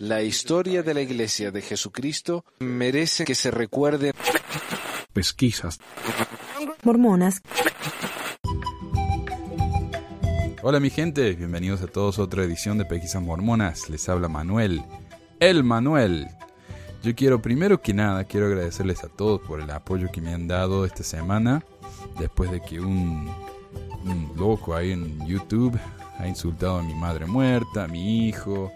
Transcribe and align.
La 0.00 0.22
historia 0.22 0.82
de 0.82 0.94
la 0.94 1.00
Iglesia 1.00 1.50
de 1.50 1.62
Jesucristo 1.62 2.44
merece 2.60 3.24
que 3.24 3.34
se 3.34 3.50
recuerde. 3.50 4.12
Pesquisas. 5.12 5.78
Mormonas. 6.82 7.40
Hola 10.62 10.80
mi 10.80 10.90
gente, 10.90 11.32
bienvenidos 11.32 11.82
a 11.82 11.86
todos 11.86 12.18
a 12.18 12.22
otra 12.22 12.44
edición 12.44 12.78
de 12.78 12.84
Pesquisas 12.84 13.22
Mormonas. 13.22 13.88
Les 13.88 14.08
habla 14.08 14.28
Manuel, 14.28 14.84
el 15.40 15.64
Manuel. 15.64 16.28
Yo 17.02 17.14
quiero 17.14 17.40
primero 17.40 17.80
que 17.80 17.94
nada, 17.94 18.24
quiero 18.24 18.46
agradecerles 18.46 19.04
a 19.04 19.08
todos 19.08 19.40
por 19.40 19.60
el 19.60 19.70
apoyo 19.70 20.10
que 20.12 20.20
me 20.20 20.34
han 20.34 20.48
dado 20.48 20.84
esta 20.84 21.02
semana, 21.02 21.64
después 22.18 22.50
de 22.50 22.60
que 22.60 22.80
un, 22.80 23.32
un 24.04 24.32
loco 24.36 24.74
ahí 24.74 24.92
en 24.92 25.26
YouTube 25.26 25.78
ha 26.18 26.26
insultado 26.26 26.78
a 26.78 26.82
mi 26.82 26.94
madre 26.94 27.26
muerta, 27.26 27.84
a 27.84 27.88
mi 27.88 28.26
hijo, 28.26 28.70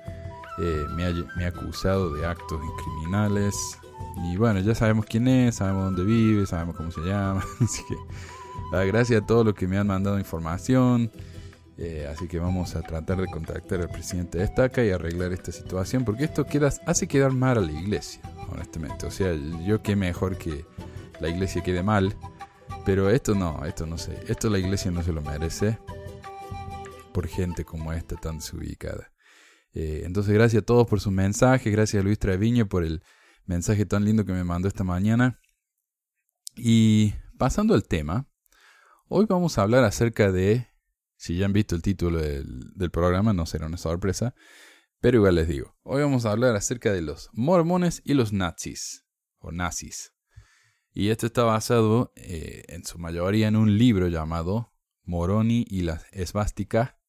eh, 0.59 0.87
me, 0.95 1.06
ha, 1.06 1.12
me, 1.37 1.45
ha, 1.45 1.48
acusado 1.48 2.12
de 2.15 2.27
actos 2.27 2.60
criminales. 2.83 3.55
Y 4.30 4.37
bueno, 4.37 4.60
ya 4.60 4.74
sabemos 4.74 5.06
quién 5.06 5.29
es, 5.29 5.56
sabemos 5.56 5.84
dónde 5.84 6.05
vive, 6.05 6.47
sabemos 6.47 6.77
cómo 6.77 6.91
se 6.91 7.01
llama. 7.01 7.43
Así 7.60 7.83
que 7.88 7.97
gracias 8.87 9.23
a 9.23 9.27
todos 9.27 9.45
los 9.45 9.55
que 9.55 9.66
me 9.66 9.79
han 9.79 9.87
mandado 9.87 10.19
información. 10.19 11.10
Eh, 11.79 12.07
así 12.12 12.29
que 12.29 12.38
vamos 12.38 12.77
a 12.77 12.83
tratar 12.83 13.19
de 13.20 13.27
contactar 13.27 13.80
al 13.80 13.88
presidente 13.88 14.38
de 14.38 14.45
Estaca 14.45 14.84
y 14.84 14.91
arreglar 14.91 15.33
esta 15.33 15.51
situación, 15.52 16.05
porque 16.05 16.24
esto 16.24 16.46
queda, 16.46 16.71
hace 16.87 17.09
quedar 17.09 17.32
mal 17.32 17.59
a 17.59 17.60
la 17.60 17.73
iglesia, 17.73 18.21
honestamente. 18.51 19.07
O 19.07 19.10
sea, 19.10 19.34
yo 19.65 19.82
qué 19.82 19.96
mejor 19.96 20.37
que 20.37 20.66
la 21.19 21.29
iglesia 21.29 21.62
quede 21.62 21.82
mal, 21.82 22.15
pero 22.84 23.10
esto 23.10 23.34
no, 23.34 23.65
esto 23.65 23.87
no 23.87 23.96
sé, 23.98 24.16
esto 24.29 24.51
la 24.51 24.59
iglesia 24.59 24.91
no 24.91 25.02
se 25.02 25.12
lo 25.12 25.23
merece 25.23 25.79
por 27.12 27.27
gente 27.27 27.65
como 27.65 27.93
esta 27.93 28.16
tan 28.16 28.37
desubicada. 28.37 29.12
Eh, 29.74 30.02
entonces, 30.04 30.34
gracias 30.34 30.62
a 30.62 30.66
todos 30.66 30.86
por 30.86 31.00
su 31.00 31.10
mensaje, 31.10 31.70
gracias 31.70 32.00
a 32.00 32.04
Luis 32.04 32.18
Treviño 32.18 32.68
por 32.68 32.84
el 32.84 33.02
mensaje 33.45 33.87
tan 33.87 34.04
lindo 34.04 34.24
que 34.24 34.32
me 34.32 34.45
mandó 34.45 34.68
esta 34.68 34.84
mañana. 34.84 35.40
Y 36.56 37.14
pasando 37.38 37.74
al 37.74 37.84
tema, 37.84 38.29
hoy 39.09 39.26
vamos 39.26 39.59
a 39.59 39.62
hablar 39.62 39.84
acerca 39.84 40.30
de 40.30 40.68
si 41.16 41.37
ya 41.37 41.46
han 41.46 41.52
visto 41.52 41.74
el 41.74 41.82
título 41.82 42.20
del, 42.20 42.73
del, 42.74 42.90
programa, 42.90 43.32
no 43.32 43.46
será 43.46 43.66
una 43.66 43.76
sorpresa. 43.76 44.34
Pero 45.01 45.18
igual 45.18 45.37
les 45.37 45.48
digo, 45.48 45.76
hoy 45.82 46.02
vamos 46.02 46.26
a 46.26 46.32
hablar 46.32 46.54
acerca 46.54 46.92
de 46.92 47.02
los 47.02 47.30
mormones 47.32 48.02
y 48.04 48.14
los 48.14 48.32
nazis, 48.32 49.04
o 49.38 49.51
nazis. 49.51 50.12
Y 50.95 51.09
esto 51.09 51.26
está 51.26 51.45
basado 51.45 52.12
eh, 52.16 52.64
en 52.68 52.84
su 52.84 52.98
mayoría 52.98 53.48
en 53.48 53.57
un 53.57 53.79
libro 53.79 54.09
llamado 54.09 54.74
Moroni 55.04 55.64
y 55.68 55.82
la 55.82 56.02
esvástica, 56.12 57.01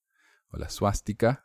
o 0.47 0.57
la 0.57 0.69
suástica. 0.69 1.42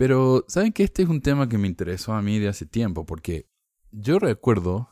Pero, 0.00 0.46
¿saben 0.48 0.72
que 0.72 0.82
este 0.82 1.02
es 1.02 1.10
un 1.10 1.20
tema 1.20 1.46
que 1.46 1.58
me 1.58 1.68
interesó 1.68 2.14
a 2.14 2.22
mí 2.22 2.38
de 2.38 2.48
hace 2.48 2.64
tiempo? 2.64 3.04
Porque 3.04 3.50
yo 3.90 4.18
recuerdo 4.18 4.88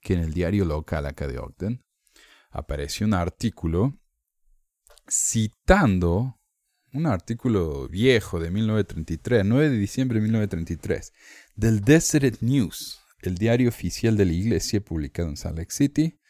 que 0.00 0.14
en 0.14 0.20
el 0.20 0.32
diario 0.32 0.64
local 0.64 1.06
acá 1.06 1.26
de 1.26 1.40
Ogden 1.40 1.82
apareció 2.52 3.04
un 3.04 3.14
artículo 3.14 3.98
citando 5.08 6.38
un 6.92 7.06
artículo 7.06 7.88
viejo 7.88 8.38
de 8.38 8.52
1933, 8.52 9.44
9 9.44 9.70
de 9.70 9.76
diciembre 9.76 10.20
de 10.20 10.22
1933, 10.22 11.12
del 11.56 11.80
Deseret 11.80 12.40
News, 12.40 13.00
el 13.22 13.34
diario 13.34 13.68
oficial 13.68 14.16
de 14.16 14.26
la 14.26 14.34
iglesia 14.34 14.80
publicado 14.80 15.30
en 15.30 15.36
Salt 15.36 15.58
Lake 15.58 15.72
City, 15.72 16.20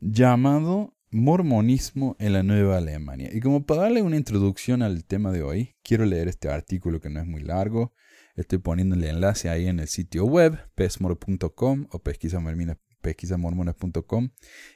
llamado 0.00 0.95
Mormonismo 1.10 2.16
en 2.18 2.32
la 2.32 2.42
Nueva 2.42 2.78
Alemania. 2.78 3.30
Y 3.32 3.40
como 3.40 3.64
para 3.64 3.82
darle 3.82 4.02
una 4.02 4.16
introducción 4.16 4.82
al 4.82 5.04
tema 5.04 5.30
de 5.32 5.42
hoy, 5.42 5.76
quiero 5.82 6.04
leer 6.04 6.28
este 6.28 6.48
artículo 6.48 7.00
que 7.00 7.10
no 7.10 7.20
es 7.20 7.26
muy 7.26 7.42
largo. 7.42 7.92
Estoy 8.34 8.58
poniendo 8.58 8.96
el 8.96 9.04
enlace 9.04 9.48
ahí 9.48 9.66
en 9.66 9.80
el 9.80 9.88
sitio 9.88 10.26
web, 10.26 10.58
pesmor.com 10.74 11.86
o 11.90 11.98
pesquisamormonas.com. 12.00 14.30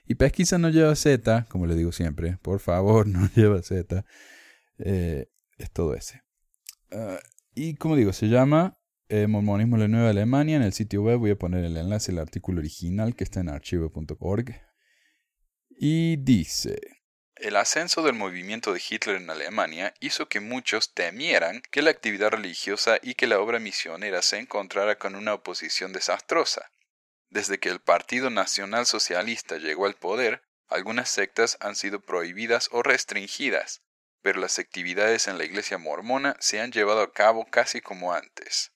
Y 0.07 0.15
pesquisa 0.15 0.59
no 0.59 0.71
lleva 0.71 0.95
Z, 0.95 1.47
como 1.49 1.67
le 1.67 1.75
digo 1.75 1.93
siempre. 1.93 2.39
Por 2.41 2.61
favor, 2.61 3.07
no 3.07 3.29
lleva 3.35 3.63
Z. 3.63 4.05
Eh, 4.79 5.29
es 5.59 5.71
todo 5.73 5.95
ese. 5.95 6.23
Uh, 6.91 7.19
y 7.55 7.75
como 7.75 7.97
digo, 7.97 8.13
se 8.13 8.29
llama 8.29 8.79
eh, 9.09 9.27
Mormonismo 9.27 9.77
en 9.77 9.83
la 9.83 9.89
Nueva 9.89 10.11
Alemania. 10.11 10.57
En 10.57 10.63
el 10.63 10.73
sitio 10.73 11.03
web 11.03 11.19
voy 11.19 11.33
a 11.33 11.39
poner 11.39 11.65
el 11.65 11.77
enlace, 11.77 12.13
el 12.13 12.19
artículo 12.19 12.61
original 12.61 13.15
que 13.15 13.25
está 13.25 13.41
en 13.41 13.51
archivo.org. 13.51 14.70
Y 15.83 16.19
dice... 16.19 16.79
El 17.37 17.57
ascenso 17.57 18.03
del 18.03 18.13
movimiento 18.13 18.75
de 18.75 18.83
Hitler 18.87 19.17
en 19.17 19.31
Alemania 19.31 19.95
hizo 19.99 20.29
que 20.29 20.39
muchos 20.41 20.93
temieran 20.93 21.63
que 21.71 21.81
la 21.81 21.91
actividad 21.91 22.33
religiosa 22.33 22.99
y 23.01 23.15
que 23.15 23.27
la 23.27 23.41
obra 23.41 23.61
misionera 23.61 24.21
se 24.21 24.37
encontrara 24.37 24.99
con 24.99 25.15
una 25.15 25.33
oposición 25.33 25.95
desastrosa. 25.95 26.71
Desde 27.31 27.59
que 27.59 27.71
el 27.71 27.81
Partido 27.81 28.29
Nacional 28.29 28.85
Socialista 28.85 29.57
llegó 29.57 29.87
al 29.87 29.95
poder, 29.95 30.43
algunas 30.69 31.09
sectas 31.09 31.57
han 31.61 31.77
sido 31.77 32.03
prohibidas 32.03 32.69
o 32.73 32.83
restringidas, 32.83 33.81
pero 34.21 34.39
las 34.39 34.59
actividades 34.59 35.29
en 35.29 35.39
la 35.39 35.45
iglesia 35.45 35.79
mormona 35.79 36.37
se 36.41 36.61
han 36.61 36.73
llevado 36.73 37.01
a 37.01 37.15
cabo 37.15 37.47
casi 37.47 37.81
como 37.81 38.13
antes. 38.13 38.71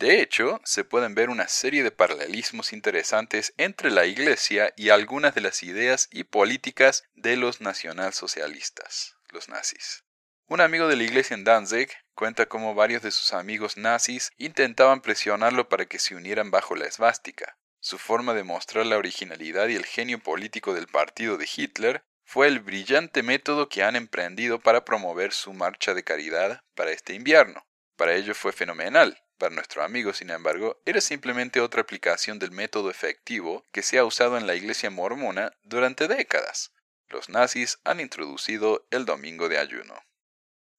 De 0.00 0.22
hecho, 0.22 0.62
se 0.64 0.82
pueden 0.82 1.14
ver 1.14 1.28
una 1.28 1.46
serie 1.46 1.82
de 1.82 1.90
paralelismos 1.90 2.72
interesantes 2.72 3.52
entre 3.58 3.90
la 3.90 4.06
iglesia 4.06 4.72
y 4.74 4.88
algunas 4.88 5.34
de 5.34 5.42
las 5.42 5.62
ideas 5.62 6.08
y 6.10 6.24
políticas 6.24 7.04
de 7.12 7.36
los 7.36 7.60
nacionalsocialistas, 7.60 9.16
los 9.28 9.50
nazis. 9.50 10.04
Un 10.46 10.62
amigo 10.62 10.88
de 10.88 10.96
la 10.96 11.02
iglesia 11.02 11.34
en 11.34 11.44
Danzig 11.44 11.90
cuenta 12.14 12.46
cómo 12.46 12.74
varios 12.74 13.02
de 13.02 13.10
sus 13.10 13.34
amigos 13.34 13.76
nazis 13.76 14.32
intentaban 14.38 15.02
presionarlo 15.02 15.68
para 15.68 15.84
que 15.84 15.98
se 15.98 16.14
unieran 16.14 16.50
bajo 16.50 16.74
la 16.76 16.86
esvástica, 16.86 17.58
su 17.78 17.98
forma 17.98 18.32
de 18.32 18.42
mostrar 18.42 18.86
la 18.86 18.96
originalidad 18.96 19.68
y 19.68 19.76
el 19.76 19.84
genio 19.84 20.18
político 20.18 20.72
del 20.72 20.86
partido 20.86 21.36
de 21.36 21.46
Hitler 21.54 22.02
fue 22.24 22.46
el 22.46 22.60
brillante 22.60 23.22
método 23.22 23.68
que 23.68 23.82
han 23.82 23.96
emprendido 23.96 24.60
para 24.60 24.86
promover 24.86 25.34
su 25.34 25.52
marcha 25.52 25.92
de 25.92 26.04
caridad 26.04 26.62
para 26.74 26.90
este 26.90 27.12
invierno. 27.12 27.66
Para 27.96 28.14
ello 28.14 28.34
fue 28.34 28.52
fenomenal. 28.52 29.22
Para 29.40 29.54
nuestro 29.54 29.82
amigo, 29.82 30.12
sin 30.12 30.28
embargo, 30.28 30.82
era 30.84 31.00
simplemente 31.00 31.62
otra 31.62 31.80
aplicación 31.80 32.38
del 32.38 32.50
método 32.50 32.90
efectivo 32.90 33.64
que 33.72 33.82
se 33.82 33.96
ha 33.96 34.04
usado 34.04 34.36
en 34.36 34.46
la 34.46 34.54
iglesia 34.54 34.90
mormona 34.90 35.56
durante 35.62 36.08
décadas. 36.08 36.74
Los 37.08 37.30
nazis 37.30 37.78
han 37.84 38.00
introducido 38.00 38.86
el 38.90 39.06
domingo 39.06 39.48
de 39.48 39.56
ayuno. 39.56 39.94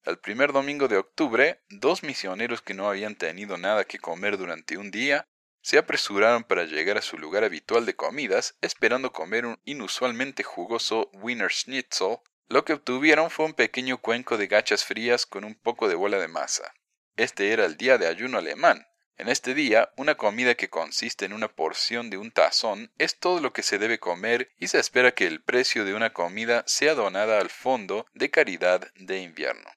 El 0.03 0.19
primer 0.19 0.53
domingo 0.53 0.87
de 0.87 0.97
octubre, 0.97 1.59
dos 1.69 2.03
misioneros 2.03 2.61
que 2.61 2.75
no 2.75 2.87
habían 2.87 3.15
tenido 3.15 3.57
nada 3.57 3.85
que 3.85 3.97
comer 3.97 4.37
durante 4.37 4.77
un 4.77 4.91
día 4.91 5.27
se 5.63 5.79
apresuraron 5.79 6.43
para 6.43 6.65
llegar 6.65 6.99
a 6.99 7.01
su 7.01 7.17
lugar 7.17 7.43
habitual 7.43 7.87
de 7.87 7.95
comidas, 7.95 8.57
esperando 8.61 9.11
comer 9.11 9.47
un 9.47 9.59
inusualmente 9.65 10.43
jugoso 10.43 11.09
Wiener 11.13 11.51
Schnitzel. 11.51 12.19
Lo 12.47 12.63
que 12.63 12.73
obtuvieron 12.73 13.31
fue 13.31 13.47
un 13.47 13.55
pequeño 13.55 13.97
cuenco 13.97 14.37
de 14.37 14.45
gachas 14.45 14.85
frías 14.85 15.25
con 15.25 15.45
un 15.45 15.55
poco 15.55 15.87
de 15.87 15.95
bola 15.95 16.19
de 16.19 16.27
masa. 16.27 16.75
Este 17.21 17.53
era 17.53 17.65
el 17.65 17.77
día 17.77 17.99
de 17.99 18.07
ayuno 18.07 18.39
alemán. 18.39 18.87
En 19.15 19.29
este 19.29 19.53
día, 19.53 19.93
una 19.95 20.15
comida 20.15 20.55
que 20.55 20.71
consiste 20.71 21.23
en 21.23 21.33
una 21.33 21.49
porción 21.49 22.09
de 22.09 22.17
un 22.17 22.31
tazón 22.31 22.91
es 22.97 23.19
todo 23.19 23.41
lo 23.41 23.53
que 23.53 23.61
se 23.61 23.77
debe 23.77 23.99
comer 23.99 24.51
y 24.57 24.69
se 24.69 24.79
espera 24.79 25.11
que 25.11 25.27
el 25.27 25.39
precio 25.39 25.85
de 25.85 25.93
una 25.93 26.13
comida 26.13 26.63
sea 26.65 26.95
donada 26.95 27.39
al 27.39 27.51
Fondo 27.51 28.07
de 28.15 28.31
Caridad 28.31 28.91
de 28.95 29.19
Invierno. 29.19 29.69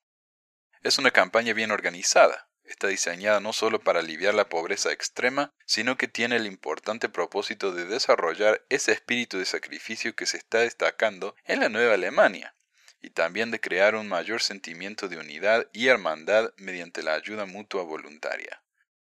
Es 0.82 0.96
una 0.96 1.10
campaña 1.10 1.52
bien 1.52 1.70
organizada. 1.70 2.48
Está 2.64 2.86
diseñada 2.88 3.40
no 3.40 3.52
solo 3.52 3.78
para 3.78 4.00
aliviar 4.00 4.32
la 4.32 4.48
pobreza 4.48 4.90
extrema, 4.90 5.52
sino 5.66 5.98
que 5.98 6.08
tiene 6.08 6.36
el 6.36 6.46
importante 6.46 7.10
propósito 7.10 7.72
de 7.72 7.84
desarrollar 7.84 8.64
ese 8.70 8.92
espíritu 8.92 9.36
de 9.36 9.44
sacrificio 9.44 10.16
que 10.16 10.24
se 10.24 10.38
está 10.38 10.60
destacando 10.60 11.36
en 11.44 11.60
la 11.60 11.68
Nueva 11.68 11.92
Alemania, 11.92 12.54
y 13.04 13.10
también 13.10 13.50
de 13.50 13.60
crear 13.60 13.94
un 13.94 14.08
mayor 14.08 14.42
sentimiento 14.42 15.08
de 15.08 15.18
unidad 15.18 15.68
y 15.72 15.88
hermandad 15.88 16.52
mediante 16.56 17.02
la 17.02 17.14
ayuda 17.14 17.46
mutua 17.46 17.82
voluntaria. 17.82 18.62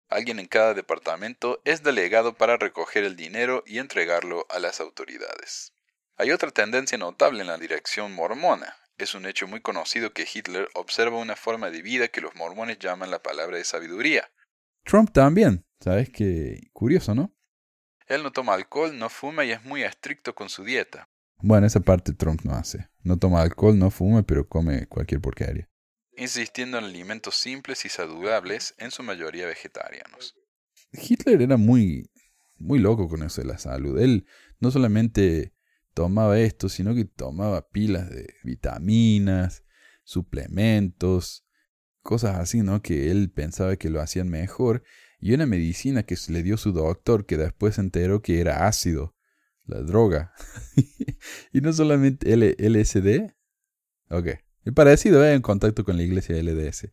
Alguien 0.10 0.40
en 0.40 0.48
cada 0.48 0.74
departamento 0.74 1.62
es 1.66 1.82
delegado 1.82 2.36
para 2.36 2.58
recoger 2.58 3.04
el 3.04 3.16
dinero 3.16 3.64
y 3.66 3.80
entregarlo 3.80 4.46
a 4.50 4.60
las 4.60 4.80
autoridades. 4.80 5.74
Hay 6.18 6.32
otra 6.32 6.52
tendencia 6.52 6.98
notable 6.98 7.42
en 7.42 7.48
la 7.48 7.58
dirección 7.58 8.14
mormona, 8.14 8.76
es 8.98 9.14
un 9.14 9.26
hecho 9.26 9.46
muy 9.48 9.60
conocido 9.62 10.14
que 10.14 10.26
Hitler 10.32 10.70
observa 10.74 11.18
una 11.18 11.36
forma 11.36 11.70
de 11.70 11.82
vida 11.82 12.08
que 12.08 12.22
los 12.22 12.34
mormones 12.36 12.80
llaman 12.80 13.12
la 13.12 13.22
palabra 13.22 13.58
de 13.58 13.66
sabiduría. 13.66 14.32
Trump 14.86 15.12
también, 15.12 15.66
¿sabes 15.82 16.10
qué? 16.10 16.70
Curioso, 16.72 17.14
¿no? 17.14 17.36
Él 18.08 18.24
no 18.24 18.32
toma 18.32 18.54
alcohol, 18.54 18.98
no 18.98 19.10
fuma 19.10 19.44
y 19.44 19.52
es 19.52 19.64
muy 19.66 19.84
estricto 19.84 20.34
con 20.34 20.48
su 20.48 20.64
dieta. 20.64 21.10
Bueno, 21.42 21.68
esa 21.68 21.80
parte 21.80 22.14
Trump 22.14 22.42
no 22.44 22.54
hace. 22.54 22.90
No 23.04 23.18
toma 23.18 23.42
alcohol, 23.42 23.78
no 23.78 23.92
fuma, 23.92 24.24
pero 24.24 24.48
come 24.48 24.88
cualquier 24.88 25.22
porquería. 25.22 25.70
Insistiendo 26.18 26.78
en 26.78 26.86
alimentos 26.86 27.36
simples 27.36 27.86
y 27.86 27.90
saludables, 27.90 28.74
en 28.78 28.92
su 28.92 29.04
mayoría 29.04 29.46
vegetarianos. 29.48 30.36
Hitler 30.94 31.42
era 31.42 31.58
muy, 31.58 32.10
muy 32.58 32.80
loco 32.80 33.08
con 33.08 33.24
eso 33.24 33.42
de 33.42 33.48
la 33.48 33.58
salud. 33.58 34.00
Él 34.00 34.26
no 34.60 34.72
solamente 34.72 35.54
tomaba 35.94 36.40
esto, 36.40 36.70
sino 36.70 36.96
que 36.96 37.06
tomaba 37.06 37.68
pilas 37.70 38.10
de 38.10 38.34
vitaminas, 38.44 39.64
suplementos, 40.04 41.46
cosas 42.02 42.38
así, 42.38 42.62
¿no? 42.62 42.82
Que 42.82 43.12
él 43.12 43.32
pensaba 43.32 43.76
que 43.76 43.90
lo 43.90 44.00
hacían 44.02 44.30
mejor. 44.30 44.84
Y 45.20 45.34
una 45.34 45.46
medicina 45.46 46.04
que 46.04 46.16
le 46.30 46.44
dio 46.44 46.58
su 46.58 46.72
doctor 46.72 47.26
que 47.26 47.38
después 47.38 47.76
se 47.76 47.82
enteró 47.82 48.22
que 48.22 48.40
era 48.40 48.68
ácido, 48.68 49.15
la 49.66 49.82
droga. 49.82 50.34
y 51.54 51.62
no 51.62 51.74
solamente 51.74 52.36
LSD. 52.36 53.34
Ok. 54.10 54.28
Es 54.64 54.74
parecido, 54.74 55.24
¿eh? 55.24 55.34
En 55.34 55.42
contacto 55.42 55.84
con 55.84 55.98
la 55.98 56.04
iglesia 56.04 56.42
LDS. 56.42 56.90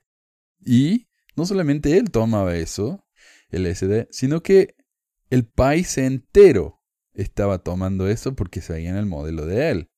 Y 0.65 1.09
no 1.37 1.47
solamente 1.47 1.97
él 1.97 2.11
tomaba 2.11 2.57
eso, 2.57 3.07
LSD, 3.51 4.09
sino 4.11 4.43
que 4.43 4.77
el 5.31 5.47
país 5.47 5.97
entero 5.99 6.83
estaba 7.15 7.59
tomando 7.59 8.09
eso 8.09 8.35
porque 8.35 8.61
seguían 8.61 8.97
el 8.97 9.07
modelo 9.07 9.47
de 9.47 9.71
él. 9.71 9.91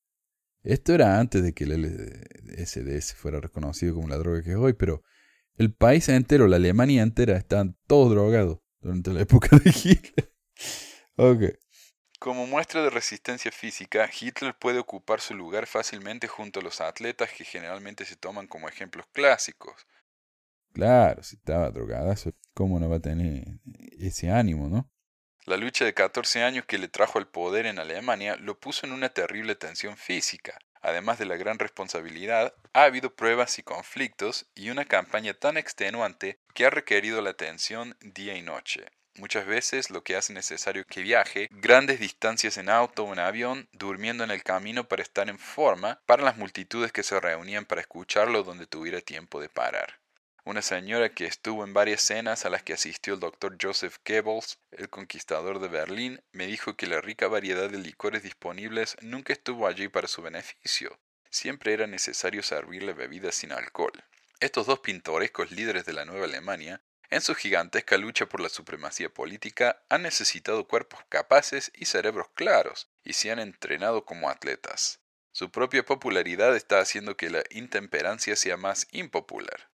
Esto 0.63 0.93
era 0.93 1.19
antes 1.19 1.43
de 1.43 1.53
que 1.53 1.65
el 1.65 1.83
LSD 1.83 3.15
fuera 3.15 3.39
reconocido 3.39 3.95
como 3.95 4.07
la 4.07 4.17
droga 4.17 4.41
que 4.41 4.51
es 4.51 4.55
hoy, 4.55 4.73
pero 4.73 5.03
el 5.57 5.73
país 5.73 6.09
entero, 6.09 6.47
la 6.47 6.55
Alemania 6.55 7.03
entera, 7.03 7.37
estaban 7.37 7.77
todos 7.87 8.11
drogados 8.11 8.59
durante 8.81 9.13
la 9.13 9.21
época 9.21 9.57
de 9.57 9.69
Hitler. 9.69 10.33
ok. 11.17 11.43
Como 12.19 12.47
muestra 12.47 12.81
de 12.81 12.89
resistencia 12.89 13.51
física, 13.51 14.09
Hitler 14.09 14.55
puede 14.55 14.79
ocupar 14.79 15.19
su 15.21 15.35
lugar 15.35 15.67
fácilmente 15.67 16.27
junto 16.27 16.59
a 16.59 16.63
los 16.63 16.81
atletas 16.81 17.31
que 17.31 17.43
generalmente 17.43 18.05
se 18.05 18.15
toman 18.15 18.47
como 18.47 18.69
ejemplos 18.69 19.05
clásicos. 19.11 19.85
Claro, 20.73 21.23
si 21.23 21.35
estaba 21.35 21.71
drogada, 21.71 22.15
¿cómo 22.53 22.79
no 22.79 22.89
va 22.89 22.97
a 22.97 23.01
tener 23.01 23.45
ese 23.97 24.29
ánimo, 24.29 24.67
no? 24.69 24.89
La 25.45 25.57
lucha 25.57 25.85
de 25.85 25.93
14 25.93 26.43
años 26.43 26.65
que 26.65 26.77
le 26.77 26.87
trajo 26.87 27.19
al 27.19 27.27
poder 27.27 27.65
en 27.65 27.79
Alemania 27.79 28.35
lo 28.37 28.59
puso 28.59 28.85
en 28.85 28.93
una 28.93 29.09
terrible 29.09 29.55
tensión 29.55 29.95
física. 29.95 30.57
Además 30.81 31.19
de 31.19 31.25
la 31.25 31.37
gran 31.37 31.59
responsabilidad, 31.59 32.53
ha 32.73 32.83
habido 32.83 33.15
pruebas 33.15 33.59
y 33.59 33.63
conflictos 33.63 34.47
y 34.55 34.69
una 34.69 34.85
campaña 34.85 35.33
tan 35.33 35.57
extenuante 35.57 36.39
que 36.53 36.65
ha 36.65 36.69
requerido 36.69 37.21
la 37.21 37.31
atención 37.31 37.95
día 38.01 38.35
y 38.35 38.41
noche. 38.41 38.87
Muchas 39.17 39.45
veces 39.45 39.89
lo 39.89 40.03
que 40.03 40.17
hace 40.17 40.33
necesario 40.33 40.85
que 40.85 41.01
viaje 41.01 41.47
grandes 41.51 42.01
distancias 42.01 42.57
en 42.57 42.69
auto 42.69 43.05
o 43.05 43.13
en 43.13 43.19
avión, 43.19 43.69
durmiendo 43.71 44.25
en 44.25 44.31
el 44.31 44.43
camino 44.43 44.89
para 44.89 45.03
estar 45.03 45.29
en 45.29 45.39
forma 45.39 46.01
para 46.05 46.23
las 46.23 46.35
multitudes 46.35 46.91
que 46.91 47.03
se 47.03 47.19
reunían 47.19 47.65
para 47.65 47.79
escucharlo 47.79 48.43
donde 48.43 48.67
tuviera 48.67 48.99
tiempo 48.99 49.39
de 49.39 49.47
parar. 49.47 49.99
Una 50.43 50.61
señora 50.61 51.09
que 51.09 51.25
estuvo 51.25 51.63
en 51.63 51.73
varias 51.73 52.01
cenas 52.01 52.45
a 52.45 52.49
las 52.49 52.61
que 52.61 52.73
asistió 52.73 53.15
el 53.15 53.19
doctor 53.19 53.57
Joseph 53.59 53.97
Goebbels, 54.05 54.59
el 54.71 54.89
conquistador 54.89 55.59
de 55.59 55.69
Berlín, 55.69 56.21
me 56.33 56.45
dijo 56.45 56.75
que 56.75 56.85
la 56.85 57.01
rica 57.01 57.27
variedad 57.27 57.69
de 57.69 57.79
licores 57.79 58.21
disponibles 58.21 58.95
nunca 59.01 59.33
estuvo 59.33 59.65
allí 59.65 59.87
para 59.87 60.07
su 60.07 60.21
beneficio. 60.21 60.99
Siempre 61.31 61.73
era 61.73 61.87
necesario 61.87 62.43
servirle 62.43 62.93
bebidas 62.93 63.33
sin 63.33 63.53
alcohol. 63.53 64.03
Estos 64.39 64.67
dos 64.67 64.81
pintorescos 64.81 65.51
líderes 65.51 65.85
de 65.85 65.93
la 65.93 66.05
Nueva 66.05 66.25
Alemania, 66.25 66.81
en 67.09 67.21
su 67.21 67.35
gigantesca 67.35 67.97
lucha 67.97 68.25
por 68.27 68.39
la 68.39 68.49
supremacía 68.49 69.09
política, 69.09 69.81
han 69.89 70.03
necesitado 70.03 70.67
cuerpos 70.67 70.99
capaces 71.09 71.71
y 71.75 71.85
cerebros 71.85 72.27
claros, 72.35 72.89
y 73.03 73.13
se 73.13 73.31
han 73.31 73.39
entrenado 73.39 74.05
como 74.05 74.29
atletas. 74.29 74.99
Su 75.31 75.51
propia 75.51 75.83
popularidad 75.83 76.55
está 76.55 76.79
haciendo 76.79 77.17
que 77.17 77.29
la 77.29 77.43
intemperancia 77.49 78.35
sea 78.35 78.57
más 78.57 78.87
impopular. 78.91 79.69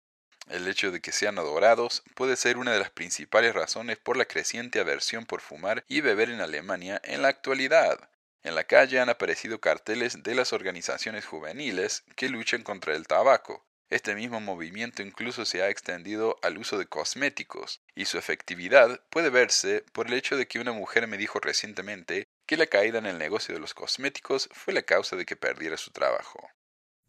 El 0.49 0.69
hecho 0.69 0.93
de 0.93 1.01
que 1.01 1.11
sean 1.11 1.39
adorados 1.39 2.05
puede 2.15 2.37
ser 2.37 2.57
una 2.57 2.73
de 2.73 2.79
las 2.79 2.91
principales 2.91 3.55
razones 3.55 3.99
por 3.99 4.17
la 4.17 4.27
creciente 4.27 4.79
aversión 4.79 5.27
por 5.27 5.41
fumar 5.41 5.85
y 5.89 6.03
beber 6.03 6.31
en 6.31 6.41
Alemania 6.41 7.01
en 7.03 7.23
la 7.23 7.29
actualidad. 7.29 8.11
En 8.45 8.55
la 8.55 8.63
calle 8.63 9.01
han 9.01 9.09
aparecido 9.09 9.61
carteles 9.61 10.23
de 10.23 10.37
las 10.37 10.53
organizaciones 10.53 11.25
juveniles 11.25 12.05
que 12.15 12.29
luchan 12.29 12.63
contra 12.63 12.95
el 12.95 13.09
tabaco. 13.09 13.66
Este 13.89 14.17
mismo 14.17 14.41
movimiento 14.41 15.03
incluso 15.03 15.45
se 15.45 15.63
ha 15.63 15.71
extendido 15.71 16.37
al 16.43 16.59
uso 16.59 16.77
de 16.77 16.87
cosméticos, 16.87 17.83
y 17.95 18.07
su 18.07 18.19
efectividad 18.19 19.01
puede 19.11 19.31
verse 19.31 19.85
por 19.93 20.09
el 20.09 20.15
hecho 20.15 20.37
de 20.37 20.49
que 20.49 20.59
una 20.59 20.73
mujer 20.73 21.07
me 21.07 21.17
dijo 21.17 21.39
recientemente 21.39 22.27
que 22.47 22.57
la 22.57 22.67
caída 22.67 22.99
en 22.99 23.07
el 23.07 23.19
negocio 23.19 23.55
de 23.55 23.61
los 23.61 23.75
cosméticos 23.75 24.49
fue 24.53 24.75
la 24.75 24.83
causa 24.83 25.15
de 25.15 25.25
que 25.25 25.37
perdiera 25.37 25.77
su 25.77 25.93
trabajo. 25.93 26.41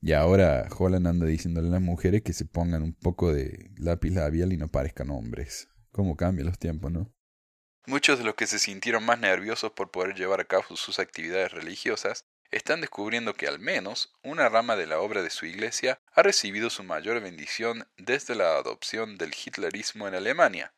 Y 0.02 0.14
ahora 0.14 0.68
Holland 0.78 1.08
anda 1.08 1.26
diciéndole 1.26 1.70
a 1.70 1.72
las 1.72 1.82
mujeres 1.82 2.22
que 2.22 2.34
se 2.34 2.46
pongan 2.46 2.84
un 2.84 2.94
poco 2.94 3.34
de 3.34 3.72
lápiz 3.78 4.12
labial 4.12 4.54
y 4.54 4.58
no 4.58 4.68
parezcan 4.68 5.10
hombres. 5.10 5.70
¿Cómo 5.92 6.16
cambian 6.16 6.46
los 6.46 6.60
tiempos, 6.60 6.92
no? 6.92 7.12
Muchos 7.88 8.20
de 8.20 8.26
los 8.26 8.36
que 8.36 8.46
se 8.46 8.60
sintieron 8.60 9.04
más 9.04 9.20
nerviosos 9.20 9.72
por 9.72 9.90
poder 9.90 10.14
llevar 10.14 10.42
a 10.42 10.46
cabo 10.46 10.76
sus 10.76 11.00
actividades 11.00 11.52
religiosas 11.54 12.26
están 12.52 12.82
descubriendo 12.82 13.34
que 13.34 13.48
al 13.48 13.60
menos 13.60 14.14
una 14.24 14.50
rama 14.50 14.76
de 14.76 14.88
la 14.88 15.00
obra 15.00 15.22
de 15.22 15.30
su 15.30 15.46
iglesia 15.46 16.00
ha 16.14 16.24
recibido 16.24 16.70
su 16.70 16.84
mayor 16.84 17.20
bendición 17.22 17.88
desde 17.98 18.36
la 18.36 18.58
adopción 18.58 19.18
del 19.18 19.34
hitlerismo 19.34 20.08
en 20.08 20.16
Alemania. 20.16 20.74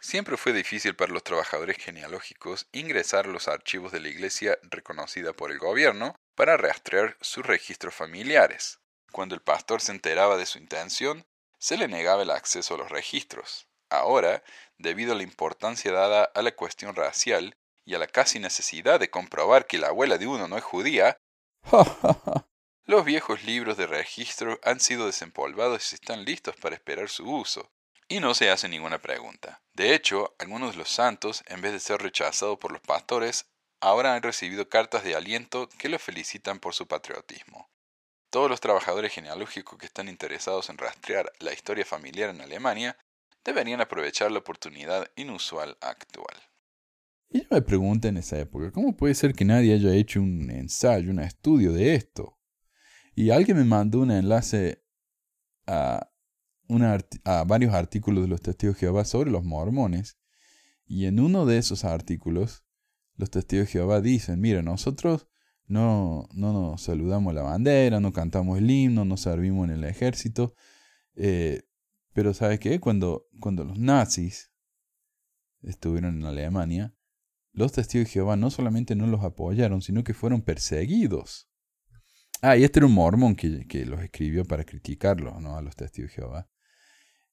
Siempre 0.00 0.36
fue 0.36 0.52
difícil 0.52 0.96
para 0.96 1.12
los 1.12 1.22
trabajadores 1.22 1.78
genealógicos 1.78 2.66
ingresar 2.72 3.26
a 3.26 3.30
los 3.30 3.48
archivos 3.48 3.92
de 3.92 4.00
la 4.00 4.08
iglesia 4.08 4.58
reconocida 4.62 5.32
por 5.32 5.50
el 5.50 5.58
gobierno 5.58 6.16
para 6.34 6.56
rastrear 6.56 7.16
sus 7.20 7.46
registros 7.46 7.94
familiares. 7.94 8.80
Cuando 9.12 9.34
el 9.34 9.40
pastor 9.40 9.80
se 9.80 9.92
enteraba 9.92 10.36
de 10.36 10.46
su 10.46 10.58
intención, 10.58 11.24
se 11.58 11.76
le 11.76 11.88
negaba 11.88 12.22
el 12.22 12.30
acceso 12.30 12.74
a 12.74 12.78
los 12.78 12.90
registros. 12.90 13.68
Ahora, 13.88 14.42
debido 14.76 15.12
a 15.12 15.16
la 15.16 15.22
importancia 15.22 15.92
dada 15.92 16.24
a 16.24 16.42
la 16.42 16.52
cuestión 16.52 16.96
racial 16.96 17.56
y 17.84 17.94
a 17.94 17.98
la 17.98 18.06
casi 18.06 18.38
necesidad 18.38 18.98
de 19.00 19.10
comprobar 19.10 19.66
que 19.66 19.78
la 19.78 19.88
abuela 19.88 20.18
de 20.18 20.26
uno 20.26 20.48
no 20.48 20.56
es 20.56 20.64
judía, 20.64 21.18
los 22.84 23.04
viejos 23.04 23.44
libros 23.44 23.76
de 23.76 23.86
registro 23.86 24.58
han 24.62 24.80
sido 24.80 25.06
desempolvados 25.06 25.92
y 25.92 25.94
están 25.96 26.24
listos 26.24 26.56
para 26.56 26.74
esperar 26.74 27.08
su 27.08 27.30
uso. 27.30 27.70
Y 28.08 28.20
no 28.20 28.34
se 28.34 28.50
hace 28.50 28.68
ninguna 28.68 28.98
pregunta. 28.98 29.62
De 29.72 29.94
hecho, 29.94 30.34
algunos 30.38 30.72
de 30.72 30.78
los 30.78 30.90
santos, 30.90 31.42
en 31.46 31.62
vez 31.62 31.72
de 31.72 31.80
ser 31.80 32.02
rechazados 32.02 32.58
por 32.58 32.70
los 32.70 32.82
pastores, 32.82 33.46
ahora 33.80 34.14
han 34.14 34.22
recibido 34.22 34.68
cartas 34.68 35.04
de 35.04 35.14
aliento 35.14 35.68
que 35.78 35.88
los 35.88 36.02
felicitan 36.02 36.60
por 36.60 36.74
su 36.74 36.86
patriotismo. 36.86 37.70
Todos 38.30 38.50
los 38.50 38.60
trabajadores 38.60 39.12
genealógicos 39.12 39.78
que 39.78 39.86
están 39.86 40.08
interesados 40.08 40.68
en 40.68 40.76
rastrear 40.76 41.32
la 41.38 41.52
historia 41.52 41.84
familiar 41.84 42.30
en 42.30 42.40
Alemania 42.40 42.98
deberían 43.44 43.80
aprovechar 43.80 44.30
la 44.32 44.40
oportunidad 44.40 45.10
inusual 45.16 45.76
actual. 45.80 46.34
Y 47.34 47.40
yo 47.40 47.46
me 47.50 47.62
pregunto 47.62 48.06
en 48.06 48.16
esa 48.16 48.38
época, 48.38 48.70
¿cómo 48.70 48.96
puede 48.96 49.12
ser 49.12 49.34
que 49.34 49.44
nadie 49.44 49.74
haya 49.74 49.92
hecho 49.92 50.22
un 50.22 50.52
ensayo, 50.52 51.10
un 51.10 51.18
estudio 51.18 51.72
de 51.72 51.96
esto? 51.96 52.38
Y 53.16 53.30
alguien 53.30 53.56
me 53.56 53.64
mandó 53.64 54.02
un 54.02 54.12
enlace 54.12 54.84
a, 55.66 56.08
a 57.24 57.44
varios 57.44 57.74
artículos 57.74 58.22
de 58.22 58.28
los 58.28 58.40
testigos 58.40 58.76
de 58.76 58.80
Jehová 58.82 59.04
sobre 59.04 59.32
los 59.32 59.42
mormones. 59.42 60.16
Y 60.86 61.06
en 61.06 61.18
uno 61.18 61.44
de 61.44 61.58
esos 61.58 61.84
artículos 61.84 62.64
los 63.16 63.30
testigos 63.30 63.66
de 63.66 63.72
Jehová 63.72 64.00
dicen, 64.00 64.40
mira, 64.40 64.62
nosotros 64.62 65.26
no, 65.66 66.28
no 66.34 66.52
nos 66.52 66.82
saludamos 66.82 67.34
la 67.34 67.42
bandera, 67.42 67.98
no 67.98 68.12
cantamos 68.12 68.58
el 68.58 68.70
himno, 68.70 69.04
no 69.04 69.16
servimos 69.16 69.68
en 69.68 69.74
el 69.74 69.82
ejército, 69.82 70.54
eh, 71.16 71.64
pero 72.12 72.32
¿sabes 72.32 72.60
qué? 72.60 72.78
Cuando, 72.78 73.26
cuando 73.40 73.64
los 73.64 73.76
nazis 73.76 74.52
estuvieron 75.62 76.20
en 76.20 76.26
Alemania, 76.26 76.94
los 77.54 77.72
testigos 77.72 78.08
de 78.08 78.12
Jehová 78.12 78.36
no 78.36 78.50
solamente 78.50 78.94
no 78.94 79.06
los 79.06 79.24
apoyaron, 79.24 79.80
sino 79.80 80.04
que 80.04 80.12
fueron 80.12 80.42
perseguidos. 80.42 81.48
Ah, 82.42 82.56
y 82.56 82.64
este 82.64 82.80
era 82.80 82.86
un 82.86 82.92
mormón 82.92 83.36
que, 83.36 83.86
los 83.86 84.02
escribió 84.02 84.44
para 84.44 84.64
criticarlos, 84.64 85.40
¿no? 85.40 85.56
A 85.56 85.62
los 85.62 85.76
testigos 85.76 86.10
de 86.10 86.16
Jehová. 86.16 86.48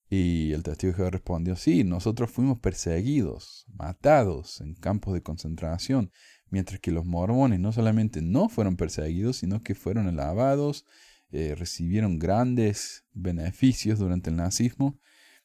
Y 0.10 0.52
el 0.54 0.64
testigo 0.64 0.92
de 0.92 0.98
Jehová 0.98 1.10
respondió, 1.10 1.56
sí, 1.56 1.84
nosotros 1.84 2.32
fuimos 2.32 2.60
perseguidos, 2.60 3.66
matados 3.74 4.62
en 4.62 4.76
campos 4.76 5.14
de 5.14 5.24
concentración, 5.24 6.12
mientras 6.50 6.80
que 6.80 6.92
los 6.92 7.06
mormones 7.06 7.60
no 7.60 7.72
solamente 7.72 8.22
no 8.22 8.48
fueron 8.48 8.76
perseguidos, 8.76 9.38
sino 9.38 9.64
que 9.64 9.74
fueron 9.74 10.08
alabados, 10.08 10.86
eh, 11.32 11.56
recibieron 11.56 12.20
grandes 12.20 13.06
beneficios 13.14 14.00
durante 14.00 14.30
el 14.30 14.36
nazismo, 14.36 15.00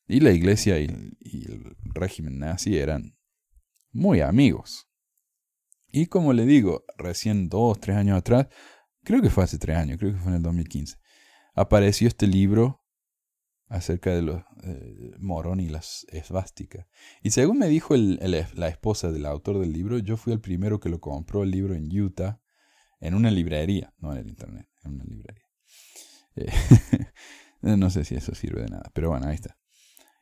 y 0.09 0.21
la 0.21 0.33
iglesia 0.33 0.79
y, 0.79 0.87
el 0.89 1.77
régimen 1.95 2.39
nazi 2.39 2.77
eran 2.77 3.16
muy 3.97 4.21
amigos. 4.21 4.89
Y 5.91 6.07
como 6.07 6.33
le 6.33 6.45
digo, 6.45 6.85
recién 6.99 7.49
dos, 7.49 7.81
tres 7.81 7.97
años 7.97 8.19
atrás, 8.19 8.49
creo 9.03 9.23
que 9.23 9.31
fue 9.31 9.45
hace 9.45 9.59
tres 9.59 9.77
años, 9.77 9.99
creo 9.99 10.13
que 10.13 10.19
fue 10.19 10.31
en 10.31 10.37
el 10.37 10.43
2015, 10.43 10.99
apareció 11.55 12.07
este 12.07 12.27
libro 12.27 12.83
acerca 13.69 14.15
de 14.15 14.23
los 14.23 14.43
eh, 14.63 15.13
Morón 15.19 15.61
y 15.61 15.69
las 15.69 16.07
esvásticas. 16.11 16.87
Y 17.23 17.31
según 17.31 17.59
me 17.59 17.69
dijo 17.69 17.95
la 17.97 18.69
esposa 18.69 19.11
del 19.11 19.27
autor 19.27 19.59
del 19.59 19.73
libro, 19.73 19.99
yo 19.99 20.17
fui 20.17 20.33
el 20.33 20.41
primero 20.41 20.79
que 20.79 20.89
lo 20.89 21.01
compró 21.01 21.43
el 21.43 21.51
libro 21.51 21.75
en 21.75 21.89
Utah, 21.99 22.41
en 23.01 23.15
una 23.15 23.31
librería, 23.31 23.95
no 23.99 24.13
en 24.13 24.19
el 24.19 24.29
internet, 24.29 24.69
en 24.85 24.95
una 24.95 25.05
librería. 25.05 25.47
Eh, 26.37 26.53
no 27.77 27.91
sé 27.91 28.05
si 28.05 28.15
eso 28.15 28.35
sirve 28.35 28.63
de 28.63 28.69
nada, 28.69 28.91
pero 28.93 29.11
bueno, 29.11 29.27
ahí 29.27 29.35
está. 29.35 29.57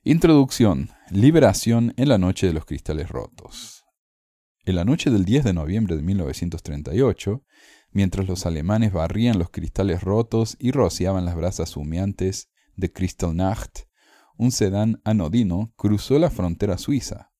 Introducción. 0.06 0.90
Liberación 1.08 1.94
en 1.96 2.11
la 2.11 2.18
noche 2.18 2.46
de 2.46 2.52
los 2.52 2.66
cristales 2.66 3.08
rotos. 3.08 3.87
En 4.66 4.76
la 4.76 4.84
noche 4.84 5.08
del 5.08 5.25
10 5.25 5.44
de 5.44 5.54
noviembre 5.54 5.96
de 5.96 6.02
1938, 6.02 7.42
mientras 7.90 8.28
los 8.28 8.44
alemanes 8.44 8.92
barrían 8.92 9.38
los 9.38 9.49
cristales 9.49 10.02
rotos 10.02 10.58
y 10.61 10.73
rociaban 10.73 11.25
las 11.25 11.37
brasas 11.37 11.75
humeantes 11.78 12.50
de 12.76 12.92
Kristallnacht, 12.92 13.84
un 14.37 14.52
sedán 14.52 15.00
anodino 15.04 15.73
cruzó 15.75 16.18
la 16.18 16.28
frontera 16.28 16.76
suiza. 16.76 17.30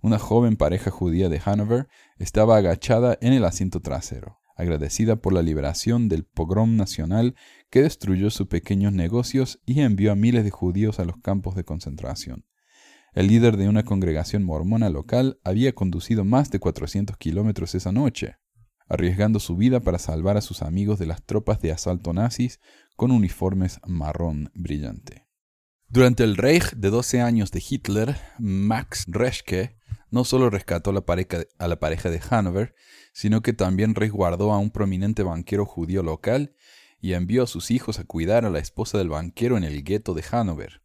Una 0.00 0.20
joven 0.20 0.54
pareja 0.54 0.92
judía 0.92 1.28
de 1.28 1.42
Hanover 1.44 1.88
estaba 2.18 2.58
agachada 2.58 3.18
en 3.22 3.32
el 3.32 3.44
asiento 3.44 3.80
trasero, 3.80 4.38
agradecida 4.54 5.16
por 5.16 5.32
la 5.32 5.42
liberación 5.42 6.08
del 6.08 6.24
pogrom 6.24 6.76
nacional 6.76 7.34
que 7.70 7.82
destruyó 7.82 8.30
sus 8.30 8.46
pequeños 8.46 8.92
negocios 8.92 9.60
y 9.66 9.80
envió 9.80 10.12
a 10.12 10.16
miles 10.16 10.44
de 10.44 10.50
judíos 10.50 11.00
a 11.00 11.04
los 11.04 11.16
campos 11.18 11.54
de 11.54 11.64
concentración. 11.64 12.44
El 13.12 13.28
líder 13.28 13.56
de 13.56 13.68
una 13.68 13.84
congregación 13.84 14.42
mormona 14.42 14.90
local 14.90 15.38
había 15.44 15.72
conducido 15.72 16.24
más 16.24 16.50
de 16.50 16.58
400 16.58 17.16
kilómetros 17.16 17.74
esa 17.74 17.92
noche, 17.92 18.36
arriesgando 18.88 19.40
su 19.40 19.56
vida 19.56 19.80
para 19.80 19.98
salvar 19.98 20.36
a 20.36 20.40
sus 20.40 20.62
amigos 20.62 20.98
de 20.98 21.06
las 21.06 21.22
tropas 21.24 21.60
de 21.60 21.72
asalto 21.72 22.12
nazis 22.12 22.60
con 22.96 23.10
uniformes 23.10 23.80
marrón 23.86 24.50
brillante. 24.54 25.26
Durante 25.88 26.24
el 26.24 26.36
Reich 26.36 26.72
de 26.72 26.90
12 26.90 27.20
años 27.20 27.52
de 27.52 27.62
Hitler, 27.68 28.16
Max 28.38 29.04
Reschke 29.06 29.76
no 30.10 30.24
solo 30.24 30.50
rescató 30.50 30.90
a 30.90 30.92
la, 30.92 31.04
pareja, 31.78 32.10
de 32.10 32.20
Hanover, 32.30 32.74
sino 33.14 33.40
que 33.40 33.54
también 33.54 33.94
resguardó 33.94 34.52
a 34.52 34.58
un 34.58 34.70
prominente 34.70 35.22
banquero 35.22 35.64
judío 35.64 36.02
local 36.02 36.54
y 37.00 37.14
envió 37.14 37.44
a 37.44 37.46
sus 37.46 37.70
hijos 37.70 37.98
a 37.98 38.04
cuidar 38.04 38.44
a 38.44 38.50
la 38.50 38.58
esposa 38.58 38.98
del 38.98 39.08
banquero 39.08 39.56
en 39.56 39.64
el 39.64 39.84
gueto 39.84 40.14
de 40.14 40.24
Hanover. 40.30 40.82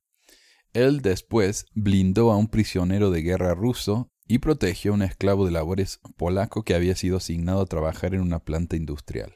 Él 0.73 1.01
después 1.01 1.65
blindó 1.73 2.31
a 2.31 2.37
un 2.37 2.47
prisionero 2.47 3.09
de 3.09 3.23
guerra 3.23 3.55
ruso 3.55 4.11
y 4.27 4.37
protegió 4.37 4.91
a 4.91 4.95
un 4.95 5.01
esclavo 5.01 5.45
de 5.45 5.51
labores 5.51 5.99
polaco 6.15 6.63
que 6.63 6.75
había 6.75 6.95
sido 6.95 7.17
asignado 7.17 7.61
a 7.61 7.65
trabajar 7.65 8.13
en 8.13 8.21
una 8.21 8.39
planta 8.39 8.75
industrial. 8.75 9.33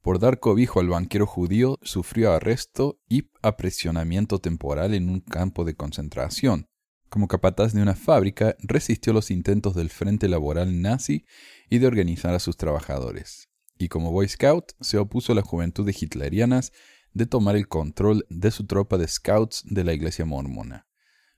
Por 0.00 0.18
dar 0.18 0.40
cobijo 0.40 0.80
al 0.80 0.88
banquero 0.88 1.26
judío, 1.26 1.78
sufrió 1.82 2.32
arresto 2.32 2.98
y 3.06 3.28
apresionamiento 3.42 4.38
temporal 4.38 4.94
en 4.94 5.10
un 5.10 5.20
campo 5.20 5.66
de 5.66 5.74
concentración. 5.74 6.69
Como 7.10 7.26
capataz 7.26 7.72
de 7.74 7.82
una 7.82 7.96
fábrica, 7.96 8.56
resistió 8.60 9.12
los 9.12 9.32
intentos 9.32 9.74
del 9.74 9.90
Frente 9.90 10.28
Laboral 10.28 10.80
nazi 10.80 11.26
y 11.68 11.78
de 11.78 11.88
organizar 11.88 12.34
a 12.34 12.38
sus 12.38 12.56
trabajadores. 12.56 13.48
Y 13.76 13.88
como 13.88 14.12
Boy 14.12 14.28
Scout, 14.28 14.72
se 14.80 14.96
opuso 14.96 15.32
a 15.32 15.34
la 15.34 15.42
juventud 15.42 15.84
de 15.84 15.94
hitlerianas 15.98 16.72
de 17.12 17.26
tomar 17.26 17.56
el 17.56 17.66
control 17.66 18.26
de 18.30 18.52
su 18.52 18.64
tropa 18.64 18.96
de 18.96 19.08
scouts 19.08 19.64
de 19.66 19.82
la 19.82 19.92
iglesia 19.92 20.24
mormona. 20.24 20.86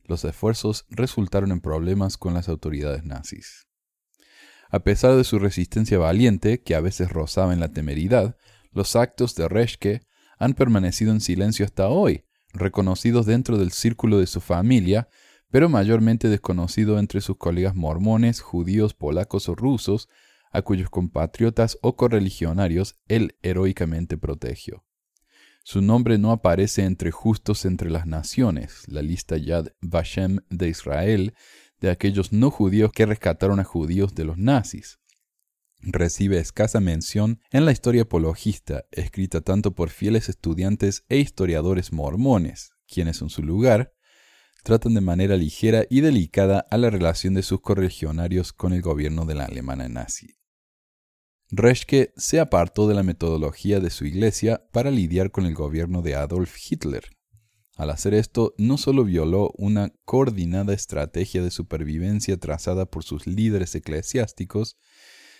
Los 0.04 0.24
esfuerzos 0.26 0.84
resultaron 0.90 1.52
en 1.52 1.62
problemas 1.62 2.18
con 2.18 2.34
las 2.34 2.50
autoridades 2.50 3.04
nazis. 3.04 3.66
A 4.68 4.80
pesar 4.80 5.16
de 5.16 5.24
su 5.24 5.38
resistencia 5.38 5.98
valiente, 5.98 6.60
que 6.60 6.74
a 6.74 6.80
veces 6.80 7.10
rozaba 7.10 7.54
en 7.54 7.60
la 7.60 7.72
temeridad, 7.72 8.36
los 8.72 8.94
actos 8.94 9.34
de 9.36 9.48
Reschke 9.48 10.02
han 10.38 10.52
permanecido 10.52 11.12
en 11.12 11.22
silencio 11.22 11.64
hasta 11.64 11.88
hoy, 11.88 12.26
reconocidos 12.52 13.24
dentro 13.24 13.56
del 13.56 13.72
círculo 13.72 14.18
de 14.18 14.26
su 14.26 14.40
familia, 14.42 15.08
pero 15.52 15.68
mayormente 15.68 16.30
desconocido 16.30 16.98
entre 16.98 17.20
sus 17.20 17.36
colegas 17.36 17.74
mormones, 17.74 18.40
judíos, 18.40 18.94
polacos 18.94 19.50
o 19.50 19.54
rusos, 19.54 20.08
a 20.50 20.62
cuyos 20.62 20.88
compatriotas 20.88 21.78
o 21.82 21.94
correligionarios 21.94 22.96
él 23.06 23.36
heroicamente 23.42 24.16
protegió. 24.16 24.82
Su 25.62 25.82
nombre 25.82 26.16
no 26.16 26.32
aparece 26.32 26.84
entre 26.84 27.10
justos 27.10 27.66
entre 27.66 27.90
las 27.90 28.06
naciones, 28.06 28.84
la 28.88 29.02
lista 29.02 29.36
Yad 29.36 29.68
Vashem 29.82 30.38
de 30.48 30.70
Israel, 30.70 31.34
de 31.80 31.90
aquellos 31.90 32.32
no 32.32 32.50
judíos 32.50 32.90
que 32.90 33.04
rescataron 33.04 33.60
a 33.60 33.64
judíos 33.64 34.14
de 34.14 34.24
los 34.24 34.38
nazis. 34.38 35.00
Recibe 35.82 36.38
escasa 36.38 36.80
mención 36.80 37.40
en 37.50 37.66
la 37.66 37.72
historia 37.72 38.02
apologista, 38.02 38.86
escrita 38.90 39.42
tanto 39.42 39.74
por 39.74 39.90
fieles 39.90 40.30
estudiantes 40.30 41.04
e 41.10 41.18
historiadores 41.18 41.92
mormones, 41.92 42.70
quienes 42.86 43.20
en 43.20 43.28
su 43.28 43.42
lugar 43.42 43.92
tratan 44.62 44.94
de 44.94 45.00
manera 45.00 45.36
ligera 45.36 45.84
y 45.90 46.00
delicada 46.00 46.66
a 46.70 46.76
la 46.78 46.90
relación 46.90 47.34
de 47.34 47.42
sus 47.42 47.60
correligionarios 47.60 48.52
con 48.52 48.72
el 48.72 48.82
gobierno 48.82 49.24
de 49.24 49.34
la 49.34 49.44
Alemania 49.44 49.88
nazi. 49.88 50.36
Reschke 51.50 52.12
se 52.16 52.40
apartó 52.40 52.88
de 52.88 52.94
la 52.94 53.02
metodología 53.02 53.80
de 53.80 53.90
su 53.90 54.06
iglesia 54.06 54.64
para 54.72 54.90
lidiar 54.90 55.30
con 55.30 55.44
el 55.44 55.54
gobierno 55.54 56.00
de 56.00 56.14
Adolf 56.14 56.56
Hitler. 56.58 57.04
Al 57.76 57.90
hacer 57.90 58.14
esto, 58.14 58.54
no 58.56 58.78
solo 58.78 59.04
violó 59.04 59.52
una 59.56 59.92
coordinada 60.04 60.72
estrategia 60.72 61.42
de 61.42 61.50
supervivencia 61.50 62.38
trazada 62.38 62.86
por 62.86 63.02
sus 63.02 63.26
líderes 63.26 63.74
eclesiásticos, 63.74 64.78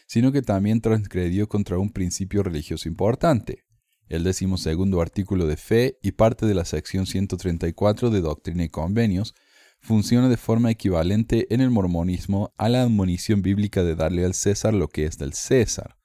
sino 0.07 0.33
que 0.33 0.43
también 0.43 0.81
transgredió 0.81 1.49
contra 1.49 1.79
un 1.79 1.91
principio 1.91 2.43
religioso 2.43 2.89
importante, 2.89 3.65
el 4.13 4.25
decimosegundo 4.25 5.01
artículo 5.01 5.47
de 5.47 5.57
fe 5.57 5.99
y 6.03 6.13
parte 6.13 6.45
de 6.45 6.55
la 6.55 6.67
sección 6.67 7.07
134 7.07 8.11
de 8.11 8.21
Doctrina 8.21 8.65
y 8.65 8.69
Convenios, 8.69 9.35
funciona 9.81 10.29
de 10.29 10.37
forma 10.37 10.71
equivalente 10.71 11.53
en 11.53 11.63
el 11.63 11.71
mormonismo 11.71 12.53
a 12.59 12.69
la 12.69 12.83
admonición 12.83 13.41
bíblica 13.41 13.83
de 13.83 13.97
darle 13.97 14.27
al 14.27 14.35
César 14.35 14.75
lo 14.75 14.89
que 14.89 15.07
es 15.07 15.17
del 15.17 15.33
César, 15.33 15.97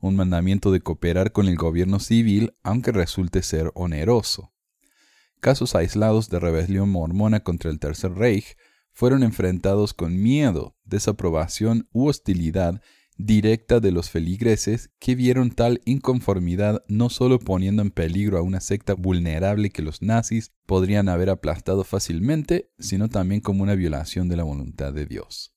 un 0.00 0.14
mandamiento 0.14 0.70
de 0.70 0.80
cooperar 0.80 1.32
con 1.32 1.48
el 1.48 1.56
gobierno 1.56 1.98
civil 1.98 2.54
aunque 2.62 2.92
resulte 2.92 3.42
ser 3.42 3.72
oneroso. 3.74 4.52
Casos 5.40 5.74
aislados 5.74 6.30
de 6.30 6.38
rebelión 6.38 6.88
mormona 6.88 7.40
contra 7.40 7.70
el 7.70 7.80
Tercer 7.80 8.12
Reich 8.12 8.56
fueron 8.92 9.24
enfrentados 9.24 9.92
con 9.92 10.22
miedo, 10.22 10.76
desaprobación 10.84 11.88
u 11.90 12.08
hostilidad 12.08 12.80
directa 13.26 13.80
de 13.80 13.92
los 13.92 14.10
feligreses 14.10 14.90
que 14.98 15.14
vieron 15.14 15.50
tal 15.50 15.80
inconformidad 15.84 16.82
no 16.88 17.10
solo 17.10 17.38
poniendo 17.38 17.82
en 17.82 17.90
peligro 17.90 18.38
a 18.38 18.42
una 18.42 18.60
secta 18.60 18.94
vulnerable 18.94 19.70
que 19.70 19.82
los 19.82 20.00
nazis 20.00 20.52
podrían 20.66 21.08
haber 21.08 21.30
aplastado 21.30 21.84
fácilmente, 21.84 22.70
sino 22.78 23.08
también 23.08 23.40
como 23.40 23.62
una 23.62 23.74
violación 23.74 24.28
de 24.28 24.36
la 24.36 24.44
voluntad 24.44 24.92
de 24.92 25.06
Dios. 25.06 25.54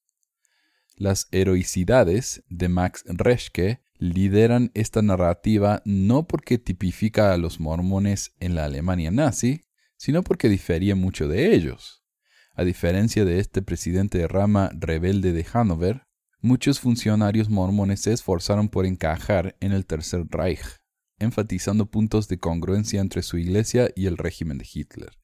Las 0.95 1.27
heroicidades 1.31 2.43
de 2.49 2.69
Max 2.69 3.03
Reschke 3.07 3.83
lideran 3.97 4.71
esta 4.73 5.01
narrativa 5.01 5.81
no 5.85 6.27
porque 6.27 6.57
tipifica 6.57 7.33
a 7.33 7.37
los 7.37 7.59
mormones 7.59 8.35
en 8.39 8.55
la 8.55 8.65
Alemania 8.65 9.11
nazi, 9.11 9.61
sino 9.95 10.23
porque 10.23 10.49
difería 10.49 10.95
mucho 10.95 11.27
de 11.27 11.55
ellos. 11.55 12.03
A 12.55 12.63
diferencia 12.63 13.25
de 13.25 13.39
este 13.39 13.61
presidente 13.61 14.17
de 14.17 14.27
rama 14.27 14.69
rebelde 14.73 15.31
de 15.31 15.43
Hannover, 15.43 16.05
muchos 16.43 16.81
funcionarios 16.81 17.49
mormones 17.49 18.01
se 18.01 18.11
esforzaron 18.11 18.67
por 18.67 18.85
encajar 18.85 19.55
en 19.61 19.71
el 19.71 19.85
Tercer 19.85 20.25
Reich, 20.29 20.81
enfatizando 21.17 21.89
puntos 21.89 22.27
de 22.27 22.37
congruencia 22.37 22.99
entre 22.99 23.23
su 23.23 23.37
iglesia 23.37 23.89
y 23.95 24.07
el 24.07 24.17
régimen 24.17 24.57
de 24.57 24.67
Hitler. 24.71 25.17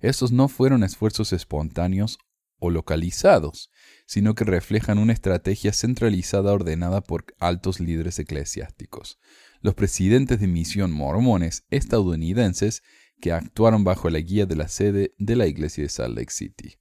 Estos 0.00 0.32
no 0.32 0.48
fueron 0.48 0.84
esfuerzos 0.84 1.32
espontáneos 1.32 2.18
o 2.58 2.68
localizados, 2.68 3.70
sino 4.06 4.34
que 4.34 4.44
reflejan 4.44 4.98
una 4.98 5.14
estrategia 5.14 5.72
centralizada 5.72 6.52
ordenada 6.52 7.00
por 7.00 7.24
altos 7.38 7.80
líderes 7.80 8.18
eclesiásticos, 8.18 9.18
los 9.62 9.74
presidentes 9.74 10.40
de 10.40 10.46
misión 10.46 10.92
mormones 10.92 11.64
estadounidenses 11.70 12.82
que 13.18 13.32
actuaron 13.32 13.82
bajo 13.82 14.10
la 14.10 14.18
guía 14.18 14.44
de 14.44 14.56
la 14.56 14.68
sede 14.68 15.14
de 15.16 15.36
la 15.36 15.46
iglesia 15.46 15.84
de 15.84 15.88
Salt 15.88 16.18
Lake 16.18 16.32
City. 16.32 16.76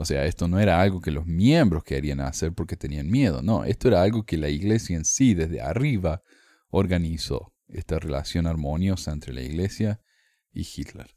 O 0.00 0.06
sea, 0.06 0.24
esto 0.24 0.48
no 0.48 0.58
era 0.58 0.80
algo 0.80 1.02
que 1.02 1.10
los 1.10 1.26
miembros 1.26 1.84
querían 1.84 2.20
hacer 2.20 2.54
porque 2.54 2.74
tenían 2.74 3.10
miedo, 3.10 3.42
no, 3.42 3.64
esto 3.64 3.88
era 3.88 4.00
algo 4.00 4.24
que 4.24 4.38
la 4.38 4.48
iglesia 4.48 4.96
en 4.96 5.04
sí 5.04 5.34
desde 5.34 5.60
arriba 5.60 6.22
organizó, 6.70 7.52
esta 7.68 7.98
relación 7.98 8.46
armoniosa 8.46 9.12
entre 9.12 9.34
la 9.34 9.42
iglesia 9.42 10.00
y 10.54 10.62
Hitler. 10.62 11.14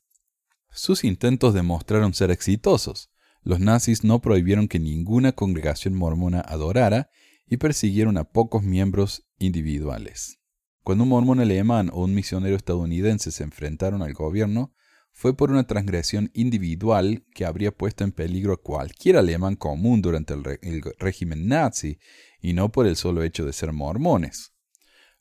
Sus 0.69 1.05
intentos 1.05 1.53
demostraron 1.53 2.13
ser 2.13 2.29
exitosos, 2.29 3.09
los 3.41 3.61
nazis 3.61 4.03
no 4.03 4.19
prohibieron 4.19 4.67
que 4.67 4.79
ninguna 4.79 5.31
congregación 5.31 5.93
mormona 5.93 6.41
adorara 6.41 7.09
y 7.47 7.55
persiguieron 7.55 8.17
a 8.17 8.25
pocos 8.25 8.63
miembros 8.63 9.25
individuales. 9.39 10.41
Cuando 10.83 11.05
un 11.05 11.09
mormón 11.11 11.39
alemán 11.39 11.89
o 11.93 12.03
un 12.03 12.13
misionero 12.13 12.57
estadounidense 12.57 13.31
se 13.31 13.43
enfrentaron 13.43 14.01
al 14.01 14.11
gobierno, 14.11 14.73
fue 15.13 15.37
por 15.37 15.51
una 15.51 15.65
transgresión 15.67 16.31
individual 16.33 17.23
que 17.33 17.45
habría 17.45 17.71
puesto 17.71 18.03
en 18.03 18.11
peligro 18.11 18.51
a 18.53 18.61
cualquier 18.61 19.15
alemán 19.15 19.55
común 19.55 20.01
durante 20.01 20.33
el, 20.33 20.81
régimen 20.97 21.47
nazi, 21.47 21.99
y 22.41 22.53
no 22.53 22.71
por 22.71 22.87
el 22.87 22.95
solo 22.95 23.23
hecho 23.23 23.45
de 23.45 23.53
ser 23.53 23.71
mormones. 23.71 24.53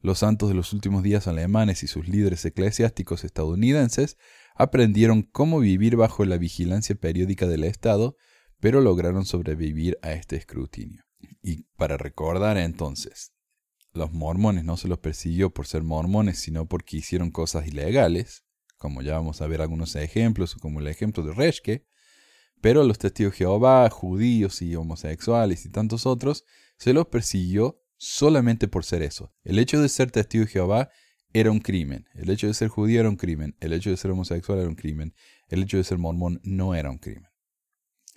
Los 0.00 0.20
santos 0.20 0.49
de 0.49 0.56
los 0.56 0.72
últimos 0.72 1.02
días 1.04 1.28
alemanes 1.28 1.84
y 1.84 1.87
sus 1.87 2.08
líderes 2.08 2.44
eclesiásticos 2.44 3.22
estadounidenses 3.22 4.16
aprendieron 4.56 5.22
cómo 5.22 5.61
vivir 5.61 5.94
bajo 5.96 6.25
la 6.25 6.38
vigilancia 6.38 6.96
periódica 6.96 7.46
del 7.46 7.62
Estado, 7.62 8.16
pero 8.58 8.80
lograron 8.80 9.25
sobrevivir 9.25 9.99
a 10.02 10.12
este 10.12 10.37
escrutinio. 10.37 11.04
Y 11.42 11.64
para 11.76 11.99
recordar 11.99 12.56
entonces, 12.56 13.32
los 13.92 14.11
mormones 14.11 14.64
no 14.64 14.76
se 14.76 14.88
los 14.88 14.99
persiguió 14.99 15.50
por 15.50 15.66
ser 15.66 15.82
mormones, 15.82 16.38
sino 16.38 16.66
porque 16.66 16.96
hicieron 16.96 17.30
cosas 17.30 17.68
ilegales, 17.68 18.44
como 18.82 19.00
ya 19.00 19.14
vamos 19.14 19.40
a 19.40 19.46
ver 19.46 19.62
algunos 19.62 19.94
ejemplos, 19.94 20.56
como 20.56 20.80
el 20.80 20.88
ejemplo 20.88 21.22
de 21.22 21.32
Reschke, 21.32 21.86
pero 22.60 22.82
los 22.82 22.98
testigos 22.98 23.34
de 23.34 23.38
Jehová, 23.38 23.88
judíos 23.90 24.60
y 24.60 24.74
homosexuales 24.74 25.64
y 25.64 25.70
tantos 25.70 26.04
otros, 26.04 26.44
se 26.78 26.92
los 26.92 27.06
persiguió 27.06 27.80
solamente 27.96 28.66
por 28.66 28.84
ser 28.84 29.02
eso. 29.02 29.32
El 29.44 29.60
hecho 29.60 29.80
de 29.80 29.88
ser 29.88 30.10
testigo 30.10 30.46
de 30.46 30.50
Jehová 30.50 30.90
era 31.32 31.52
un 31.52 31.60
crimen. 31.60 32.08
El 32.12 32.28
hecho 32.28 32.48
de 32.48 32.54
ser 32.54 32.68
judío 32.68 32.98
era 32.98 33.08
un 33.08 33.14
crimen. 33.14 33.56
El 33.60 33.72
hecho 33.72 33.90
de 33.90 33.96
ser 33.96 34.10
homosexual 34.10 34.58
era 34.58 34.68
un 34.68 34.74
crimen. 34.74 35.14
El 35.46 35.62
hecho 35.62 35.76
de 35.76 35.84
ser 35.84 35.98
mormón 35.98 36.40
no 36.42 36.74
era 36.74 36.90
un 36.90 36.98
crimen. 36.98 37.30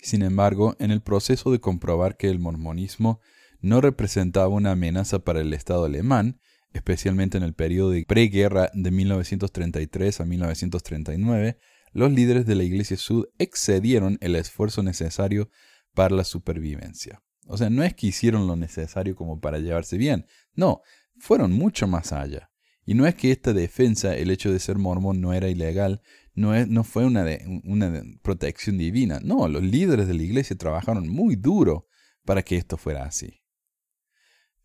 Sin 0.00 0.22
embargo, 0.22 0.74
en 0.80 0.90
el 0.90 1.00
proceso 1.00 1.52
de 1.52 1.60
comprobar 1.60 2.16
que 2.16 2.28
el 2.28 2.40
mormonismo 2.40 3.20
no 3.60 3.80
representaba 3.80 4.48
una 4.48 4.72
amenaza 4.72 5.20
para 5.20 5.40
el 5.42 5.54
Estado 5.54 5.84
alemán, 5.84 6.40
especialmente 6.76 7.36
en 7.36 7.42
el 7.42 7.54
periodo 7.54 7.90
de 7.90 8.04
preguerra 8.04 8.70
de 8.74 8.90
1933 8.90 10.20
a 10.20 10.24
1939, 10.24 11.58
los 11.92 12.12
líderes 12.12 12.46
de 12.46 12.54
la 12.54 12.62
Iglesia 12.62 12.96
Sud 12.96 13.26
excedieron 13.38 14.18
el 14.20 14.36
esfuerzo 14.36 14.82
necesario 14.82 15.50
para 15.94 16.14
la 16.14 16.24
supervivencia. 16.24 17.22
O 17.46 17.56
sea, 17.56 17.70
no 17.70 17.82
es 17.82 17.94
que 17.94 18.08
hicieron 18.08 18.46
lo 18.46 18.56
necesario 18.56 19.16
como 19.16 19.40
para 19.40 19.58
llevarse 19.58 19.96
bien, 19.96 20.26
no, 20.54 20.82
fueron 21.18 21.52
mucho 21.52 21.86
más 21.86 22.12
allá. 22.12 22.50
Y 22.84 22.94
no 22.94 23.06
es 23.06 23.14
que 23.14 23.32
esta 23.32 23.52
defensa, 23.52 24.16
el 24.16 24.30
hecho 24.30 24.52
de 24.52 24.60
ser 24.60 24.78
mormón 24.78 25.20
no 25.20 25.32
era 25.32 25.48
ilegal, 25.48 26.02
no, 26.34 26.54
es, 26.54 26.68
no 26.68 26.84
fue 26.84 27.04
una, 27.04 27.24
una 27.64 28.02
protección 28.22 28.78
divina. 28.78 29.18
No, 29.24 29.48
los 29.48 29.62
líderes 29.62 30.06
de 30.06 30.14
la 30.14 30.22
iglesia 30.22 30.56
trabajaron 30.56 31.08
muy 31.08 31.34
duro 31.34 31.88
para 32.24 32.42
que 32.42 32.56
esto 32.56 32.76
fuera 32.76 33.04
así. 33.04 33.42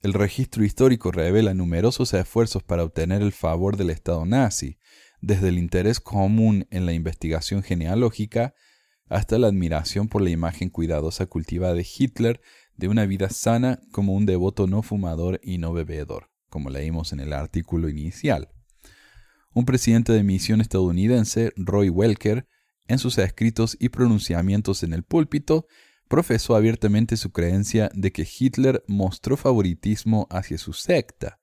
El 0.01 0.13
registro 0.13 0.65
histórico 0.65 1.12
revela 1.12 1.53
numerosos 1.53 2.15
esfuerzos 2.15 2.63
para 2.63 2.84
obtener 2.84 3.22
el 3.22 3.31
favor 3.31 3.77
del 3.77 3.91
Estado 3.91 4.25
nazi, 4.25 4.79
desde 5.22 5.50
el 5.50 5.60
interés 5.60 6.00
común 6.00 6.65
en 6.72 6.88
la 6.88 6.93
investigación 6.93 7.62
genealógica 7.62 8.55
hasta 9.10 9.38
la 9.38 9.48
admiración 9.48 10.08
por 10.08 10.24
la 10.24 10.31
imagen 10.31 10.72
cuidadosa 10.72 11.27
cultivada 11.27 11.75
de 11.75 11.86
Hitler 11.86 12.41
de 12.77 12.88
una 12.88 13.05
vida 13.05 13.29
sana 13.29 13.79
como 13.91 14.15
un 14.15 14.25
devoto 14.25 14.65
no 14.65 14.81
fumador 14.81 15.39
y 15.43 15.60
no 15.60 15.72
bebedor, 15.72 16.31
como 16.50 16.72
leímos 16.72 17.13
en 17.13 17.20
el 17.20 17.31
artículo 17.31 17.88
inicial. 17.88 18.50
Un 19.53 19.65
presidente 19.65 20.13
de 20.13 20.24
misión 20.24 20.62
estadounidense, 20.62 21.53
Roy 21.55 21.89
Welker, 21.89 22.48
en 22.88 22.98
sus 22.98 23.20
escritos 23.20 23.77
y 23.79 23.89
pronunciamientos 23.89 24.81
en 24.81 24.93
el 24.93 25.03
púlpito, 25.03 25.67
profesó 26.12 26.58
abiertamente 26.58 27.15
su 27.15 27.32
creencia 27.32 27.89
de 27.94 28.12
que 28.12 28.27
Hitler 28.27 28.84
mostró 28.86 29.38
favoritismo 29.38 30.27
hacia 30.30 30.58
su 30.58 30.74
secta, 30.74 31.39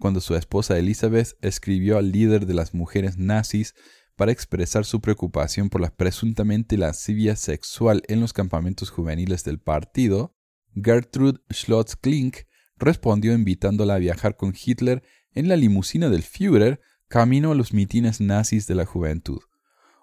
cuando 0.00 0.20
su 0.20 0.34
esposa 0.34 0.76
Elizabeth 0.76 1.38
escribió 1.42 1.96
al 1.96 2.10
líder 2.10 2.46
de 2.46 2.54
las 2.54 2.74
mujeres 2.74 3.18
nazis 3.18 3.76
para 4.16 4.32
expresar 4.32 4.84
su 4.84 5.00
preocupación 5.00 5.70
por 5.70 5.80
la 5.80 5.94
presuntamente 5.94 6.76
lascivia 6.76 7.36
sexual 7.36 8.02
en 8.08 8.18
los 8.18 8.32
campamentos 8.32 8.90
juveniles 8.90 9.44
del 9.44 9.60
partido, 9.60 10.34
Gertrude 10.74 11.38
Schlotz-Klink 11.48 12.46
respondió 12.78 13.32
invitándola 13.32 13.94
a 13.94 13.98
viajar 13.98 14.36
con 14.36 14.52
Hitler 14.60 15.04
en 15.34 15.46
la 15.46 15.54
limusina 15.54 16.08
del 16.08 16.24
Führer 16.24 16.80
camino 17.06 17.52
a 17.52 17.54
los 17.54 17.72
mitines 17.72 18.20
nazis 18.20 18.66
de 18.66 18.74
la 18.74 18.86
juventud. 18.86 19.38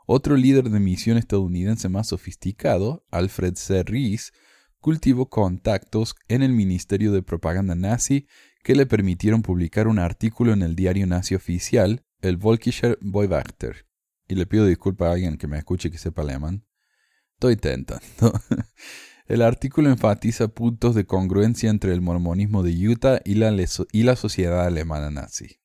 Otro 0.09 0.37
líder 0.37 0.69
de 0.69 0.79
misión 0.79 1.17
estadounidense 1.17 1.89
más 1.89 2.07
sofisticado, 2.07 3.05
Alfred 3.11 3.55
C. 3.55 3.83
Ries, 3.83 4.31
cultivó 4.79 5.29
contactos 5.29 6.15
en 6.29 6.43
el 6.43 6.53
Ministerio 6.53 7.11
de 7.11 7.21
Propaganda 7.21 7.75
nazi 7.75 8.25
que 8.63 8.73
le 8.73 8.85
permitieron 8.85 9.41
publicar 9.41 9.85
un 9.85 9.99
artículo 9.99 10.53
en 10.53 10.61
el 10.61 10.77
diario 10.77 11.05
nazi 11.07 11.35
oficial, 11.35 12.05
el 12.21 12.37
Volkischer 12.37 12.97
Beobachter. 13.01 13.85
Y 14.29 14.35
le 14.35 14.45
pido 14.45 14.65
disculpas 14.65 15.09
a 15.09 15.11
alguien 15.11 15.37
que 15.37 15.47
me 15.47 15.57
escuche 15.57 15.91
que 15.91 15.97
sepa 15.97 16.21
alemán. 16.21 16.65
Estoy 17.33 17.53
intentando. 17.55 18.01
El 19.27 19.41
artículo 19.41 19.89
enfatiza 19.89 20.47
puntos 20.47 20.95
de 20.95 21.05
congruencia 21.05 21.69
entre 21.69 21.91
el 21.91 21.99
mormonismo 21.99 22.63
de 22.63 22.71
Utah 22.87 23.19
y 23.25 23.35
la 23.35 24.15
sociedad 24.15 24.65
alemana 24.65 25.11
nazi. 25.11 25.59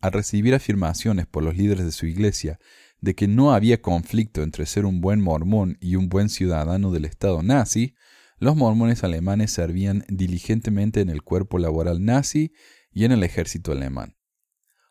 Al 0.00 0.12
recibir 0.12 0.54
afirmaciones 0.54 1.26
por 1.26 1.42
los 1.42 1.56
líderes 1.56 1.84
de 1.84 1.90
su 1.90 2.06
iglesia 2.06 2.60
de 3.00 3.14
que 3.14 3.28
no 3.28 3.52
había 3.52 3.80
conflicto 3.80 4.42
entre 4.42 4.66
ser 4.66 4.84
un 4.84 5.00
buen 5.00 5.20
mormón 5.20 5.78
y 5.80 5.96
un 5.96 6.08
buen 6.08 6.28
ciudadano 6.28 6.90
del 6.90 7.04
Estado 7.04 7.42
nazi, 7.42 7.94
los 8.38 8.56
mormones 8.56 9.04
alemanes 9.04 9.52
servían 9.52 10.04
diligentemente 10.08 11.00
en 11.00 11.10
el 11.10 11.22
cuerpo 11.22 11.58
laboral 11.58 12.04
nazi 12.04 12.52
y 12.90 13.04
en 13.04 13.12
el 13.12 13.22
ejército 13.22 13.72
alemán. 13.72 14.16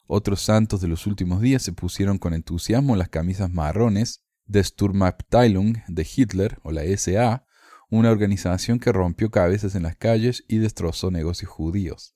Otros 0.05 0.41
santos 0.41 0.81
de 0.81 0.87
los 0.87 1.05
últimos 1.05 1.41
días 1.41 1.61
se 1.61 1.73
pusieron 1.73 2.17
con 2.17 2.33
entusiasmo 2.33 2.95
las 2.95 3.09
camisas 3.09 3.51
marrones 3.51 4.23
de 4.45 4.63
Sturmabteilung 4.63 5.77
de 5.87 6.07
Hitler 6.15 6.57
o 6.63 6.71
la 6.71 6.83
SA, 6.97 7.45
una 7.91 8.09
organización 8.09 8.79
que 8.79 8.91
rompió 8.91 9.29
cabezas 9.29 9.75
en 9.75 9.83
las 9.83 9.95
calles 9.95 10.43
y 10.47 10.57
destrozó 10.57 11.11
negocios 11.11 11.51
judíos. 11.51 12.13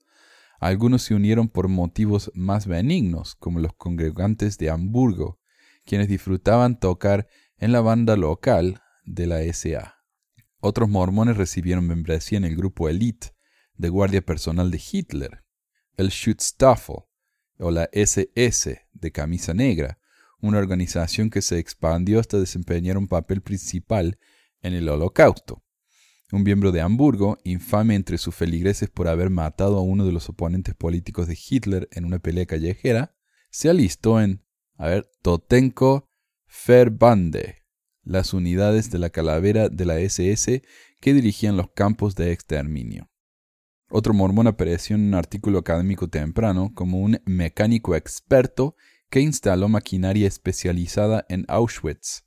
Algunos 0.60 1.04
se 1.04 1.14
unieron 1.14 1.50
por 1.50 1.68
motivos 1.68 2.32
más 2.34 2.68
benignos, 2.68 3.36
como 3.36 3.60
los 3.60 3.74
congregantes 3.74 4.58
de 4.58 4.70
Hamburgo, 4.70 5.40
quienes 5.86 6.08
disfrutaban 6.08 6.80
tocar 6.80 7.28
en 7.58 7.72
la 7.72 7.82
banda 7.82 8.16
local 8.18 8.82
de 9.06 9.28
la 9.28 9.42
SA. 9.54 9.98
Otros 10.60 10.90
mormones 10.90 11.38
recibieron 11.38 11.88
membresía 11.88 12.38
en 12.38 12.46
el 12.46 12.56
grupo 12.56 12.90
Elite 12.90 13.36
de 13.76 13.90
guardia 13.90 14.22
personal 14.22 14.72
de 14.72 14.82
Hitler, 14.92 15.44
el 15.98 16.10
Schutzstaffel 16.10 17.04
o 17.60 17.72
la 17.72 17.90
SS 17.92 18.82
de 18.94 19.12
camisa 19.12 19.54
negra, 19.54 20.00
una 20.40 20.58
organización 20.58 21.30
que 21.30 21.42
se 21.42 21.60
expandió 21.60 22.20
hasta 22.20 22.40
desempeñar 22.40 22.98
un 22.98 23.08
papel 23.08 23.42
principal 23.42 24.20
en 24.62 24.74
el 24.74 24.90
Holocausto. 24.90 25.64
Un 26.32 26.44
miembro 26.44 26.72
de 26.72 26.82
Hamburgo, 26.82 27.38
infame 27.44 27.96
entre 27.96 28.18
sus 28.18 28.34
feligreses 28.34 28.90
por 28.90 29.08
haber 29.08 29.30
matado 29.30 29.78
a 29.78 29.82
uno 29.82 30.06
de 30.06 30.12
los 30.12 30.30
oponentes 30.30 30.74
políticos 30.74 31.28
de 31.28 31.38
Hitler 31.38 31.88
en 31.92 32.06
una 32.06 32.20
pelea 32.20 32.46
callejera, 32.46 33.16
se 33.52 33.70
alistó 33.70 34.20
en 34.20 34.43
a 34.78 34.88
ver, 34.88 35.10
Totenko 35.22 36.10
Verbande, 36.68 37.64
las 38.04 38.34
unidades 38.34 38.92
de 38.92 39.00
la 39.00 39.10
calavera 39.10 39.70
de 39.70 39.86
la 39.86 40.00
SS 40.00 40.62
que 41.00 41.14
dirigían 41.14 41.58
los 41.58 41.72
campos 41.72 42.16
de 42.16 42.32
exterminio. 42.32 43.10
Otro 43.90 44.14
mormón 44.14 44.48
apareció 44.48 44.96
en 44.96 45.04
un 45.04 45.14
artículo 45.14 45.60
académico 45.60 46.10
temprano 46.10 46.72
como 46.74 47.00
un 47.00 47.22
mecánico 47.26 47.96
experto 47.96 48.76
que 49.10 49.20
instaló 49.20 49.70
maquinaria 49.70 50.28
especializada 50.28 51.26
en 51.30 51.46
Auschwitz. 51.48 52.26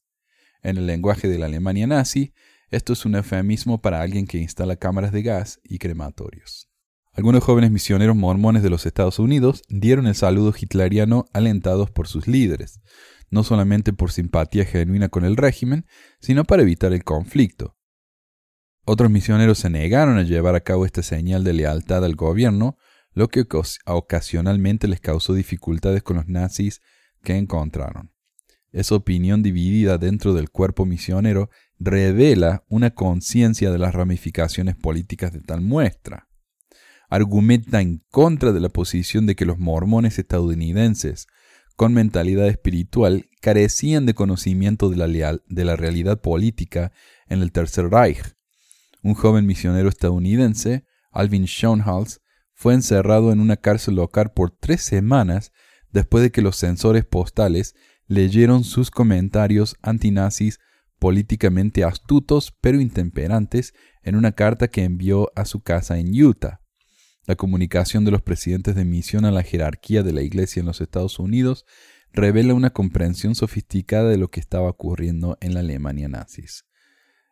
En 0.63 0.77
el 0.77 0.87
lenguaje 0.87 1.29
de 1.29 1.39
la 1.39 1.47
Alemania 1.47 1.87
nazi, 1.87 2.33
esto 2.71 2.93
es 2.93 3.05
un 3.05 3.17
eufemismo 3.17 3.81
para 3.81 4.01
alguien 4.01 4.27
que 4.27 4.39
instala 4.39 4.77
cámaras 4.77 5.13
de 5.13 5.23
gas 5.23 5.61
y 5.65 5.79
crematorios. 5.79 6.69
Algunos 7.17 7.43
jóvenes 7.45 7.71
misioneros 7.71 8.15
mormones 8.15 8.63
de 8.63 8.69
los 8.69 8.85
Estados 8.85 9.19
Unidos 9.19 9.63
dieron 9.71 10.07
el 10.07 10.15
saludo 10.15 10.53
hitleriano 10.55 11.25
alentados 11.33 11.91
por 11.91 12.09
sus 12.09 12.29
líderes, 12.29 12.83
no 13.31 13.43
solamente 13.43 13.95
por 13.95 14.13
simpatía 14.13 14.67
genuina 14.67 15.09
con 15.09 15.25
el 15.25 15.39
régimen, 15.39 15.87
sino 16.21 16.45
para 16.45 16.61
evitar 16.61 16.93
el 16.93 17.05
conflicto. 17.05 17.75
Otros 18.85 19.11
misioneros 19.11 19.57
se 19.57 19.71
negaron 19.71 20.19
a 20.19 20.25
llevar 20.25 20.57
a 20.57 20.61
cabo 20.61 20.85
esta 20.85 21.03
señal 21.03 21.43
de 21.43 21.55
lealtad 21.55 22.05
al 22.05 22.17
gobierno, 22.17 22.77
lo 23.15 23.29
que 23.29 23.47
ocasionalmente 23.87 24.87
les 24.87 25.01
causó 25.01 25.33
dificultades 25.33 26.03
con 26.03 26.17
los 26.19 26.29
nazis 26.29 26.83
que 27.23 27.39
encontraron. 27.39 28.13
Esa 28.73 28.95
opinión 28.95 29.43
dividida 29.43 29.97
dentro 29.97 30.35
del 30.35 30.51
cuerpo 30.51 30.85
misionero 30.85 31.49
revela 31.79 32.67
una 32.69 32.91
conciencia 32.91 33.71
de 33.71 33.79
las 33.79 33.95
ramificaciones 33.95 34.77
políticas 34.77 35.33
de 35.33 35.41
tal 35.41 35.63
muestra 35.63 36.29
argumenta 37.09 37.81
en 37.81 38.03
contra 38.11 38.53
de 38.53 38.61
la 38.61 38.69
posición 38.69 39.27
de 39.27 39.35
que 39.37 39.47
los 39.47 39.59
mormones 39.59 40.19
estadounidenses 40.19 41.27
con 41.77 41.93
mentalidad 41.93 42.49
espiritual 42.49 43.29
carecían 43.41 44.07
de 44.07 44.15
conocimiento 44.15 44.89
de 44.89 44.97
la, 44.97 45.77
realidad 45.77 46.21
política 46.21 46.93
en 47.29 47.43
el 47.43 47.53
Tercer 47.53 47.91
Reich. 47.91 48.35
Un 49.03 49.15
joven 49.15 49.47
misionero 49.47 49.89
estadounidense, 49.89 50.85
Alvin 51.13 51.47
Schoenhals, 51.47 52.21
fue 52.55 52.73
encerrado 52.73 53.31
en 53.31 53.41
una 53.41 53.57
cárcel 53.57 53.97
local 53.97 54.33
por 54.35 54.51
tres 54.51 54.83
semanas 54.83 55.53
después 55.93 56.23
de 56.23 56.33
que 56.33 56.43
los 56.43 56.57
censores 56.57 57.05
postales 57.05 57.75
leyeron 58.07 58.65
sus 58.65 58.91
comentarios 58.91 59.77
antinazis 59.83 60.59
políticamente 60.99 61.85
astutos 61.85 62.57
pero 62.61 62.81
intemperantes 62.81 63.75
en 64.03 64.17
una 64.17 64.33
carta 64.33 64.69
que 64.69 64.85
envió 64.85 65.31
a 65.37 65.45
su 65.45 65.61
casa 65.61 65.99
en 65.99 66.09
Utah. 66.21 66.63
La 67.27 67.35
comunicación 67.35 68.05
de 68.05 68.13
los 68.13 68.23
presidentes 68.23 68.77
de 68.77 68.85
misión 68.85 69.25
a 69.25 69.33
la 69.33 69.43
jerarquía 69.43 70.03
de 70.05 70.13
la 70.13 70.23
Iglesia 70.23 70.61
en 70.61 70.67
los 70.67 70.81
Estados 70.81 71.19
Unidos 71.19 71.67
revela 72.13 72.55
una 72.55 72.71
comprensión 72.71 73.35
sofisticada 73.35 74.09
de 74.09 74.17
lo 74.17 74.31
que 74.31 74.41
estaba 74.41 74.71
ocurriendo 74.71 75.37
en 75.41 75.55
la 75.55 75.61
Alemania 75.61 76.09
nazis. 76.09 76.65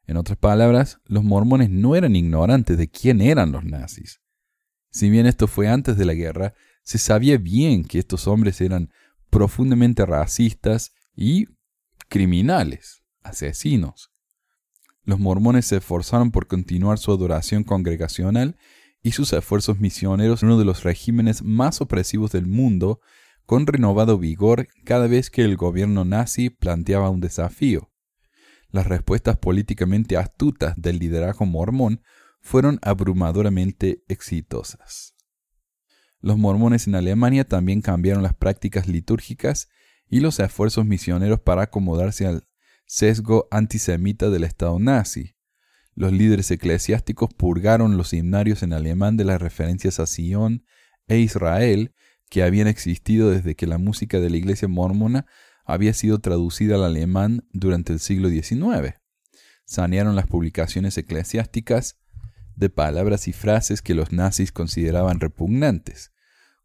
En 0.07 0.16
otras 0.16 0.37
palabras, 0.37 1.00
los 1.07 1.24
mormones 1.24 1.70
no 1.70 1.94
eran 1.96 2.16
ignorantes 2.16 2.76
de 2.76 2.88
quién 2.88 3.20
eran 3.20 3.52
los 3.52 3.64
nazis. 3.64 4.20
Si 4.90 5.09
bien 5.11 5.26
esto 5.26 5.46
fue 5.46 5.68
antes 5.68 5.96
de 5.96 6.04
la 6.04 6.14
guerra, 6.14 6.54
se 6.83 6.98
sabía 6.98 7.38
bien 7.38 7.85
que 7.85 7.98
estos 7.98 8.26
hombres 8.26 8.61
eran 8.61 8.90
profundamente 9.30 10.04
racistas 10.04 10.92
y 11.16 11.46
criminales, 12.09 13.02
asesinos. 13.22 14.11
Los 15.04 15.18
mormones 15.18 15.66
se 15.66 15.76
esforzaron 15.76 16.30
por 16.30 16.46
continuar 16.46 16.98
su 16.98 17.12
adoración 17.12 17.64
congregacional 17.64 18.57
y 19.05 19.12
sus 19.12 19.35
esfuerzos 19.35 19.79
misioneros 19.79 20.43
en 20.43 20.49
uno 20.49 20.59
de 20.59 20.64
los 20.64 20.83
regímenes 20.83 21.43
más 21.43 21.83
opresivos 21.83 22.33
del 22.33 22.47
mundo 22.47 23.01
con 23.45 23.67
renovado 23.67 24.19
vigor 24.19 24.67
cada 24.85 25.07
vez 25.07 25.31
que 25.31 25.43
el 25.43 25.57
gobierno 25.57 26.07
nazi 26.07 26.49
planteaba 26.49 27.11
un 27.11 27.21
desafío. 27.21 27.93
Las 28.71 28.87
respuestas 28.87 29.37
políticamente 29.37 30.17
astutas 30.17 30.75
del 30.81 30.99
liderazgo 30.99 31.45
mormón 31.45 32.03
fueron 32.40 32.79
abrumadoramente 32.81 34.03
exitosas. 34.09 35.14
Los 36.21 36.38
mormones 36.38 36.87
en 36.87 36.95
Alemania 36.95 37.45
también 37.45 37.83
cambiaron 37.83 38.23
las 38.23 38.33
prácticas 38.33 38.88
litúrgicas 38.88 39.69
y 40.09 40.21
los 40.21 40.40
esfuerzos 40.40 40.87
misioneros 40.87 41.40
para 41.40 41.64
acomodarse 41.64 42.27
al 42.27 42.49
sesgo 42.87 43.49
antisemita 43.51 44.31
del 44.31 44.45
Estado 44.45 44.79
nazi. 44.79 45.37
Los 45.94 46.12
líderes 46.12 46.50
eclesiásticos 46.50 47.33
purgaron 47.33 47.96
los 47.96 48.12
himnarios 48.12 48.62
en 48.62 48.72
alemán 48.72 49.16
de 49.16 49.24
las 49.24 49.40
referencias 49.40 50.00
a 50.00 50.07
Sion 50.07 50.64
e 51.07 51.18
Israel 51.18 51.94
que 52.28 52.42
habían 52.42 52.66
existido 52.66 53.30
desde 53.30 53.54
que 53.54 53.66
la 53.66 53.78
música 53.78 54.18
de 54.18 54.30
la 54.30 54.37
iglesia 54.37 54.66
mormona 54.66 55.26
había 55.64 55.94
sido 55.94 56.18
traducida 56.18 56.74
al 56.74 56.85
alemán 56.85 57.46
durante 57.52 57.92
el 57.92 58.00
siglo 58.00 58.28
XIX. 58.28 58.94
Sanearon 59.64 60.16
las 60.16 60.26
publicaciones 60.26 60.98
eclesiásticas 60.98 62.00
de 62.57 62.70
palabras 62.70 63.28
y 63.28 63.33
frases 63.33 63.83
que 63.83 63.94
los 63.94 64.12
nazis 64.12 64.52
consideraban 64.52 65.20
repugnantes. 65.20 66.12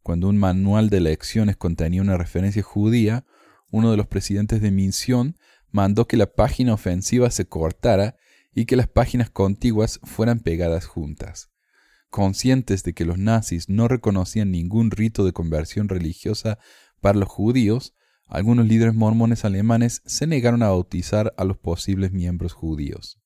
Cuando 0.01 0.27
un 0.27 0.37
manual 0.37 0.89
de 0.89 1.01
lecciones 1.01 1.55
contenía 1.55 2.01
una 2.01 2.17
referencia 2.17 2.63
judía, 2.63 3.25
uno 3.71 3.91
de 3.91 3.97
los 3.97 4.07
presidentes 4.07 4.61
de 4.61 4.71
Misión 4.71 5.37
mandó 5.71 6.07
que 6.07 6.17
la 6.17 6.33
página 6.33 6.73
ofensiva 6.73 7.29
se 7.29 7.45
cortara 7.45 8.15
y 8.53 8.65
que 8.65 8.75
las 8.75 8.88
páginas 8.88 9.29
contiguas 9.29 9.99
fueran 10.03 10.39
pegadas 10.39 10.85
juntas. 10.85 11.49
Conscientes 12.09 12.83
de 12.83 12.93
que 12.93 13.05
los 13.05 13.17
nazis 13.17 13.69
no 13.69 13.88
reconocían 13.88 14.51
ningún 14.51 14.91
rito 14.91 15.25
de 15.25 15.33
conversión 15.33 15.89
religiosa 15.89 16.57
para 17.01 17.19
los 17.19 17.29
judíos, 17.29 17.93
algunos 18.25 18.67
líderes 18.67 18.95
mormones 18.95 19.45
alemanes 19.45 20.01
se 20.05 20.27
negaron 20.27 20.63
a 20.63 20.69
bautizar 20.69 21.33
a 21.38 21.43
los 21.43 21.57
posibles 21.57 22.12
miembros 22.12 22.53
judíos. 22.53 23.19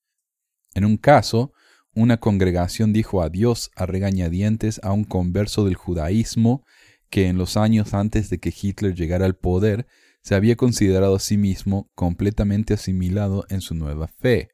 En 0.74 0.86
un 0.86 0.98
caso, 0.98 1.54
una 1.94 2.18
congregación 2.18 2.92
dijo 2.94 3.22
adiós 3.22 3.70
a 3.76 3.86
regañadientes 3.86 4.80
a 4.84 4.92
un 4.92 5.04
converso 5.04 5.66
del 5.66 5.76
judaísmo 5.76 6.66
que 7.10 7.28
en 7.28 7.38
los 7.38 7.58
años 7.58 7.94
antes 7.94 8.30
de 8.30 8.40
que 8.40 8.54
Hitler 8.60 8.96
llegara 8.96 9.26
al 9.26 9.36
poder 9.36 9.86
se 10.24 10.36
había 10.36 10.56
considerado 10.56 11.16
a 11.16 11.20
sí 11.20 11.38
mismo 11.38 11.92
completamente 11.94 12.74
asimilado 12.74 13.46
en 13.50 13.62
su 13.62 13.76
nueva 13.76 14.08
fe. 14.08 14.50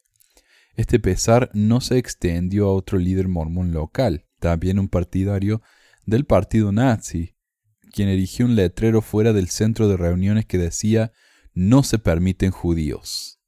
Este 0.79 0.97
pesar 0.97 1.49
no 1.53 1.81
se 1.81 1.97
extendió 1.97 2.67
a 2.67 2.73
otro 2.73 2.99
líder 2.99 3.27
mormón 3.27 3.73
local, 3.73 4.23
también 4.39 4.79
un 4.79 4.87
partidario 4.87 5.61
del 6.05 6.23
partido 6.23 6.71
nazi, 6.71 7.35
quien 7.91 8.07
erigió 8.07 8.45
un 8.45 8.55
letrero 8.55 9.01
fuera 9.01 9.33
del 9.33 9.49
centro 9.49 9.89
de 9.89 9.97
reuniones 9.97 10.45
que 10.45 10.57
decía 10.57 11.11
no 11.53 11.83
se 11.83 11.99
permiten 11.99 12.51
judíos. 12.51 13.41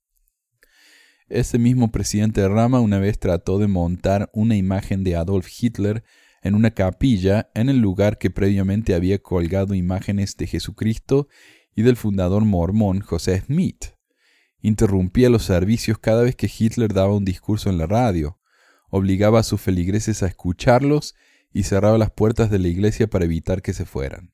Ese 1.29 1.57
mismo 1.57 1.89
presidente 1.89 2.45
Rama 2.49 2.81
una 2.81 2.99
vez 2.99 3.17
trató 3.17 3.59
de 3.59 3.67
montar 3.67 4.29
una 4.33 4.57
imagen 4.57 5.05
de 5.05 5.15
Adolf 5.15 5.47
Hitler 5.57 6.03
en 6.41 6.53
una 6.53 6.71
capilla 6.71 7.49
en 7.55 7.69
el 7.69 7.77
lugar 7.77 8.17
que 8.17 8.29
previamente 8.29 8.93
había 8.93 9.19
colgado 9.19 9.73
imágenes 9.73 10.35
de 10.35 10.47
Jesucristo 10.47 11.29
y 11.75 11.83
del 11.83 11.95
fundador 11.95 12.43
mormón 12.43 12.99
José 12.99 13.39
Smith. 13.39 13.90
Interrumpía 14.61 15.29
los 15.29 15.43
servicios 15.43 15.97
cada 15.97 16.21
vez 16.21 16.35
que 16.35 16.51
Hitler 16.55 16.93
daba 16.93 17.15
un 17.15 17.25
discurso 17.25 17.69
en 17.69 17.77
la 17.77 17.87
radio, 17.87 18.39
obligaba 18.89 19.39
a 19.39 19.43
sus 19.43 19.59
feligreses 19.59 20.21
a 20.21 20.27
escucharlos 20.27 21.15
y 21.51 21.63
cerraba 21.63 21.97
las 21.97 22.11
puertas 22.11 22.49
de 22.51 22.59
la 22.59 22.67
iglesia 22.67 23.09
para 23.09 23.25
evitar 23.25 23.61
que 23.61 23.73
se 23.73 23.85
fueran. 23.85 24.33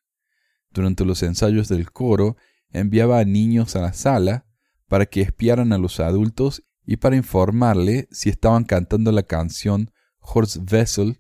Durante 0.72 1.06
los 1.06 1.24
ensayos 1.24 1.70
del 1.70 1.92
coro, 1.92 2.36
enviaba 2.72 3.20
a 3.20 3.26
niños 3.26 3.76
a 3.76 3.82
la 3.82 3.94
sala 3.94 4.46
para 4.88 5.06
que 5.06 5.22
espiaran 5.22 5.74
a 5.74 5.78
los 5.78 6.00
adultos 6.00 6.64
y 6.86 6.98
para 6.98 7.16
informarle 7.16 8.08
si 8.12 8.30
estaban 8.30 8.64
cantando 8.64 9.12
la 9.12 9.24
canción 9.24 9.92
Horst 10.20 10.72
Wessel, 10.72 11.18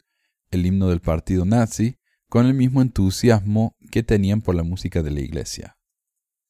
el 0.51 0.65
himno 0.65 0.89
del 0.89 1.01
partido 1.01 1.45
nazi, 1.45 1.97
con 2.29 2.45
el 2.45 2.53
mismo 2.53 2.81
entusiasmo 2.81 3.75
que 3.91 4.03
tenían 4.03 4.41
por 4.41 4.55
la 4.55 4.63
música 4.63 5.01
de 5.01 5.11
la 5.11 5.21
iglesia. 5.21 5.76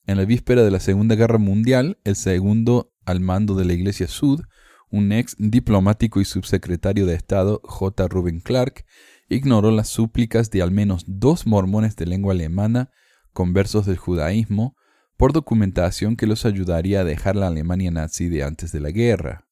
En 0.08 0.16
la 0.16 0.24
víspera 0.24 0.64
de 0.64 0.72
la 0.72 0.80
Segunda 0.80 1.16
Guerra 1.16 1.38
Mundial, 1.38 2.00
el 2.06 2.16
segundo 2.16 2.94
al 3.04 3.20
mando 3.20 3.56
de 3.56 3.66
la 3.66 3.74
Iglesia 3.74 4.08
Sud, 4.08 4.42
un 4.90 5.12
ex 5.12 5.36
diplomático 5.38 6.22
y 6.22 6.26
subsecretario 6.26 7.06
de 7.06 7.14
Estado, 7.14 7.60
J. 7.66 8.08
Ruben 8.08 8.40
Clark, 8.40 8.86
ignoró 9.28 9.70
las 9.70 9.90
súplicas 9.90 10.50
de 10.50 10.62
al 10.62 10.72
menos 10.72 11.04
dos 11.08 11.46
mormones 11.46 11.98
de 11.98 12.06
lengua 12.06 12.32
alemana, 12.32 12.90
conversos 13.34 13.86
del 13.86 13.98
judaísmo, 13.98 14.78
por 15.18 15.34
documentación 15.34 16.16
que 16.16 16.26
los 16.26 16.46
ayudaría 16.46 17.02
a 17.02 17.04
dejar 17.04 17.36
la 17.36 17.48
Alemania 17.48 17.92
nazi 17.92 18.30
de 18.30 18.44
antes 18.44 18.72
de 18.72 18.80
la 18.80 18.92
guerra. 18.92 19.46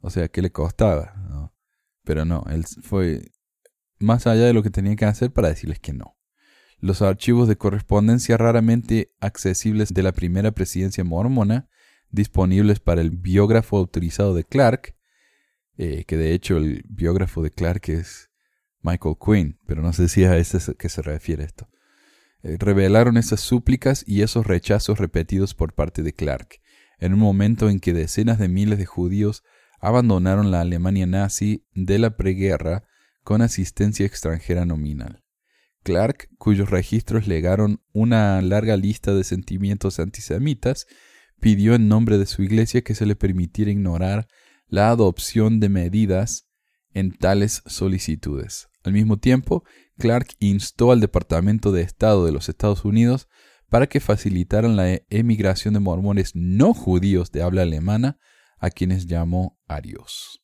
O 0.00 0.10
sea, 0.10 0.28
¿qué 0.28 0.42
le 0.42 0.52
costaba? 0.52 1.50
Pero 2.02 2.26
no, 2.26 2.44
él 2.50 2.66
fue 2.82 3.32
más 3.98 4.26
allá 4.26 4.44
de 4.44 4.52
lo 4.52 4.62
que 4.62 4.68
tenía 4.68 4.94
que 4.94 5.06
hacer 5.06 5.32
para 5.32 5.48
decirles 5.48 5.78
que 5.78 5.94
no. 5.94 6.13
Los 6.78 7.02
archivos 7.02 7.48
de 7.48 7.56
correspondencia 7.56 8.36
raramente 8.36 9.12
accesibles 9.20 9.94
de 9.94 10.02
la 10.02 10.12
primera 10.12 10.52
presidencia 10.52 11.04
mormona, 11.04 11.68
disponibles 12.10 12.80
para 12.80 13.00
el 13.00 13.10
biógrafo 13.10 13.76
autorizado 13.78 14.34
de 14.34 14.44
Clark, 14.44 14.94
eh, 15.76 16.04
que 16.06 16.16
de 16.16 16.32
hecho 16.32 16.56
el 16.56 16.84
biógrafo 16.88 17.42
de 17.42 17.50
Clark 17.50 17.88
es 17.88 18.30
Michael 18.82 19.16
Quinn, 19.24 19.58
pero 19.66 19.82
no 19.82 19.92
sé 19.92 20.08
si 20.08 20.24
a 20.24 20.36
ese 20.36 20.58
es 20.58 20.68
a 20.68 20.74
que 20.74 20.88
se 20.88 21.02
refiere 21.02 21.44
esto. 21.44 21.68
Eh, 22.42 22.56
revelaron 22.58 23.16
esas 23.16 23.40
súplicas 23.40 24.04
y 24.06 24.22
esos 24.22 24.46
rechazos 24.46 24.98
repetidos 24.98 25.54
por 25.54 25.72
parte 25.72 26.02
de 26.02 26.12
Clark, 26.12 26.60
en 26.98 27.14
un 27.14 27.18
momento 27.18 27.70
en 27.70 27.80
que 27.80 27.94
decenas 27.94 28.38
de 28.38 28.48
miles 28.48 28.78
de 28.78 28.86
judíos 28.86 29.42
abandonaron 29.80 30.50
la 30.50 30.60
Alemania 30.60 31.06
nazi 31.06 31.66
de 31.74 31.98
la 31.98 32.16
preguerra 32.16 32.84
con 33.22 33.42
asistencia 33.42 34.06
extranjera 34.06 34.64
nominal. 34.64 35.23
Clark, 35.84 36.30
cuyos 36.38 36.70
registros 36.70 37.28
legaron 37.28 37.80
una 37.92 38.42
larga 38.42 38.76
lista 38.76 39.14
de 39.14 39.22
sentimientos 39.22 40.00
antisemitas, 40.00 40.86
pidió 41.40 41.74
en 41.74 41.88
nombre 41.88 42.18
de 42.18 42.26
su 42.26 42.42
iglesia 42.42 42.82
que 42.82 42.94
se 42.94 43.06
le 43.06 43.14
permitiera 43.14 43.70
ignorar 43.70 44.26
la 44.66 44.88
adopción 44.88 45.60
de 45.60 45.68
medidas 45.68 46.48
en 46.92 47.12
tales 47.12 47.62
solicitudes. 47.66 48.68
Al 48.82 48.92
mismo 48.92 49.18
tiempo, 49.18 49.62
Clark 49.98 50.34
instó 50.38 50.90
al 50.90 51.00
Departamento 51.00 51.70
de 51.70 51.82
Estado 51.82 52.26
de 52.26 52.32
los 52.32 52.48
Estados 52.48 52.84
Unidos 52.84 53.28
para 53.68 53.86
que 53.86 54.00
facilitaran 54.00 54.76
la 54.76 55.00
emigración 55.10 55.74
de 55.74 55.80
mormones 55.80 56.32
no 56.34 56.74
judíos 56.74 57.30
de 57.30 57.42
habla 57.42 57.62
alemana, 57.62 58.18
a 58.58 58.70
quienes 58.70 59.06
llamó 59.06 59.60
arios. 59.68 60.42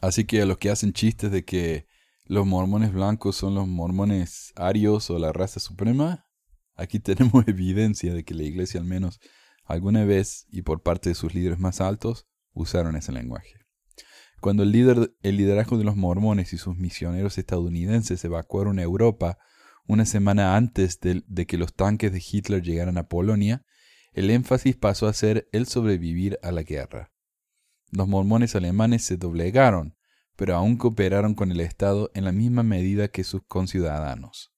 Así 0.00 0.24
que 0.24 0.42
a 0.42 0.46
los 0.46 0.58
que 0.58 0.70
hacen 0.70 0.92
chistes 0.92 1.32
de 1.32 1.44
que 1.44 1.86
los 2.26 2.46
mormones 2.46 2.92
blancos 2.92 3.36
son 3.36 3.54
los 3.54 3.68
mormones 3.68 4.52
arios 4.56 5.10
o 5.10 5.18
la 5.18 5.32
raza 5.32 5.60
suprema, 5.60 6.26
aquí 6.74 6.98
tenemos 7.00 7.46
evidencia 7.46 8.14
de 8.14 8.24
que 8.24 8.34
la 8.34 8.44
iglesia 8.44 8.80
al 8.80 8.86
menos 8.86 9.20
alguna 9.64 10.04
vez 10.04 10.46
y 10.50 10.62
por 10.62 10.82
parte 10.82 11.10
de 11.10 11.14
sus 11.14 11.34
líderes 11.34 11.58
más 11.58 11.80
altos 11.80 12.26
usaron 12.52 12.96
ese 12.96 13.12
lenguaje. 13.12 13.54
Cuando 14.40 14.62
el, 14.62 14.72
liderazgo 14.72 15.78
de 15.78 15.84
los 15.84 15.96
mormones 15.96 16.52
y 16.52 16.58
sus 16.58 16.76
misioneros 16.76 17.38
estadounidenses 17.38 18.22
evacuaron 18.24 18.78
a 18.78 18.82
Europa 18.82 19.38
una 19.86 20.04
semana 20.04 20.56
antes 20.56 21.00
de, 21.00 21.22
de 21.26 21.46
que 21.46 21.56
los 21.56 21.74
tanques 21.74 22.12
de 22.12 22.22
Hitler 22.26 22.62
llegaran 22.62 22.98
a 22.98 23.08
Polonia, 23.08 23.64
el 24.12 24.30
énfasis 24.30 24.76
pasó 24.76 25.08
a 25.08 25.14
ser 25.14 25.48
el 25.52 25.66
sobrevivir 25.66 26.38
a 26.42 26.52
la 26.52 26.62
guerra. 26.62 27.10
Los 27.90 28.06
mormones 28.06 28.54
alemanes 28.54 29.04
se 29.04 29.16
doblegaron 29.16 29.93
pero 30.36 30.54
aún 30.56 30.76
cooperaron 30.76 31.34
con 31.34 31.50
el 31.50 31.60
Estado 31.60 32.10
en 32.14 32.24
la 32.24 32.32
misma 32.32 32.62
medida 32.62 33.08
que 33.08 33.24
sus 33.24 33.42
conciudadanos. 33.46 34.52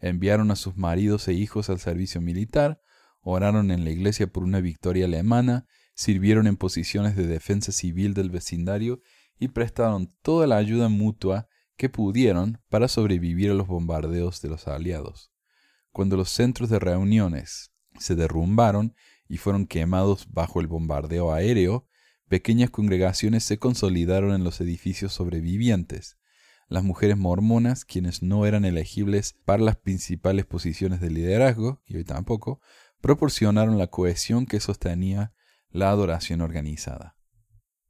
Enviaron 0.00 0.50
a 0.50 0.56
sus 0.56 0.76
maridos 0.76 1.28
e 1.28 1.34
hijos 1.34 1.70
al 1.70 1.80
servicio 1.80 2.20
militar, 2.20 2.80
oraron 3.20 3.70
en 3.70 3.84
la 3.84 3.90
iglesia 3.90 4.26
por 4.26 4.44
una 4.44 4.60
victoria 4.60 5.06
alemana, 5.06 5.66
sirvieron 5.94 6.46
en 6.46 6.56
posiciones 6.56 7.16
de 7.16 7.26
defensa 7.26 7.72
civil 7.72 8.14
del 8.14 8.30
vecindario 8.30 9.00
y 9.38 9.48
prestaron 9.48 10.08
toda 10.22 10.46
la 10.46 10.56
ayuda 10.56 10.88
mutua 10.88 11.48
que 11.76 11.88
pudieron 11.88 12.60
para 12.68 12.88
sobrevivir 12.88 13.50
a 13.50 13.54
los 13.54 13.66
bombardeos 13.66 14.40
de 14.40 14.48
los 14.48 14.66
aliados. 14.68 15.32
Cuando 15.90 16.16
los 16.16 16.30
centros 16.30 16.70
de 16.70 16.78
reuniones 16.78 17.72
se 17.98 18.14
derrumbaron 18.14 18.94
y 19.28 19.38
fueron 19.38 19.66
quemados 19.66 20.28
bajo 20.30 20.60
el 20.60 20.66
bombardeo 20.66 21.32
aéreo, 21.32 21.86
pequeñas 22.28 22.70
congregaciones 22.70 23.44
se 23.44 23.58
consolidaron 23.58 24.34
en 24.34 24.44
los 24.44 24.60
edificios 24.60 25.12
sobrevivientes. 25.12 26.16
Las 26.68 26.84
mujeres 26.84 27.16
mormonas, 27.16 27.84
quienes 27.84 28.22
no 28.22 28.44
eran 28.46 28.64
elegibles 28.64 29.34
para 29.44 29.62
las 29.62 29.76
principales 29.76 30.44
posiciones 30.44 31.00
de 31.00 31.10
liderazgo, 31.10 31.82
y 31.86 31.96
hoy 31.96 32.04
tampoco, 32.04 32.60
proporcionaron 33.00 33.78
la 33.78 33.86
cohesión 33.86 34.46
que 34.46 34.60
sostenía 34.60 35.32
la 35.70 35.90
adoración 35.90 36.40
organizada. 36.40 37.16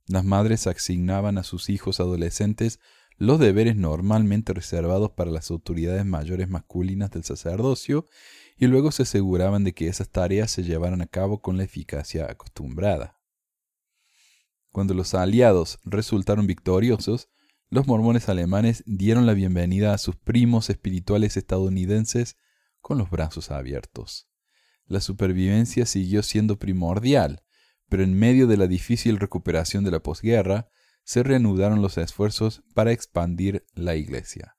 Las 0.06 0.24
madres 0.24 0.66
asignaban 0.66 1.38
a 1.38 1.42
sus 1.42 1.68
hijos 1.68 2.00
adolescentes 2.00 2.80
los 3.18 3.40
deberes 3.40 3.74
normalmente 3.76 4.54
reservados 4.54 5.10
para 5.10 5.30
las 5.30 5.50
autoridades 5.50 6.06
mayores 6.06 6.48
masculinas 6.48 7.10
del 7.10 7.24
sacerdocio 7.24 8.06
y 8.56 8.68
luego 8.68 8.92
se 8.92 9.02
aseguraban 9.02 9.64
de 9.64 9.74
que 9.74 9.88
esas 9.88 10.08
tareas 10.08 10.52
se 10.52 10.62
llevaran 10.62 11.02
a 11.02 11.06
cabo 11.06 11.42
con 11.42 11.56
la 11.56 11.64
eficacia 11.64 12.30
acostumbrada. 12.30 13.17
Cuando 14.72 14.94
los 14.94 15.14
aliados 15.14 15.78
resultaron 15.84 16.46
victoriosos, 16.46 17.28
los 17.70 17.86
mormones 17.86 18.28
alemanes 18.28 18.82
dieron 18.86 19.26
la 19.26 19.34
bienvenida 19.34 19.92
a 19.92 19.98
sus 19.98 20.16
primos 20.16 20.70
espirituales 20.70 21.36
estadounidenses 21.36 22.36
con 22.80 22.98
los 22.98 23.10
brazos 23.10 23.50
abiertos. 23.50 24.28
La 24.86 25.00
supervivencia 25.00 25.84
siguió 25.84 26.22
siendo 26.22 26.58
primordial, 26.58 27.42
pero 27.88 28.02
en 28.02 28.18
medio 28.18 28.46
de 28.46 28.56
la 28.56 28.66
difícil 28.66 29.18
recuperación 29.18 29.84
de 29.84 29.90
la 29.90 30.02
posguerra, 30.02 30.68
se 31.04 31.22
reanudaron 31.22 31.80
los 31.80 31.96
esfuerzos 31.96 32.62
para 32.74 32.92
expandir 32.92 33.64
la 33.74 33.96
iglesia. 33.96 34.56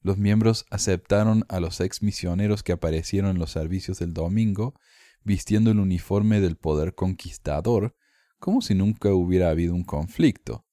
Los 0.00 0.18
miembros 0.18 0.64
aceptaron 0.70 1.44
a 1.48 1.60
los 1.60 1.80
ex 1.80 2.02
misioneros 2.02 2.62
que 2.62 2.72
aparecieron 2.72 3.32
en 3.32 3.38
los 3.38 3.50
servicios 3.50 3.98
del 3.98 4.12
domingo, 4.12 4.74
vistiendo 5.22 5.70
el 5.70 5.78
uniforme 5.78 6.40
del 6.40 6.56
poder 6.56 6.94
conquistador, 6.94 7.94
como 8.42 8.60
si 8.60 8.74
nunca 8.74 9.14
hubiera 9.14 9.50
habido 9.50 9.72
un 9.72 9.84
conflicto. 9.84 10.66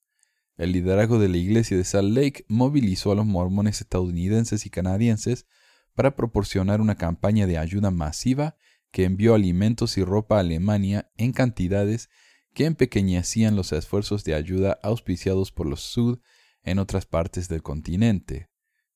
El 0.58 0.72
liderazgo 0.72 1.20
de 1.20 1.30
la 1.30 1.38
iglesia 1.38 1.78
de 1.78 1.84
Salt 1.84 2.18
Lake 2.18 2.44
movilizó 2.48 3.12
a 3.12 3.16
los 3.16 3.28
mormones 3.28 3.80
estadounidenses 3.80 4.66
y 4.66 4.72
canadienses 4.72 5.46
para 5.94 6.16
proporcionar 6.16 6.82
una 6.82 6.96
campaña 6.96 7.46
de 7.46 7.60
ayuda 7.60 7.92
masiva 7.92 8.58
que 8.90 9.04
envió 9.04 9.36
alimentos 9.36 10.00
y 10.00 10.04
ropa 10.04 10.38
a 10.38 10.40
Alemania 10.40 11.12
en 11.16 11.32
cantidades 11.32 12.10
que 12.56 12.66
empequeñecían 12.66 13.56
los 13.56 13.72
esfuerzos 13.72 14.24
de 14.24 14.34
ayuda 14.34 14.80
auspiciados 14.82 15.52
por 15.52 15.68
los 15.68 15.82
Sud 15.82 16.22
en 16.64 16.80
otras 16.80 17.06
partes 17.06 17.50
del 17.50 17.62
continente. 17.62 18.50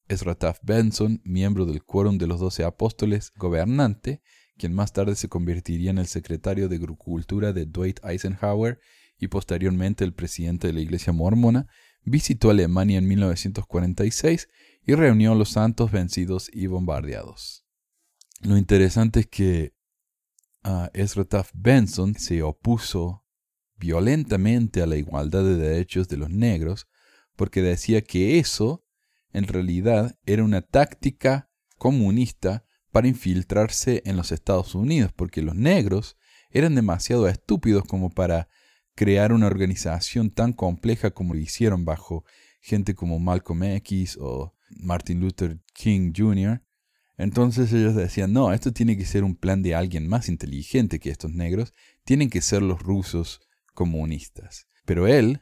Ezra 0.08 0.36
Benson, 0.64 1.22
miembro 1.24 1.68
del 1.68 1.84
Quórum 1.84 2.18
de 2.18 2.26
los 2.26 2.40
Doce 2.40 2.64
Apóstoles, 2.64 3.34
gobernante, 3.36 4.24
quien 4.58 4.74
más 4.74 4.94
tarde 4.94 5.16
se 5.16 5.30
convertiría 5.30 5.92
en 5.92 5.98
el 5.98 6.08
secretario 6.08 6.70
de 6.70 6.76
Agricultura 6.76 7.54
de 7.54 7.66
Dwight 7.66 8.00
Eisenhower 8.04 8.80
y 9.20 9.28
posteriormente 9.28 10.04
el 10.04 10.14
presidente 10.14 10.68
de 10.68 10.74
la 10.74 10.82
Iglesia 10.82 11.14
Mormona, 11.14 11.68
visitó 12.04 12.50
Alemania 12.50 12.98
en 12.98 13.08
1946 13.08 14.50
y 14.86 14.96
reunió 14.96 15.32
a 15.32 15.36
los 15.36 15.50
santos 15.50 15.92
vencidos 15.92 16.50
y 16.52 16.68
bombardeados. 16.68 17.66
Lo 18.42 18.58
interesante 18.58 19.22
es 19.22 19.28
que 19.28 19.74
uh, 20.66 20.88
Ezra 20.94 21.24
Taft 21.24 21.54
Benson 21.56 22.16
se 22.16 22.44
opuso 22.44 23.26
violentamente 23.78 24.82
a 24.82 24.86
la 24.86 24.98
igualdad 24.98 25.44
de 25.44 25.56
derechos 25.56 26.08
de 26.10 26.18
los 26.18 26.30
negros 26.30 26.88
porque 27.36 27.62
decía 27.62 28.02
que 28.02 28.40
eso 28.40 28.86
en 29.32 29.48
realidad 29.48 30.18
era 30.26 30.44
una 30.44 30.62
táctica 30.62 31.50
comunista 31.78 32.66
para 32.94 33.08
infiltrarse 33.08 34.04
en 34.06 34.16
los 34.16 34.32
Estados 34.32 34.76
Unidos, 34.76 35.12
porque 35.12 35.42
los 35.42 35.56
negros 35.56 36.16
eran 36.52 36.76
demasiado 36.76 37.28
estúpidos 37.28 37.84
como 37.86 38.12
para 38.12 38.48
crear 38.94 39.34
una 39.34 39.48
organización 39.48 40.30
tan 40.30 40.54
compleja 40.54 41.10
como 41.10 41.34
lo 41.34 41.40
hicieron 41.40 41.86
bajo 41.86 42.24
gente 42.62 42.94
como 42.94 43.18
Malcolm 43.18 43.64
X 43.64 44.18
o 44.22 44.54
Martin 44.78 45.20
Luther 45.20 45.60
King 45.74 46.14
Jr. 46.16 46.62
Entonces 47.18 47.74
ellos 47.74 47.96
decían, 47.96 48.32
no, 48.32 48.54
esto 48.54 48.72
tiene 48.72 48.96
que 48.96 49.06
ser 49.06 49.24
un 49.24 49.36
plan 49.36 49.64
de 49.64 49.74
alguien 49.74 50.08
más 50.08 50.30
inteligente 50.30 51.00
que 51.00 51.10
estos 51.10 51.32
negros, 51.32 51.74
tienen 52.04 52.30
que 52.30 52.42
ser 52.42 52.62
los 52.62 52.80
rusos 52.80 53.42
comunistas. 53.74 54.68
Pero 54.86 55.08
él 55.08 55.42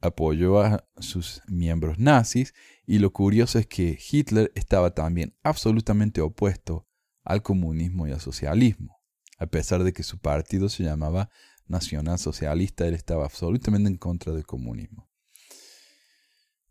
apoyó 0.00 0.60
a 0.60 0.86
sus 0.98 1.42
miembros 1.48 1.98
nazis 1.98 2.54
y 2.86 3.00
lo 3.00 3.12
curioso 3.12 3.58
es 3.58 3.66
que 3.66 3.98
Hitler 4.10 4.52
estaba 4.54 4.94
también 4.94 5.34
absolutamente 5.42 6.20
opuesto 6.20 6.86
al 7.24 7.42
comunismo 7.42 8.06
y 8.06 8.12
al 8.12 8.20
socialismo. 8.20 9.00
A 9.38 9.46
pesar 9.46 9.84
de 9.84 9.92
que 9.92 10.02
su 10.02 10.18
partido 10.18 10.68
se 10.68 10.84
llamaba 10.84 11.30
Nacional 11.66 12.18
Socialista, 12.18 12.86
él 12.86 12.94
estaba 12.94 13.24
absolutamente 13.24 13.88
en 13.88 13.96
contra 13.96 14.32
del 14.32 14.46
comunismo. 14.46 15.08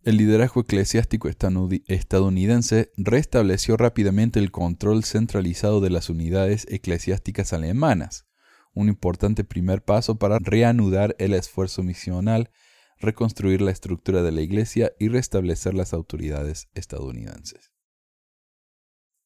El 0.04 0.18
liderazgo 0.18 0.62
eclesiástico 0.62 1.30
estadounidense 1.30 2.92
restableció 2.98 3.78
rápidamente 3.78 4.40
el 4.40 4.50
control 4.50 5.04
centralizado 5.04 5.80
de 5.80 5.92
las 5.92 6.10
unidades 6.10 6.66
eclesiásticas 6.72 7.54
alemanas, 7.54 8.26
un 8.74 8.90
importante 8.90 9.44
primer 9.44 9.84
paso 9.84 10.18
para 10.18 10.40
reanudar 10.40 11.16
el 11.20 11.36
esfuerzo 11.36 11.84
misional, 11.84 12.50
reconstruir 12.98 13.62
la 13.62 13.70
estructura 13.70 14.24
de 14.24 14.32
la 14.32 14.42
Iglesia 14.42 14.92
y 15.00 15.10
restablecer 15.10 15.76
las 15.76 15.94
autoridades 15.94 16.70
estadounidenses. 16.74 17.72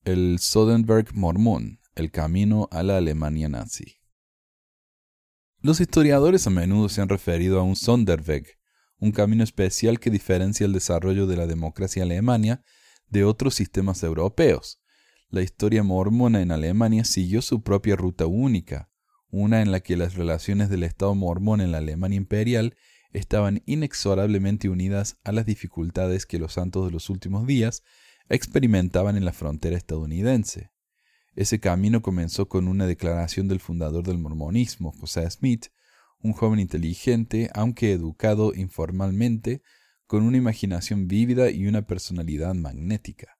El 0.05 0.37
Soderberg 0.37 1.15
Mormón, 1.15 1.79
el 1.95 2.11
camino 2.11 2.69
a 2.69 2.83
la 2.83 2.97
Alemania 2.97 3.49
nazi. 3.49 3.95
Los 5.61 5.81
historiadores 5.81 6.45
a 6.45 6.51
menudo 6.51 6.89
se 6.89 7.01
han 7.01 7.09
referido 7.09 7.59
a 7.59 7.63
un 7.63 7.75
Sonderweg, 7.75 8.45
un 8.99 9.11
camino 9.11 9.43
especial 9.43 9.99
que 9.99 10.11
diferencia 10.11 10.67
el 10.67 10.73
desarrollo 10.73 11.25
de 11.25 11.37
la 11.37 11.47
democracia 11.47 12.03
alemania 12.03 12.61
de 13.09 13.23
otros 13.23 13.55
sistemas 13.55 14.03
europeos. 14.03 14.79
La 15.29 15.41
historia 15.41 15.81
mormona 15.81 16.43
en 16.43 16.51
Alemania 16.51 17.03
siguió 17.03 17.41
su 17.41 17.63
propia 17.63 17.95
ruta 17.95 18.27
única, 18.27 18.91
una 19.31 19.63
en 19.63 19.71
la 19.71 19.79
que 19.79 19.97
las 19.97 20.13
relaciones 20.13 20.69
del 20.69 20.83
Estado 20.83 21.15
mormón 21.15 21.61
en 21.61 21.71
la 21.71 21.79
Alemania 21.79 22.17
imperial 22.17 22.77
estaban 23.11 23.63
inexorablemente 23.65 24.69
unidas 24.69 25.17
a 25.23 25.31
las 25.31 25.47
dificultades 25.47 26.27
que 26.27 26.37
los 26.37 26.53
santos 26.53 26.85
de 26.85 26.91
los 26.91 27.09
últimos 27.09 27.47
días 27.47 27.81
experimentaban 28.29 29.17
en 29.17 29.25
la 29.25 29.33
frontera 29.33 29.77
estadounidense. 29.77 30.71
Ese 31.35 31.59
camino 31.59 32.01
comenzó 32.01 32.47
con 32.47 32.67
una 32.67 32.87
declaración 32.87 33.47
del 33.47 33.59
fundador 33.59 34.05
del 34.05 34.17
mormonismo, 34.17 34.91
José 34.91 35.29
Smith, 35.29 35.67
un 36.21 36.33
joven 36.33 36.59
inteligente, 36.59 37.49
aunque 37.53 37.91
educado 37.91 38.53
informalmente, 38.55 39.61
con 40.07 40.23
una 40.23 40.37
imaginación 40.37 41.07
vívida 41.07 41.49
y 41.49 41.67
una 41.67 41.83
personalidad 41.83 42.53
magnética. 42.53 43.37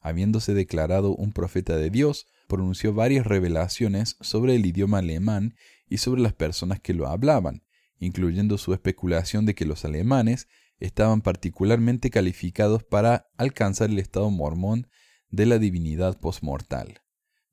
Habiéndose 0.00 0.52
declarado 0.52 1.14
un 1.14 1.32
profeta 1.32 1.76
de 1.76 1.90
Dios, 1.90 2.26
pronunció 2.48 2.92
varias 2.92 3.26
revelaciones 3.26 4.16
sobre 4.20 4.56
el 4.56 4.66
idioma 4.66 4.98
alemán 4.98 5.54
y 5.88 5.98
sobre 5.98 6.20
las 6.20 6.32
personas 6.32 6.80
que 6.80 6.92
lo 6.92 7.06
hablaban, 7.06 7.62
incluyendo 7.98 8.58
su 8.58 8.74
especulación 8.74 9.46
de 9.46 9.54
que 9.54 9.64
los 9.64 9.84
alemanes 9.84 10.48
estaban 10.82 11.20
particularmente 11.20 12.10
calificados 12.10 12.82
para 12.82 13.28
alcanzar 13.36 13.90
el 13.90 14.00
estado 14.00 14.30
mormón 14.30 14.88
de 15.30 15.46
la 15.46 15.60
divinidad 15.60 16.18
postmortal. 16.18 17.02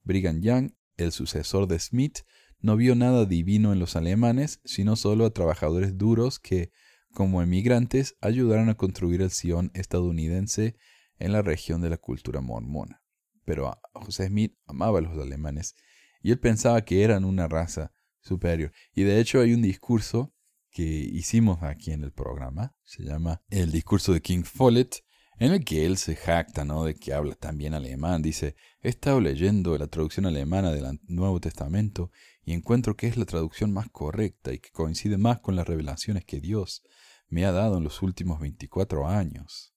Brigham 0.01 0.41
Young, 0.41 0.71
el 0.97 1.11
sucesor 1.11 1.67
de 1.67 1.77
Smith, 1.77 2.21
no 2.59 2.75
vio 2.75 2.95
nada 2.95 3.25
divino 3.25 3.71
en 3.71 3.77
los 3.77 3.95
alemanes, 3.95 4.61
sino 4.65 4.95
solo 4.95 5.27
a 5.27 5.29
trabajadores 5.29 5.95
duros 5.95 6.39
que, 6.39 6.71
como 7.13 7.43
emigrantes, 7.43 8.17
ayudaron 8.19 8.69
a 8.69 8.75
construir 8.75 9.21
el 9.21 9.29
Sion 9.29 9.69
estadounidense 9.75 10.75
en 11.19 11.31
la 11.31 11.43
región 11.43 11.81
de 11.81 11.91
la 11.91 11.97
cultura 11.97 12.41
mormona. 12.41 13.03
Pero 13.45 13.79
José 13.93 14.27
Smith 14.27 14.57
amaba 14.65 14.97
a 14.97 15.01
los 15.03 15.15
alemanes 15.19 15.75
y 16.23 16.31
él 16.31 16.39
pensaba 16.39 16.83
que 16.83 17.03
eran 17.03 17.25
una 17.25 17.47
raza 17.47 17.91
superior. 18.21 18.71
Y 18.91 19.03
de 19.03 19.19
hecho 19.19 19.39
hay 19.39 19.53
un 19.53 19.61
discurso 19.61 20.33
que 20.71 20.83
hicimos 20.83 21.63
aquí 21.63 21.91
en 21.91 22.03
el 22.03 22.11
programa, 22.11 22.75
se 22.83 23.03
llama 23.03 23.41
El 23.49 23.71
discurso 23.71 24.13
de 24.13 24.21
King 24.21 24.43
Follett, 24.43 25.03
en 25.39 25.53
el 25.53 25.63
que 25.63 25.85
él 25.85 25.97
se 25.97 26.15
jacta, 26.15 26.65
¿no? 26.65 26.83
De 26.83 26.95
que 26.95 27.13
habla 27.13 27.35
también 27.35 27.73
alemán. 27.73 28.21
Dice, 28.21 28.55
he 28.81 28.89
estado 28.89 29.21
leyendo 29.21 29.77
la 29.77 29.87
traducción 29.87 30.25
alemana 30.25 30.71
del 30.71 30.99
Nuevo 31.07 31.39
Testamento 31.39 32.11
y 32.43 32.53
encuentro 32.53 32.97
que 32.97 33.07
es 33.07 33.15
la 33.15 33.25
traducción 33.25 33.71
más 33.71 33.87
correcta 33.89 34.53
y 34.53 34.59
que 34.59 34.71
coincide 34.71 35.17
más 35.17 35.39
con 35.39 35.55
las 35.55 35.67
revelaciones 35.67 36.25
que 36.25 36.41
Dios 36.41 36.83
me 37.29 37.45
ha 37.45 37.51
dado 37.51 37.77
en 37.77 37.83
los 37.83 38.01
últimos 38.01 38.39
24 38.39 39.07
años. 39.07 39.73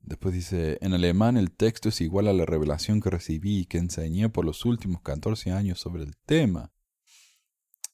Después 0.00 0.34
dice, 0.34 0.76
en 0.82 0.92
alemán 0.92 1.38
el 1.38 1.50
texto 1.50 1.88
es 1.88 2.02
igual 2.02 2.28
a 2.28 2.34
la 2.34 2.44
revelación 2.44 3.00
que 3.00 3.08
recibí 3.08 3.60
y 3.60 3.66
que 3.66 3.78
enseñé 3.78 4.28
por 4.28 4.44
los 4.44 4.66
últimos 4.66 5.00
14 5.00 5.52
años 5.52 5.80
sobre 5.80 6.02
el 6.02 6.16
tema. 6.26 6.73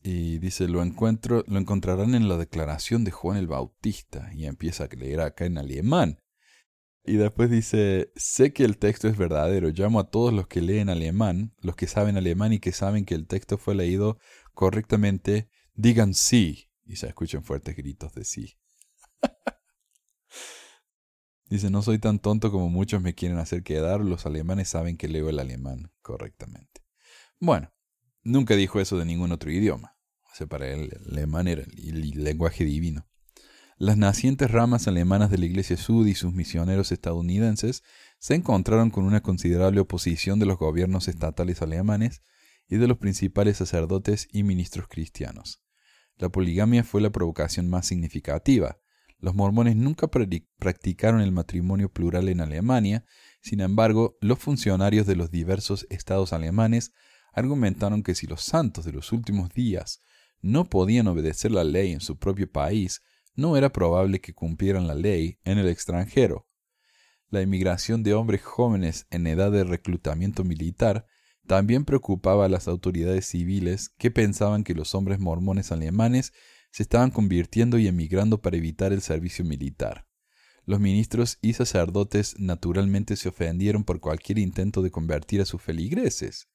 Y 0.03 0.39
dice, 0.39 0.67
lo, 0.67 0.83
encuentro, 0.83 1.45
lo 1.47 1.59
encontrarán 1.59 2.15
en 2.15 2.29
la 2.29 2.39
declaración 2.39 3.05
de 3.05 3.11
Juan 3.11 3.37
el 3.37 3.47
Bautista. 3.47 4.31
Y 4.35 4.47
empieza 4.47 4.85
a 4.85 4.89
leer 4.89 5.21
acá 5.21 5.45
en 5.45 5.59
alemán. 5.59 6.19
Y 7.05 7.15
después 7.17 7.51
dice, 7.51 8.13
sé 8.15 8.53
que 8.53 8.65
el 8.65 8.79
texto 8.79 9.09
es 9.09 9.17
verdadero, 9.17 9.71
llamo 9.71 10.01
a 10.01 10.11
todos 10.11 10.33
los 10.33 10.47
que 10.47 10.61
leen 10.61 10.91
alemán, 10.91 11.55
los 11.59 11.75
que 11.75 11.87
saben 11.87 12.17
alemán 12.17 12.53
y 12.53 12.61
que 12.61 12.73
saben 12.73 13.05
que 13.05 13.15
el 13.15 13.27
texto 13.27 13.59
fue 13.59 13.75
leído 13.75 14.19
correctamente, 14.55 15.49
digan 15.75 16.15
sí. 16.15 16.71
Y 16.85 16.97
se 16.97 17.09
escuchan 17.09 17.45
fuertes 17.45 17.77
gritos 17.77 18.13
de 18.15 18.25
sí. 18.25 18.59
dice, 21.49 21.71
no 21.71 21.83
soy 21.83 21.99
tan 21.99 22.19
tonto 22.19 22.51
como 22.51 22.69
muchos 22.69 23.03
me 23.03 23.15
quieren 23.15 23.39
hacer 23.39 23.63
quedar, 23.63 24.01
los 24.01 24.27
alemanes 24.27 24.69
saben 24.69 24.97
que 24.97 25.09
leo 25.09 25.29
el 25.29 25.39
alemán 25.39 25.93
correctamente. 26.03 26.83
Bueno, 27.39 27.73
nunca 28.23 28.57
dijo 28.57 28.81
eso 28.81 28.99
de 28.99 29.05
ningún 29.05 29.33
otro 29.33 29.51
idioma. 29.51 29.97
O 30.33 30.35
sea, 30.35 30.47
para 30.47 30.69
él 30.69 30.91
el 30.93 31.13
alemán 31.13 31.49
era 31.49 31.63
el 31.63 32.25
lenguaje 32.25 32.65
divino. 32.65 33.07
Las 33.77 33.97
nacientes 33.97 34.51
ramas 34.51 34.87
alemanas 34.89 35.31
de 35.31 35.39
la 35.39 35.47
Iglesia 35.47 35.77
Sud 35.77 36.07
y 36.07 36.15
sus 36.15 36.35
misioneros 36.35 36.93
estadounidenses 36.93 37.83
se 38.19 38.35
encontraron 38.35 38.91
con 38.91 39.05
una 39.05 39.23
considerable 39.23 39.81
oposición 39.81 40.39
de 40.39 40.45
los 40.45 40.59
gobiernos 40.59 41.09
estatales 41.09 41.63
alemanes 41.63 42.23
y 42.69 42.77
de 42.77 42.87
los 42.87 42.99
principales 42.99 43.57
sacerdotes 43.57 44.29
y 44.31 44.43
ministros 44.43 44.87
cristianos. 44.87 45.63
La 46.17 46.29
poligamia 46.29 46.85
fue 46.85 47.01
la 47.01 47.09
provocación 47.09 47.71
más 47.71 47.87
significativa. 47.87 48.77
Los 49.19 49.35
mormones 49.35 49.77
nunca 49.77 50.09
practicaron 50.09 51.23
el 51.23 51.33
matrimonio 51.33 51.91
plural 51.91 52.29
en 52.29 52.43
Alemania, 52.43 53.07
sin 53.41 53.61
embargo, 53.61 54.19
los 54.21 54.39
funcionarios 54.39 55.07
de 55.07 55.17
los 55.17 55.31
diversos 55.31 55.87
estados 55.89 56.35
alemanes 56.35 56.93
argumentaron 57.33 58.03
que 58.03 58.15
si 58.15 58.27
los 58.27 58.43
santos 58.43 58.85
de 58.85 58.93
los 58.93 59.13
últimos 59.13 59.51
días 59.51 60.03
no 60.41 60.65
podían 60.65 61.07
obedecer 61.09 61.51
la 61.51 61.65
ley 61.65 61.93
en 61.93 62.01
su 62.01 62.19
propio 62.19 62.51
país, 62.51 63.03
no 63.35 63.57
era 63.57 63.73
probable 63.73 64.21
que 64.21 64.35
cumplieran 64.35 64.87
la 64.87 64.95
ley 64.95 65.39
en 65.45 65.59
el 65.59 65.69
extranjero. 65.69 66.47
La 67.29 67.43
inmigración 67.43 68.03
de 68.03 68.15
hombres 68.15 68.43
jóvenes 68.43 69.07
en 69.11 69.27
edad 69.27 69.53
de 69.53 69.65
reclutamiento 69.65 70.43
militar 70.43 71.07
también 71.47 71.85
preocupaba 71.85 72.47
a 72.47 72.49
las 72.49 72.69
autoridades 72.69 73.27
civiles 73.27 73.91
que 73.99 74.11
pensaban 74.11 74.65
que 74.65 74.75
los 74.75 74.95
hombres 74.95 75.21
mormones 75.21 75.73
alemanes 75.73 76.33
se 76.73 76.83
estaban 76.83 77.11
convirtiendo 77.11 77.79
y 77.79 77.89
emigrando 77.89 78.41
para 78.41 78.57
evitar 78.57 78.93
el 78.93 79.01
servicio 79.01 79.45
militar. 79.45 80.07
Los 80.65 80.81
ministros 80.81 81.39
y 81.41 81.55
sacerdotes 81.55 82.39
naturalmente 82.39 83.17
se 83.17 83.29
ofendieron 83.29 83.85
por 83.85 84.01
cualquier 84.01 84.39
intento 84.39 84.83
de 84.83 84.91
convertir 84.91 85.41
a 85.41 85.47
sus 85.47 85.63
feligreses, 85.63 86.49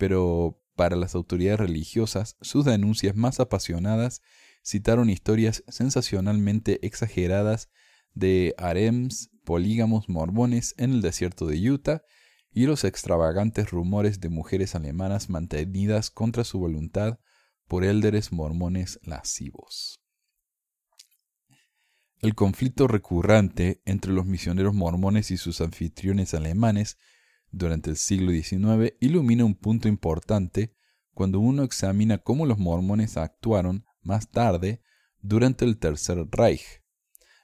pero 0.00 0.58
para 0.76 0.96
las 0.96 1.14
autoridades 1.14 1.60
religiosas 1.60 2.38
sus 2.40 2.64
denuncias 2.64 3.14
más 3.14 3.38
apasionadas 3.38 4.22
citaron 4.64 5.10
historias 5.10 5.62
sensacionalmente 5.68 6.84
exageradas 6.86 7.68
de 8.14 8.54
harems 8.56 9.30
polígamos 9.44 10.08
mormones 10.08 10.74
en 10.78 10.92
el 10.92 11.02
desierto 11.02 11.46
de 11.46 11.70
Utah 11.70 12.02
y 12.50 12.64
los 12.64 12.84
extravagantes 12.84 13.70
rumores 13.70 14.20
de 14.20 14.30
mujeres 14.30 14.74
alemanas 14.74 15.28
mantenidas 15.28 16.10
contra 16.10 16.44
su 16.44 16.58
voluntad 16.58 17.18
por 17.68 17.84
élderes 17.84 18.32
mormones 18.32 19.00
lascivos. 19.02 20.00
El 22.20 22.34
conflicto 22.34 22.88
recurrente 22.88 23.82
entre 23.84 24.12
los 24.12 24.24
misioneros 24.24 24.72
mormones 24.72 25.30
y 25.30 25.36
sus 25.36 25.60
anfitriones 25.60 26.32
alemanes 26.32 26.96
durante 27.50 27.90
el 27.90 27.96
siglo 27.96 28.32
XIX 28.32 28.94
ilumina 29.00 29.44
un 29.44 29.54
punto 29.54 29.88
importante 29.88 30.74
cuando 31.14 31.40
uno 31.40 31.64
examina 31.64 32.18
cómo 32.18 32.46
los 32.46 32.58
mormones 32.58 33.16
actuaron 33.16 33.84
más 34.02 34.30
tarde 34.30 34.82
durante 35.20 35.64
el 35.64 35.78
Tercer 35.78 36.26
Reich. 36.30 36.82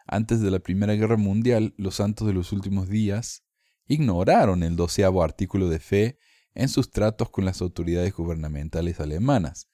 Antes 0.06 0.40
de 0.40 0.50
la 0.50 0.60
Primera 0.60 0.94
Guerra 0.94 1.16
Mundial, 1.16 1.74
los 1.76 1.96
santos 1.96 2.26
de 2.26 2.32
los 2.32 2.52
últimos 2.52 2.88
días 2.88 3.44
ignoraron 3.86 4.62
el 4.62 4.76
doceavo 4.76 5.22
artículo 5.22 5.68
de 5.68 5.78
fe 5.78 6.18
en 6.54 6.68
sus 6.68 6.90
tratos 6.90 7.30
con 7.30 7.44
las 7.44 7.60
autoridades 7.60 8.14
gubernamentales 8.14 9.00
alemanas. 9.00 9.68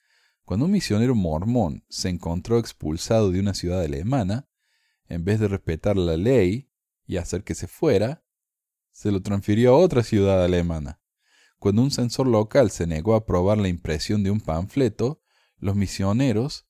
Cuando 0.45 0.67
un 0.67 0.73
misionero 0.73 1.15
mormón 1.15 1.85
se 1.89 2.09
encontró 2.09 2.59
expulsado 2.59 3.31
de 3.31 3.41
una 3.41 3.55
ciudad 3.55 3.83
alemana, 3.83 4.49
en 5.07 5.25
vez 5.25 5.39
de 5.39 5.49
respetar 5.49 5.97
la 5.97 6.17
ley 6.17 6.71
y 7.07 7.19
hacer 7.19 7.45
que 7.45 7.55
se 7.55 7.69
fuera, 7.69 8.22
se 8.93 9.11
lo 9.11 9.23
transfirió 9.23 9.75
a 9.75 9.79
otra 9.79 10.03
ciudad 10.03 10.45
alemana. 10.45 11.01
Cuando 11.59 11.83
un 11.83 11.91
censor 11.91 12.27
local 12.27 12.71
se 12.71 12.87
negó 12.87 13.15
a 13.15 13.19
aprobar 13.19 13.59
la 13.59 13.69
impresión 13.69 14.23
de 14.23 14.31
un 14.31 14.41
panfleto, 14.41 15.23
los 15.59 15.77
misioneros, 15.77 16.67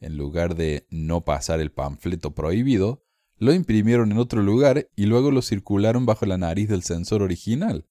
en 0.00 0.16
lugar 0.16 0.54
de 0.56 0.86
no 0.90 1.24
pasar 1.24 1.60
el 1.60 1.70
panfleto 1.70 2.34
prohibido, 2.34 3.04
lo 3.36 3.52
imprimieron 3.52 4.12
en 4.12 4.18
otro 4.18 4.42
lugar 4.42 4.88
y 4.94 5.06
luego 5.06 5.30
lo 5.30 5.42
circularon 5.42 6.06
bajo 6.06 6.26
la 6.26 6.38
nariz 6.38 6.68
del 6.68 6.82
censor 6.82 7.22
original. 7.22 7.88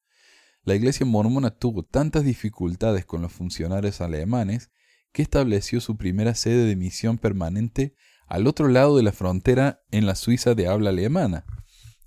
La 0.64 0.76
iglesia 0.76 1.06
mormona 1.06 1.52
tuvo 1.52 1.84
tantas 1.84 2.24
dificultades 2.24 3.06
con 3.06 3.22
los 3.22 3.32
funcionarios 3.32 4.00
alemanes 4.00 4.72
que 5.12 5.22
estableció 5.22 5.82
su 5.82 5.98
primera 5.98 6.36
sede 6.36 6.66
de 6.66 6.76
misión 6.76 7.18
permanente 7.18 7.96
al 8.28 8.48
otro 8.48 8.68
lado 8.68 8.96
de 8.96 9.04
la 9.04 9.12
frontera 9.12 9.82
en 9.92 10.06
la 10.06 10.16
Suiza 10.16 10.54
de 10.54 10.68
habla 10.68 10.92
alemana, 10.92 11.46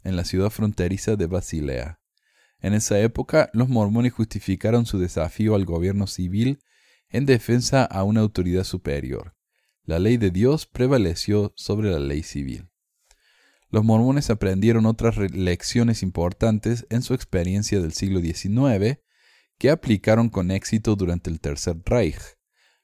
en 0.04 0.16
la 0.16 0.24
ciudad 0.24 0.50
fronteriza 0.50 1.16
de 1.16 1.26
Basilea. 1.26 2.00
En 2.60 2.72
esa 2.74 3.00
época, 3.00 3.50
los 3.52 3.68
mormones 3.68 4.12
justificaron 4.12 4.86
su 4.86 4.98
desafío 4.98 5.54
al 5.54 5.64
gobierno 5.64 6.06
civil 6.06 6.60
en 7.08 7.26
defensa 7.26 7.84
a 7.84 8.04
una 8.04 8.20
autoridad 8.20 8.64
superior. 8.64 9.34
La 9.84 9.98
ley 9.98 10.16
de 10.16 10.30
Dios 10.30 10.66
prevaleció 10.66 11.52
sobre 11.56 11.90
la 11.90 11.98
ley 11.98 12.22
civil 12.22 12.70
los 13.74 13.84
mormones 13.84 14.30
aprendieron 14.30 14.86
otras 14.86 15.16
lecciones 15.32 16.04
importantes 16.04 16.86
en 16.90 17.02
su 17.02 17.12
experiencia 17.12 17.80
del 17.80 17.92
siglo 17.92 18.20
XIX 18.20 19.00
que 19.58 19.70
aplicaron 19.70 20.28
con 20.28 20.52
éxito 20.52 20.94
durante 20.94 21.28
el 21.28 21.40
Tercer 21.40 21.82
Reich. 21.84 22.20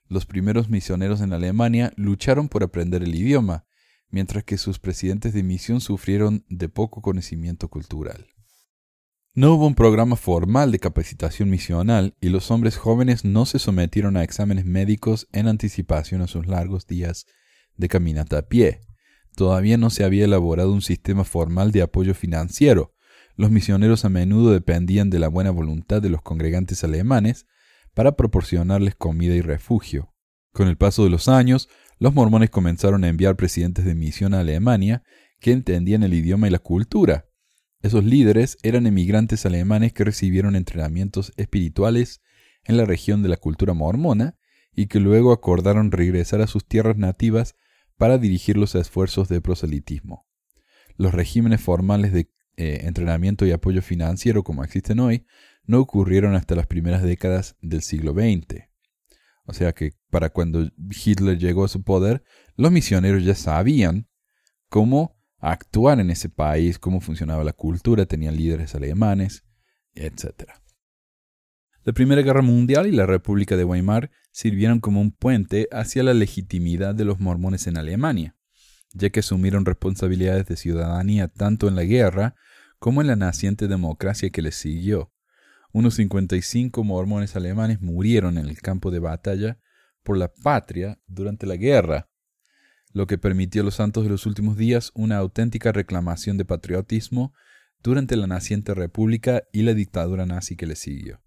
Los 0.09 0.27
primeros 0.27 0.69
misioneros 0.69 1.21
en 1.21 1.33
Alemania 1.33 1.93
lucharon 1.95 2.49
por 2.49 2.65
aprender 2.65 3.05
el 3.05 3.15
idioma, 3.15 3.67
mientras 4.11 4.45
que 4.45 4.59
sus 4.59 4.79
presidentes 4.79 5.33
de 5.33 5.43
misión 5.43 5.81
sufrieron 5.81 6.45
de 6.49 6.69
poco 6.69 7.03
conocimiento 7.03 7.69
cultural. 7.69 8.27
No 9.33 9.55
hubo 9.55 9.67
un 9.69 9.77
programa 9.77 10.17
formal 10.17 10.73
de 10.73 10.81
capacitación 10.81 11.51
misional 11.51 12.17
y 12.21 12.31
los 12.31 12.51
hombres 12.51 12.77
jóvenes 12.77 13.25
no 13.25 13.47
se 13.47 13.61
sometieron 13.61 14.17
a 14.17 14.25
exámenes 14.25 14.65
médicos 14.65 15.29
en 15.33 15.47
anticipación 15.47 16.21
a 16.21 16.27
sus 16.27 16.49
largos 16.49 16.89
días 16.89 17.27
de 17.77 17.89
caminata 17.89 18.39
a 18.39 18.43
pie. 18.43 18.81
Todavía 19.37 19.77
no 19.77 19.91
se 19.91 20.03
había 20.03 20.25
elaborado 20.25 20.73
un 20.73 20.83
sistema 20.83 21.23
formal 21.23 21.71
de 21.71 21.83
apoyo 21.83 22.13
financiero. 22.15 22.95
Los 23.37 23.53
misioneros 23.53 24.05
a 24.05 24.09
menudo 24.09 24.51
dependían 24.51 25.11
de 25.11 25.21
la 25.21 25.29
buena 25.29 25.53
voluntad 25.53 26.03
de 26.03 26.11
los 26.11 26.23
congregantes 26.23 26.83
alemanes 26.83 27.47
para 27.95 28.17
proporcionarles 28.17 28.97
comida 28.97 29.35
y 29.37 29.43
refugio. 29.43 30.13
Con 30.53 30.67
el 30.67 30.77
paso 30.77 31.05
de 31.05 31.11
los 31.11 31.29
años, 31.29 31.69
los 32.01 32.15
mormones 32.15 32.49
comenzaron 32.49 33.05
a 33.05 33.09
enviar 33.09 33.37
presidentes 33.37 33.85
de 33.85 33.95
misión 33.95 34.33
a 34.33 34.41
Alemania 34.41 35.03
que 35.39 35.53
entendían 35.53 36.03
el 36.03 36.15
idioma 36.15 36.49
y 36.49 36.51
la 36.51 36.59
cultura. 36.59 37.27
Esos 37.83 38.05
líderes 38.05 38.57
eran 38.63 38.87
emigrantes 38.87 39.45
alemanes 39.45 39.93
que 39.93 40.05
recibieron 40.05 40.57
entrenamientos 40.57 41.33
espirituales 41.37 42.23
en 42.65 42.79
la 42.79 42.87
región 42.87 43.23
de 43.23 43.29
la 43.29 43.37
cultura 43.37 43.75
mormona 43.75 44.39
y 44.75 44.87
que 44.87 44.99
luego 44.99 45.31
acordaron 45.31 45.93
regresar 45.93 46.41
a 46.41 46.47
sus 46.47 46.67
tierras 46.67 46.97
nativas 46.97 47.55
para 47.99 48.17
dirigir 48.17 48.57
los 48.57 48.75
esfuerzos 48.75 49.29
de 49.29 49.43
proselitismo. 49.43 50.27
Los 50.97 51.13
regímenes 51.13 51.61
formales 51.61 52.13
de 52.15 52.31
eh, 52.57 52.81
entrenamiento 52.85 53.45
y 53.45 53.53
apoyo 53.53 53.83
financiero 53.83 54.43
como 54.43 54.65
existen 54.65 55.01
hoy 55.01 55.27
no 55.65 55.81
ocurrieron 55.81 56.35
hasta 56.35 56.55
las 56.55 56.67
primeras 56.67 57.03
décadas 57.03 57.57
del 57.61 57.83
siglo 57.83 58.15
XX. 58.15 58.69
O 59.45 59.53
sea 59.53 59.73
que 59.73 60.00
para 60.11 60.31
cuando 60.31 60.69
Hitler 60.91 61.39
llegó 61.39 61.65
a 61.65 61.69
su 61.69 61.83
poder, 61.83 62.23
los 62.57 62.71
misioneros 62.71 63.25
ya 63.25 63.35
sabían 63.35 64.09
cómo 64.69 65.17
actuar 65.39 66.01
en 66.01 66.11
ese 66.11 66.29
país, 66.29 66.79
cómo 66.79 67.01
funcionaba 67.01 67.45
la 67.45 67.53
cultura, 67.53 68.07
tenían 68.07 68.37
líderes 68.37 68.75
alemanes, 68.75 69.45
etc. 69.95 70.51
La 71.83 71.93
Primera 71.93 72.23
Guerra 72.23 72.43
Mundial 72.43 72.87
y 72.87 72.93
la 72.93 73.07
República 73.07 73.57
de 73.57 73.65
Weimar 73.65 74.11
sirvieron 74.33 74.81
como 74.81 75.01
un 75.01 75.13
puente 75.13 75.69
hacia 75.73 76.03
la 76.03 76.13
legitimidad 76.13 76.95
de 76.95 77.05
los 77.05 77.21
mormones 77.21 77.67
en 77.67 77.79
Alemania, 77.79 78.37
ya 78.93 79.11
que 79.11 79.21
asumieron 79.21 79.65
responsabilidades 79.65 80.47
de 80.47 80.57
ciudadanía 80.57 81.29
tanto 81.29 81.69
en 81.69 81.77
la 81.77 81.85
guerra 81.85 82.35
como 82.79 83.01
en 83.01 83.07
la 83.07 83.17
naciente 83.17 83.67
democracia 83.67 84.31
que 84.31 84.43
les 84.43 84.57
siguió. 84.57 85.13
Unos 85.73 85.95
55 85.95 86.83
mormones 86.85 87.37
alemanes 87.37 87.81
murieron 87.81 88.39
en 88.39 88.47
el 88.47 88.61
campo 88.61 88.91
de 88.91 88.99
batalla 88.99 89.59
por 90.03 90.17
la 90.17 90.33
patria 90.33 90.99
durante 91.07 91.47
la 91.47 91.57
guerra, 91.57 92.09
lo 92.93 93.07
que 93.07 93.19
permitió 93.19 93.63
a 93.63 93.65
los 93.65 93.77
santos 93.77 94.05
de 94.05 94.11
los 94.11 94.27
últimos 94.27 94.57
días 94.57 94.91
una 94.95 95.19
auténtica 95.19 95.73
reclamación 95.73 96.37
de 96.37 96.45
patriotismo 96.45 97.33
durante 97.83 98.17
la 98.17 98.27
naciente 98.27 98.75
república 98.75 99.45
y 99.53 99.63
la 99.63 99.75
dictadura 99.75 100.27
nazi 100.27 100.57
que 100.57 100.67
les 100.67 100.81
siguió. 100.81 101.23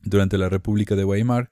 Durante 0.00 0.38
la 0.38 0.48
República 0.48 0.96
de 0.96 1.04
Weimar, 1.04 1.50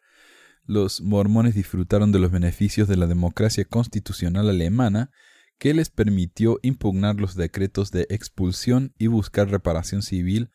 los 0.65 1.01
mormones 1.01 1.55
disfrutaron 1.55 2.11
de 2.11 2.19
los 2.19 2.31
beneficios 2.31 2.89
de 2.89 2.97
la 2.97 3.07
democracia 3.07 3.65
constitucional 3.65 4.49
alemana 4.49 5.11
que 5.59 5.75
les 5.75 5.91
permitió 5.91 6.59
impugnar 6.63 7.21
los 7.21 7.35
decretos 7.35 7.91
de 7.91 8.07
expulsión 8.11 8.93
y 8.99 9.07
buscar 9.07 9.49
reparación 9.49 10.03
civil 10.03 10.51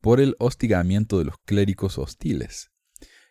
por 0.00 0.20
el 0.20 0.34
hostigamiento 0.40 1.18
de 1.18 1.26
los 1.26 1.38
clérigos 1.38 1.96
hostiles. 1.96 2.71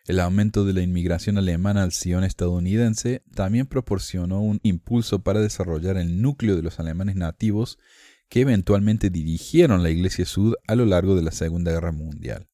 El 0.04 0.18
aumento 0.18 0.64
de 0.64 0.72
la 0.72 0.82
inmigración 0.82 1.38
alemana 1.38 1.84
al 1.84 1.92
Sion 1.92 2.24
estadounidense 2.24 3.22
también 3.36 3.66
proporcionó 3.66 4.40
un 4.40 4.58
impulso 4.64 5.22
para 5.22 5.40
desarrollar 5.40 5.96
el 5.96 6.20
núcleo 6.20 6.56
de 6.56 6.62
los 6.62 6.80
alemanes 6.80 7.14
nativos 7.14 7.78
que 8.28 8.40
eventualmente 8.40 9.10
dirigieron 9.10 9.84
la 9.84 9.90
Iglesia 9.90 10.24
Sud 10.24 10.54
a 10.66 10.74
lo 10.74 10.86
largo 10.86 11.14
de 11.14 11.22
la 11.22 11.30
Segunda 11.30 11.70
Guerra 11.70 11.92
Mundial. 11.92 12.48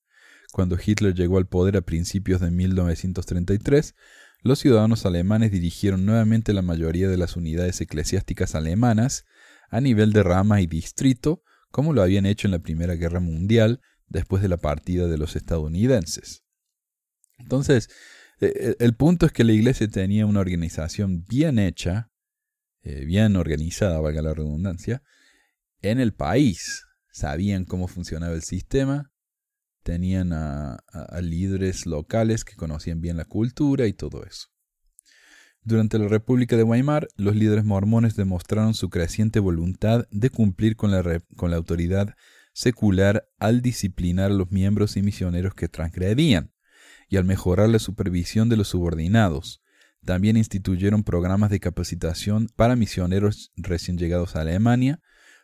Cuando 0.52 0.76
Hitler 0.84 1.14
llegó 1.14 1.38
al 1.38 1.46
poder 1.46 1.78
a 1.78 1.80
principios 1.80 2.42
de 2.42 2.50
1933, 2.50 3.94
los 4.42 4.58
ciudadanos 4.58 5.06
alemanes 5.06 5.50
dirigieron 5.50 6.04
nuevamente 6.04 6.52
la 6.52 6.62
mayoría 6.62 7.08
de 7.08 7.16
las 7.16 7.34
unidades 7.36 7.80
eclesiásticas 7.80 8.56
alemanas 8.56 9.24
a 9.70 9.80
nivel 9.80 10.12
de 10.12 10.22
rama 10.22 10.60
y 10.60 10.66
distrito, 10.66 11.42
como 11.70 11.94
lo 11.94 12.02
habían 12.02 12.26
hecho 12.26 12.46
en 12.46 12.52
la 12.52 12.58
Primera 12.58 12.94
Guerra 12.94 13.20
Mundial 13.20 13.80
después 14.06 14.42
de 14.42 14.48
la 14.48 14.58
partida 14.58 15.06
de 15.06 15.16
los 15.16 15.34
estadounidenses. 15.34 16.44
Entonces, 17.38 17.88
e, 18.40 18.46
e, 18.46 18.84
el 18.84 18.94
punto 18.94 19.26
es 19.26 19.32
que 19.32 19.44
la 19.44 19.52
iglesia 19.52 19.88
tenía 19.88 20.26
una 20.26 20.40
organización 20.40 21.24
bien 21.28 21.58
hecha, 21.58 22.10
eh, 22.82 23.04
bien 23.04 23.36
organizada, 23.36 24.00
valga 24.00 24.22
la 24.22 24.34
redundancia, 24.34 25.02
en 25.82 26.00
el 26.00 26.12
país. 26.12 26.84
Sabían 27.10 27.64
cómo 27.64 27.88
funcionaba 27.88 28.34
el 28.34 28.42
sistema, 28.42 29.10
tenían 29.82 30.32
a, 30.32 30.78
líderes 31.20 31.86
locales 31.86 32.44
que 32.44 32.54
conocían 32.54 33.00
bien 33.00 33.16
la 33.16 33.24
cultura 33.24 33.86
y 33.86 33.92
todo 33.92 34.24
eso. 34.24 34.48
Durante 35.62 35.98
la 35.98 36.08
República 36.08 36.56
de 36.56 36.62
Weimar, 36.62 37.08
los 37.16 37.34
líderes 37.34 37.64
mormones 37.64 38.14
demostraron 38.14 38.74
su 38.74 38.88
creciente 38.88 39.40
voluntad 39.40 40.06
de 40.10 40.30
cumplir 40.30 40.76
con 40.76 40.90
la, 40.90 41.20
con 41.36 41.50
la 41.50 41.56
autoridad 41.56 42.14
secular 42.52 43.28
al 43.38 43.62
disciplinar 43.62 44.30
a 44.30 44.34
los 44.34 44.50
miembros 44.50 44.96
y 44.96 45.02
misioneros 45.02 45.54
que 45.54 45.68
transgredían 45.68 46.52
y 47.08 47.16
al 47.16 47.24
mejorar 47.24 47.68
la 47.68 47.78
supervisión 47.78 48.48
de 48.48 48.56
los 48.56 48.68
subordinados. 48.68 49.62
También 50.04 50.36
instituyeron 50.36 51.04
programas 51.04 51.50
de 51.50 51.60
capacitación 51.60 52.48
para 52.54 52.76
misioneros 52.76 53.52
recién 53.56 53.98
llegados 53.98 54.36
a 54.36 54.42
Alemania, 54.42 55.00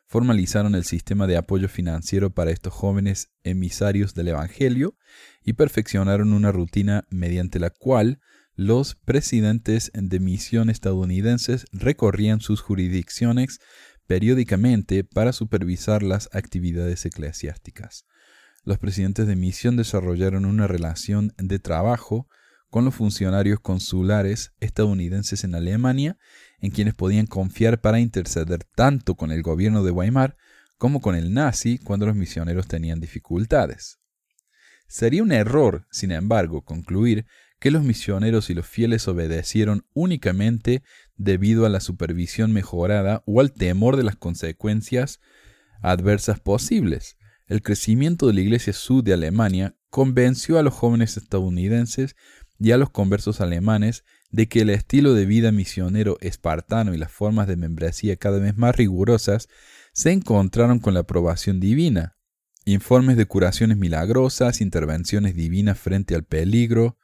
formalizaron 0.07 0.75
el 0.75 0.85
sistema 0.85 1.27
de 1.27 1.37
apoyo 1.37 1.69
financiero 1.69 2.31
para 2.31 2.51
estos 2.51 2.73
jóvenes 2.73 3.33
emisarios 3.43 4.15
del 4.15 4.29
Evangelio 4.29 4.97
y 5.43 5.55
perfeccionaron 5.55 6.33
una 6.33 6.53
rutina 6.53 7.05
mediante 7.11 7.59
la 7.59 7.71
cual 7.71 8.21
los 8.55 8.95
presidentes 8.95 9.91
de 9.95 10.21
misión 10.21 10.71
estadounidenses 10.71 11.67
recorrían 11.73 12.41
sus 12.41 12.61
jurisdicciones 12.61 13.59
periódicamente 14.07 15.03
para 15.03 15.33
supervisar 15.33 16.03
las 16.03 16.29
actividades 16.33 17.05
eclesiásticas. 17.07 18.05
Los 18.65 18.79
presidentes 18.79 19.27
de 19.27 19.37
misión 19.37 19.77
desarrollaron 19.77 20.47
una 20.47 20.67
relación 20.67 21.35
de 21.37 21.59
trabajo 21.59 22.29
con 22.71 22.85
los 22.85 22.95
funcionarios 22.95 23.61
consulares 23.61 24.53
estadounidenses 24.59 25.45
en 25.45 25.55
Alemania, 25.55 26.17
en 26.61 26.71
quienes 26.71 26.95
podían 26.95 27.27
confiar 27.27 27.81
para 27.81 28.01
interceder 28.01 28.65
tanto 28.75 29.15
con 29.15 29.31
el 29.31 29.43
gobierno 29.43 29.85
de 29.85 29.91
Weimar 29.91 30.37
como 30.79 31.01
con 31.01 31.15
el 31.15 31.33
nazi 31.33 31.79
cuando 31.79 32.07
los 32.07 32.17
misioneros 32.17 32.67
tenían 32.67 33.01
dificultades. 33.01 34.01
Sería 34.89 35.23
un 35.23 35.33
error, 35.33 35.87
sin 35.91 36.11
embargo, 36.11 36.63
concluir 36.63 37.27
que 37.61 37.71
los 37.71 37.85
misioneros 37.85 38.51
y 38.51 38.55
los 38.55 38.67
fieles 38.67 39.07
obedecieron 39.09 39.87
únicamente 39.95 40.83
debido 41.17 41.67
a 41.67 41.69
la 41.69 41.81
supervisión 41.81 42.53
mejorada 42.53 43.23
o 43.27 43.41
al 43.41 43.53
temor 43.53 43.97
de 43.97 44.05
las 44.05 44.17
consecuencias 44.17 45.21
adversas 45.81 46.41
posibles. 46.41 47.17
El 47.47 47.63
crecimiento 47.63 48.27
de 48.27 48.33
la 48.33 48.41
Iglesia 48.41 48.73
Sud 48.73 49.05
de 49.05 49.13
Alemania 49.13 49.77
convenció 49.91 50.59
a 50.59 50.63
los 50.63 50.73
jóvenes 50.73 51.17
estadounidenses 51.17 52.17
y 52.59 52.71
a 52.71 52.79
los 52.79 52.91
conversos 52.91 53.41
alemanes 53.41 54.05
de 54.31 54.49
que 54.49 54.63
el 54.63 54.71
estilo 54.71 55.15
de 55.15 55.27
vida 55.27 55.53
misionero 55.53 56.17
espartano 56.21 56.95
y 56.95 56.99
las 56.99 57.13
formas 57.13 57.47
de 57.47 57.57
membresía 57.57 58.17
cada 58.17 58.39
vez 58.39 58.57
más 58.57 58.75
rigurosas 58.75 59.49
se 59.93 60.13
encontraron 60.13 60.79
con 60.79 60.95
la 60.95 61.01
aprobación 61.01 61.61
divina. 61.61 62.17
Informes 62.65 63.19
de 63.19 63.27
curaciones 63.27 63.77
milagrosas, 63.77 64.63
intervenciones 64.63 65.35
divinas 65.35 65.79
frente 65.79 66.15
al 66.15 66.25
peligro 66.25 66.99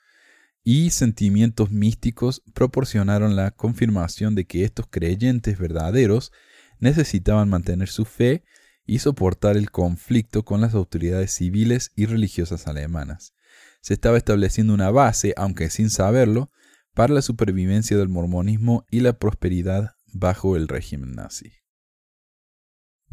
y 0.65 0.91
sentimientos 0.91 1.71
místicos 1.71 2.43
proporcionaron 2.55 3.37
la 3.37 3.51
confirmación 3.51 4.35
de 4.35 4.47
que 4.47 4.65
estos 4.65 4.87
creyentes 4.89 5.59
verdaderos 5.59 6.33
necesitaban 6.79 7.51
mantener 7.51 7.89
su 7.89 8.07
fe 8.07 8.43
y 8.91 8.99
soportar 8.99 9.57
el 9.57 9.71
conflicto 9.71 10.45
con 10.45 10.61
las 10.61 10.75
autoridades 10.75 11.33
civiles 11.33 11.93
y 11.95 12.07
religiosas 12.07 12.67
alemanas 12.67 13.35
se 13.81 13.95
estaba 13.95 14.19
estableciendo 14.19 14.75
una 14.75 14.91
base, 14.91 15.33
aunque 15.37 15.71
sin 15.71 15.91
saberlo, 15.91 16.51
para 16.93 17.15
la 17.15 17.23
supervivencia 17.23 17.97
del 17.97 18.09
mormonismo 18.09 18.85
y 18.91 18.99
la 18.99 19.13
prosperidad 19.13 19.95
bajo 20.13 20.57
el 20.57 20.67
régimen 20.67 21.15
nazi. 21.15 21.53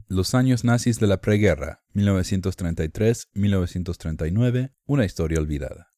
Los 0.07 0.33
años 0.33 0.63
nazis 0.63 0.99
de 0.99 1.05
la 1.05 1.21
preguerra, 1.21 1.83
1933-1939, 1.93 4.73
una 4.85 5.05
historia 5.05 5.39
olvidada. 5.39 5.93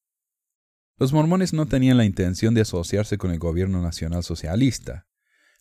Los 0.97 1.13
mormones 1.13 1.53
no 1.53 1.67
tenían 1.67 1.95
la 1.95 2.03
intención 2.03 2.53
de 2.53 2.59
asociarse 2.61 3.17
con 3.17 3.32
el 3.32 3.39
gobierno 3.39 3.82
nacional 3.82 4.23
socialista. 4.23 5.07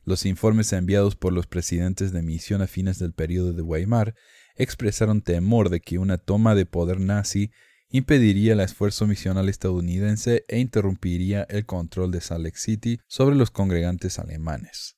Los 0.08 0.24
informes 0.24 0.72
enviados 0.72 1.16
por 1.16 1.34
los 1.34 1.46
presidentes 1.46 2.12
de 2.12 2.22
misión 2.22 2.62
a 2.62 2.66
fines 2.66 2.98
del 2.98 3.12
periodo 3.12 3.52
de 3.52 3.60
Weimar 3.60 4.14
expresaron 4.56 5.20
temor 5.20 5.68
de 5.68 5.80
que 5.80 5.98
una 5.98 6.16
toma 6.16 6.54
de 6.54 6.64
poder 6.64 6.98
nazi 6.98 7.50
impediría 7.90 8.54
el 8.54 8.60
esfuerzo 8.60 9.06
misional 9.06 9.50
estadounidense 9.50 10.46
e 10.48 10.60
interrumpiría 10.60 11.42
el 11.50 11.66
control 11.66 12.10
de 12.10 12.22
Salt 12.22 12.42
Lake 12.42 12.56
City 12.56 13.00
sobre 13.06 13.36
los 13.36 13.50
congregantes 13.50 14.18
alemanes. 14.18 14.96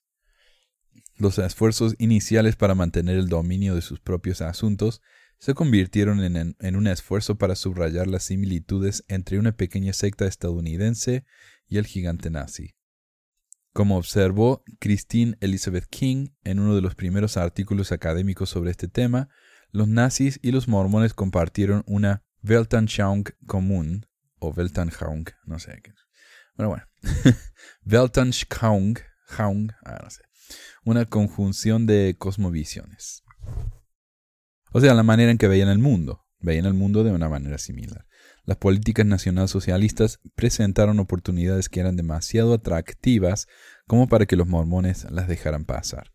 Los 1.17 1.39
esfuerzos 1.39 1.93
iniciales 1.97 2.55
para 2.55 2.73
mantener 2.73 3.17
el 3.17 3.27
dominio 3.27 3.75
de 3.75 3.81
sus 3.81 3.99
propios 3.99 4.39
asuntos 4.39 5.01
se 5.39 5.53
convirtieron 5.53 6.21
en, 6.23 6.75
un 6.77 6.87
esfuerzo 6.87 7.37
para 7.37 7.57
subrayar 7.57 8.07
las 8.07 8.23
similitudes 8.23 9.03
entre 9.09 9.39
una 9.39 9.51
pequeña 9.51 9.91
secta 9.91 10.25
estadounidense 10.25 11.25
y 11.67 11.79
el 11.79 11.85
gigante 11.85 12.29
nazi. 12.29 12.75
Como 13.73 13.97
observó 13.97 14.63
Christine 14.79 15.37
Elizabeth 15.39 15.85
King 15.85 16.29
en 16.43 16.59
uno 16.59 16.75
de 16.75 16.81
los 16.81 16.95
primeros 16.95 17.37
artículos 17.37 17.93
académicos 17.93 18.49
sobre 18.49 18.71
este 18.71 18.89
tema, 18.89 19.29
los 19.69 19.87
nazis 19.87 20.39
y 20.41 20.51
los 20.51 20.67
mormones 20.67 21.13
compartieron 21.13 21.83
una 21.87 22.23
Weltanschauung 22.43 23.29
común, 23.47 24.07
o 24.39 24.51
Weltanschauung, 24.51 25.29
no 25.45 25.57
sé 25.59 25.79
qué. 25.81 25.93
Bueno, 26.55 26.69
bueno. 26.69 26.85
Weltanschauung, 27.85 28.97
ah, 29.37 29.99
no 30.03 30.09
sé. 30.09 30.23
Una 30.83 31.05
conjunción 31.05 31.85
de 31.85 32.15
cosmovisiones. 32.17 33.23
O 34.73 34.81
sea, 34.81 34.93
la 34.93 35.03
manera 35.03 35.31
en 35.31 35.37
que 35.37 35.47
veían 35.47 35.69
el 35.69 35.79
mundo. 35.79 36.25
Veían 36.39 36.65
el 36.65 36.73
mundo 36.73 37.03
de 37.03 37.11
una 37.11 37.29
manera 37.29 37.57
similar. 37.57 38.05
Las 38.43 38.57
políticas 38.57 39.05
nacionalsocialistas 39.05 40.19
presentaron 40.35 40.99
oportunidades 40.99 41.69
que 41.69 41.79
eran 41.79 41.95
demasiado 41.95 42.53
atractivas 42.53 43.47
como 43.87 44.07
para 44.07 44.25
que 44.25 44.35
los 44.35 44.47
mormones 44.47 45.05
las 45.11 45.27
dejaran 45.27 45.65
pasar. 45.65 46.11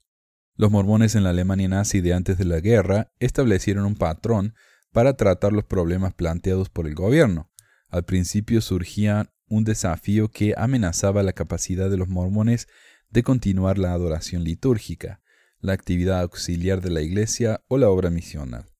Los 0.56 0.70
mormones 0.70 1.14
en 1.14 1.22
la 1.22 1.30
Alemania 1.30 1.68
nazi 1.68 2.00
de 2.00 2.14
antes 2.14 2.38
de 2.38 2.46
la 2.46 2.60
guerra 2.60 3.12
establecieron 3.20 3.84
un 3.84 3.94
patrón 3.94 4.54
para 4.90 5.16
tratar 5.16 5.52
los 5.52 5.64
problemas 5.64 6.14
planteados 6.14 6.70
por 6.70 6.86
el 6.86 6.94
gobierno. 6.94 7.50
Al 7.90 8.04
principio 8.04 8.60
surgía 8.60 9.30
un 9.48 9.64
desafío 9.64 10.30
que 10.30 10.54
amenazaba 10.56 11.22
la 11.22 11.34
capacidad 11.34 11.90
de 11.90 11.96
los 11.96 12.08
mormones 12.08 12.66
de 13.10 13.22
continuar 13.22 13.78
la 13.78 13.92
adoración 13.92 14.42
litúrgica, 14.42 15.20
la 15.60 15.74
actividad 15.74 16.20
auxiliar 16.20 16.80
de 16.80 16.90
la 16.90 17.02
Iglesia 17.02 17.62
o 17.68 17.78
la 17.78 17.88
obra 17.88 18.10
misional. 18.10 18.75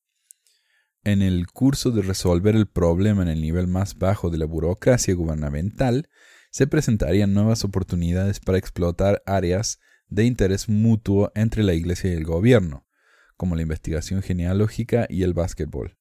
En 1.07 1.23
el 1.23 1.47
curso 1.47 1.93
de 1.93 2.03
resolver 2.03 2.57
el 2.57 2.67
problema 2.67 3.23
en 3.23 3.29
el 3.29 3.41
nivel 3.41 3.69
más 3.69 3.97
bajo 3.97 4.29
de 4.29 4.39
la 4.39 4.45
burocracia 4.45 5.15
gubernamental, 5.15 6.09
se 6.51 6.67
presentarían 6.67 7.33
nuevas 7.33 7.63
oportunidades 7.65 8.41
para 8.41 8.59
explotar 8.59 9.23
áreas 9.25 9.79
de 10.09 10.25
interés 10.25 10.69
mutuo 10.69 11.31
entre 11.37 11.63
la 11.63 11.75
Iglesia 11.75 12.11
y 12.11 12.15
el 12.15 12.25
gobierno, 12.25 12.89
como 13.37 13.55
la 13.55 13.63
investigación 13.63 14.21
genealógica 14.21 15.07
y 15.09 15.23
el 15.23 15.33
básquetbol. 15.33 15.97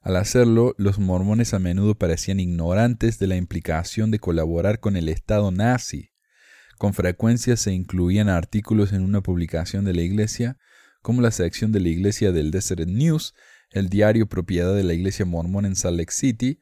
Al 0.00 0.16
hacerlo, 0.16 0.74
los 0.78 0.98
mormones 0.98 1.52
a 1.52 1.58
menudo 1.58 1.96
parecían 1.96 2.40
ignorantes 2.40 3.18
de 3.18 3.26
la 3.26 3.36
implicación 3.36 4.10
de 4.10 4.20
colaborar 4.20 4.80
con 4.80 4.96
el 4.96 5.10
Estado 5.10 5.50
nazi. 5.50 6.12
Con 6.78 6.94
frecuencia 6.94 7.58
se 7.58 7.74
incluían 7.74 8.30
artículos 8.30 8.94
en 8.94 9.02
una 9.02 9.20
publicación 9.20 9.84
de 9.84 9.92
la 9.92 10.00
Iglesia, 10.00 10.56
como 11.02 11.20
la 11.20 11.30
sección 11.30 11.72
de 11.72 11.80
la 11.80 11.90
Iglesia 11.90 12.32
del 12.32 12.50
Desert 12.50 12.86
News, 12.86 13.34
el 13.70 13.88
diario 13.88 14.26
propiedad 14.26 14.74
de 14.74 14.84
la 14.84 14.94
Iglesia 14.94 15.24
mormona 15.24 15.68
en 15.68 15.76
Salt 15.76 15.98
Lake 15.98 16.12
City, 16.12 16.58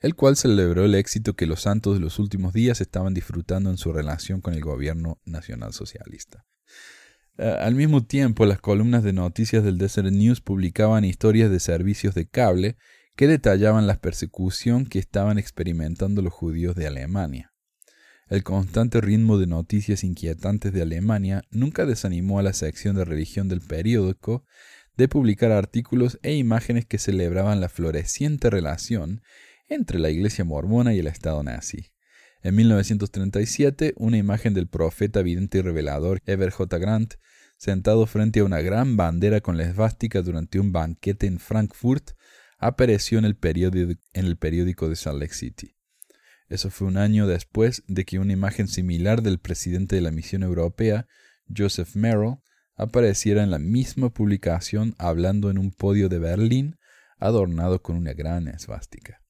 el 0.00 0.14
cual 0.14 0.36
celebró 0.36 0.84
el 0.84 0.94
éxito 0.94 1.34
que 1.34 1.46
los 1.46 1.62
santos 1.62 1.94
de 1.94 2.00
los 2.00 2.18
últimos 2.18 2.52
días 2.52 2.80
estaban 2.80 3.14
disfrutando 3.14 3.70
en 3.70 3.76
su 3.76 3.92
relación 3.92 4.40
con 4.40 4.54
el 4.54 4.60
gobierno 4.60 5.20
nacional 5.24 5.72
socialista. 5.72 6.46
Eh, 7.36 7.56
al 7.60 7.74
mismo 7.74 8.04
tiempo, 8.04 8.46
las 8.46 8.60
columnas 8.60 9.02
de 9.02 9.12
noticias 9.12 9.62
del 9.62 9.78
Desert 9.78 10.10
News 10.10 10.40
publicaban 10.40 11.04
historias 11.04 11.50
de 11.50 11.60
servicios 11.60 12.14
de 12.14 12.26
cable 12.28 12.76
que 13.16 13.26
detallaban 13.26 13.86
la 13.86 14.00
persecución 14.00 14.86
que 14.86 14.98
estaban 14.98 15.38
experimentando 15.38 16.22
los 16.22 16.32
judíos 16.32 16.74
de 16.74 16.86
Alemania. 16.86 17.52
El 18.28 18.44
constante 18.44 19.00
ritmo 19.00 19.38
de 19.38 19.46
noticias 19.46 20.04
inquietantes 20.04 20.72
de 20.72 20.82
Alemania 20.82 21.42
nunca 21.50 21.84
desanimó 21.84 22.38
a 22.38 22.42
la 22.42 22.52
sección 22.52 22.94
de 22.94 23.04
religión 23.04 23.48
del 23.48 23.60
periódico 23.60 24.44
de 24.96 25.08
publicar 25.08 25.52
artículos 25.52 26.18
e 26.22 26.34
imágenes 26.34 26.86
que 26.86 26.98
celebraban 26.98 27.60
la 27.60 27.68
floreciente 27.68 28.50
relación 28.50 29.22
entre 29.68 29.98
la 29.98 30.10
Iglesia 30.10 30.44
mormona 30.44 30.94
y 30.94 30.98
el 30.98 31.06
Estado 31.06 31.42
nazi. 31.42 31.92
En 32.42 32.54
1937, 32.56 33.94
una 33.96 34.16
imagen 34.16 34.54
del 34.54 34.66
profeta 34.66 35.22
vidente 35.22 35.58
y 35.58 35.62
revelador 35.62 36.22
Ever 36.26 36.50
J. 36.50 36.78
Grant, 36.78 37.14
sentado 37.58 38.06
frente 38.06 38.40
a 38.40 38.44
una 38.44 38.62
gran 38.62 38.96
bandera 38.96 39.40
con 39.40 39.58
la 39.58 39.64
esvástica 39.64 40.22
durante 40.22 40.58
un 40.58 40.72
banquete 40.72 41.26
en 41.26 41.38
Frankfurt, 41.38 42.12
apareció 42.58 43.18
en 43.18 43.26
el, 43.26 43.36
periódico, 43.36 44.00
en 44.14 44.26
el 44.26 44.36
periódico 44.36 44.88
de 44.88 44.96
Salt 44.96 45.20
Lake 45.20 45.34
City. 45.34 45.76
Eso 46.48 46.70
fue 46.70 46.88
un 46.88 46.96
año 46.96 47.26
después 47.26 47.84
de 47.86 48.04
que 48.04 48.18
una 48.18 48.32
imagen 48.32 48.66
similar 48.66 49.22
del 49.22 49.38
presidente 49.38 49.96
de 49.96 50.02
la 50.02 50.10
misión 50.10 50.42
europea, 50.42 51.06
Joseph 51.54 51.94
Merrill, 51.94 52.38
apareciera 52.80 53.42
en 53.42 53.50
la 53.50 53.58
misma 53.58 54.08
publicación 54.08 54.94
hablando 54.96 55.50
en 55.50 55.58
un 55.58 55.70
podio 55.70 56.08
de 56.08 56.18
Berlín 56.18 56.78
adornado 57.18 57.82
con 57.82 57.96
una 57.96 58.14
gran 58.14 58.48
esvástica. 58.48 59.22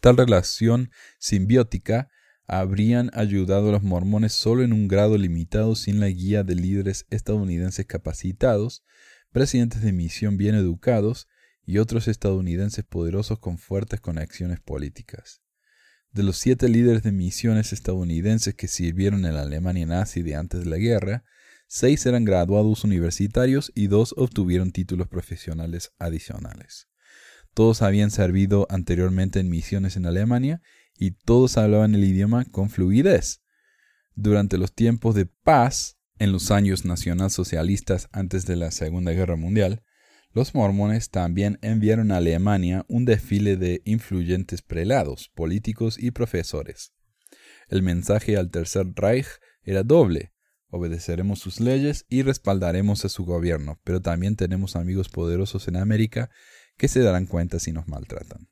Tal 0.00 0.16
relación 0.16 0.90
simbiótica 1.20 2.08
habrían 2.48 3.12
ayudado 3.14 3.68
a 3.68 3.72
los 3.72 3.84
mormones 3.84 4.32
solo 4.32 4.64
en 4.64 4.72
un 4.72 4.88
grado 4.88 5.16
limitado 5.16 5.76
sin 5.76 6.00
la 6.00 6.08
guía 6.08 6.42
de 6.42 6.56
líderes 6.56 7.06
estadounidenses 7.10 7.86
capacitados, 7.86 8.82
presidentes 9.30 9.82
de 9.82 9.92
misión 9.92 10.36
bien 10.36 10.56
educados 10.56 11.28
y 11.64 11.78
otros 11.78 12.08
estadounidenses 12.08 12.84
poderosos 12.84 13.38
con 13.38 13.56
fuertes 13.56 14.00
conexiones 14.00 14.58
políticas. 14.58 15.42
De 16.10 16.24
los 16.24 16.38
siete 16.38 16.68
líderes 16.68 17.04
de 17.04 17.12
misiones 17.12 17.72
estadounidenses 17.72 18.54
que 18.56 18.66
sirvieron 18.66 19.26
en 19.26 19.34
la 19.34 19.42
Alemania 19.42 19.86
nazi 19.86 20.22
de 20.22 20.34
antes 20.34 20.64
de 20.64 20.70
la 20.70 20.78
guerra, 20.78 21.24
seis 21.66 22.06
eran 22.06 22.24
graduados 22.24 22.84
universitarios 22.84 23.72
y 23.74 23.86
dos 23.88 24.14
obtuvieron 24.16 24.72
títulos 24.72 25.08
profesionales 25.08 25.92
adicionales. 25.98 26.88
Todos 27.54 27.82
habían 27.82 28.10
servido 28.10 28.66
anteriormente 28.70 29.40
en 29.40 29.48
misiones 29.48 29.96
en 29.96 30.06
Alemania 30.06 30.60
y 30.98 31.12
todos 31.12 31.56
hablaban 31.56 31.94
el 31.94 32.04
idioma 32.04 32.44
con 32.44 32.70
fluidez. 32.70 33.42
Durante 34.14 34.58
los 34.58 34.74
tiempos 34.74 35.14
de 35.14 35.26
paz, 35.26 35.98
en 36.18 36.32
los 36.32 36.50
años 36.50 36.84
nacionalsocialistas 36.84 38.08
antes 38.12 38.46
de 38.46 38.56
la 38.56 38.70
Segunda 38.70 39.12
Guerra 39.12 39.36
Mundial, 39.36 39.82
los 40.32 40.54
mormones 40.54 41.08
también 41.08 41.58
enviaron 41.62 42.12
a 42.12 42.18
Alemania 42.18 42.84
un 42.88 43.06
desfile 43.06 43.56
de 43.56 43.80
influyentes 43.86 44.60
prelados, 44.60 45.30
políticos 45.34 45.96
y 45.98 46.10
profesores. 46.10 46.92
El 47.68 47.82
mensaje 47.82 48.36
al 48.36 48.50
Tercer 48.50 48.86
Reich 48.94 49.26
era 49.62 49.82
doble. 49.82 50.34
Obedeceremos 50.68 51.38
sus 51.38 51.60
leyes 51.60 52.06
y 52.08 52.22
respaldaremos 52.22 53.04
a 53.04 53.08
su 53.08 53.24
gobierno, 53.24 53.80
pero 53.84 54.00
también 54.00 54.36
tenemos 54.36 54.76
amigos 54.76 55.08
poderosos 55.08 55.68
en 55.68 55.76
América 55.76 56.30
que 56.76 56.88
se 56.88 57.00
darán 57.00 57.26
cuenta 57.26 57.58
si 57.58 57.72
nos 57.72 57.86
maltratan. 57.86 58.48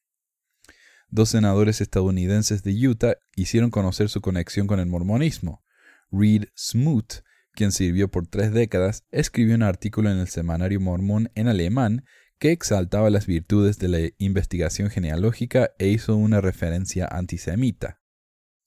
Dos 1.08 1.30
senadores 1.30 1.80
estadounidenses 1.80 2.62
de 2.62 2.88
Utah 2.88 3.16
hicieron 3.36 3.70
conocer 3.70 4.08
su 4.08 4.20
conexión 4.20 4.66
con 4.66 4.80
el 4.80 4.86
mormonismo. 4.86 5.62
Reed 6.10 6.46
Smoot, 6.56 7.22
quien 7.52 7.72
sirvió 7.72 8.10
por 8.10 8.26
tres 8.26 8.52
décadas, 8.52 9.04
escribió 9.10 9.54
un 9.54 9.62
artículo 9.62 10.10
en 10.10 10.18
el 10.18 10.28
Semanario 10.28 10.80
Mormón 10.80 11.30
en 11.34 11.48
alemán 11.48 12.04
que 12.38 12.52
exaltaba 12.52 13.10
las 13.10 13.26
virtudes 13.26 13.78
de 13.78 13.88
la 13.88 13.98
investigación 14.18 14.90
genealógica 14.90 15.70
e 15.78 15.88
hizo 15.88 16.16
una 16.16 16.40
referencia 16.40 17.06
antisemita. 17.06 18.00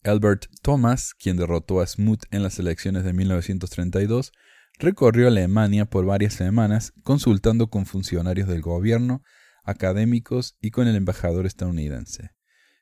Albert 0.04 0.46
Thomas, 0.62 1.14
quien 1.14 1.38
derrotó 1.38 1.82
a 1.82 1.88
Smoot 1.88 2.26
en 2.32 2.44
las 2.44 2.60
elecciones 2.60 3.04
de 3.04 3.14
1932, 3.14 4.32
recorrió 4.80 5.28
Alemania 5.28 5.86
por 5.86 6.06
varias 6.06 6.34
semanas 6.34 6.94
consultando 7.04 7.70
con 7.70 7.86
funcionarios 7.86 8.48
del 8.48 8.62
gobierno, 8.62 9.24
académicos 9.64 10.56
y 10.62 10.72
con 10.72 10.88
el 10.88 10.96
embajador 10.96 11.46
estadounidense. 11.46 12.32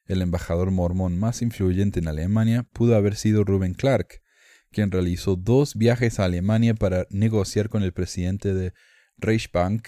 El 0.06 0.22
embajador 0.22 0.70
mormón 0.72 1.18
más 1.18 1.42
influyente 1.42 2.00
en 2.00 2.08
Alemania 2.08 2.64
pudo 2.74 2.96
haber 2.96 3.16
sido 3.16 3.44
Ruben 3.44 3.74
Clark, 3.74 4.22
quien 4.72 4.92
realizó 4.92 5.36
dos 5.36 5.76
viajes 5.76 6.20
a 6.20 6.26
Alemania 6.26 6.76
para 6.76 7.08
negociar 7.10 7.70
con 7.70 7.82
el 7.82 7.94
presidente 7.94 8.54
de 8.54 8.74
Reichsbank, 9.18 9.88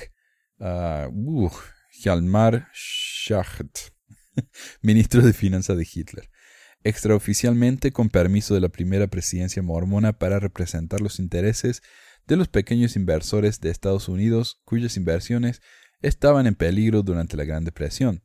uh, 0.59 1.49
Hjalmar 1.91 2.69
Schacht, 2.73 3.91
ministro 4.81 5.21
de 5.21 5.33
Finanzas 5.33 5.77
de 5.77 5.87
Hitler, 5.91 6.29
extraoficialmente 6.83 7.91
con 7.91 8.09
permiso 8.09 8.53
de 8.53 8.61
la 8.61 8.69
primera 8.69 9.07
presidencia 9.07 9.61
mormona 9.61 10.13
para 10.13 10.39
representar 10.39 11.01
los 11.01 11.19
intereses 11.19 11.81
de 12.27 12.35
los 12.35 12.47
pequeños 12.47 12.95
inversores 12.95 13.59
de 13.61 13.69
Estados 13.69 14.09
Unidos 14.09 14.61
cuyas 14.65 14.97
inversiones 14.97 15.61
estaban 16.01 16.45
en 16.47 16.55
peligro 16.55 17.03
durante 17.03 17.37
la 17.37 17.45
Gran 17.45 17.63
Depresión. 17.63 18.23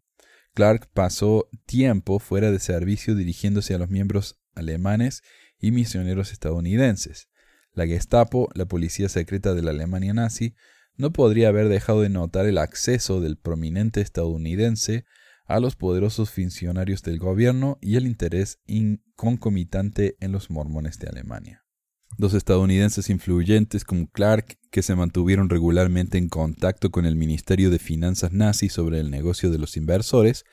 Clark 0.55 0.91
pasó 0.93 1.49
tiempo 1.65 2.19
fuera 2.19 2.51
de 2.51 2.59
servicio 2.59 3.15
dirigiéndose 3.15 3.75
a 3.75 3.79
los 3.79 3.89
miembros 3.89 4.41
alemanes 4.55 5.23
y 5.59 5.71
misioneros 5.71 6.33
estadounidenses. 6.33 7.29
La 7.73 7.87
Gestapo, 7.87 8.51
la 8.55 8.67
policía 8.67 9.09
secreta 9.09 9.55
de 9.55 9.63
la 9.63 9.71
Alemania 9.71 10.13
nazi, 10.13 10.55
no 10.97 11.13
podría 11.13 11.49
haber 11.49 11.69
dejado 11.69 12.03
de 12.03 12.11
notar 12.11 12.45
el 12.45 12.59
acceso 12.59 13.21
del 13.23 13.39
prominente 13.39 14.03
estadounidense 14.03 15.07
a 15.53 15.61
los 15.61 15.77
poderosos 15.77 16.31
funcionarios 16.31 17.03
del 17.03 17.19
gobierno 17.19 17.79
y 17.83 17.97
el 17.97 18.07
interés 18.07 18.59
concomitante 19.17 20.17
en 20.21 20.33
los 20.33 20.51
mormones 20.51 20.99
de 20.99 21.09
Alemania. 21.09 21.63
Dos 22.17 22.35
estadounidenses 22.35 23.11
influyentes 23.11 23.85
como 23.85 24.11
Clark, 24.11 24.59
que 24.71 24.83
se 24.83 24.95
mantuvieron 24.95 25.51
regularmente 25.51 26.17
en 26.17 26.29
contacto 26.29 26.91
con 26.91 27.05
el 27.05 27.17
Ministerio 27.17 27.71
de 27.71 27.79
Finanzas 27.79 28.33
nazi 28.33 28.71
sobre 28.71 29.01
el 29.01 29.11
negocio 29.11 29.51
de 29.51 29.59
los 29.59 29.77
inversores, 29.77 30.45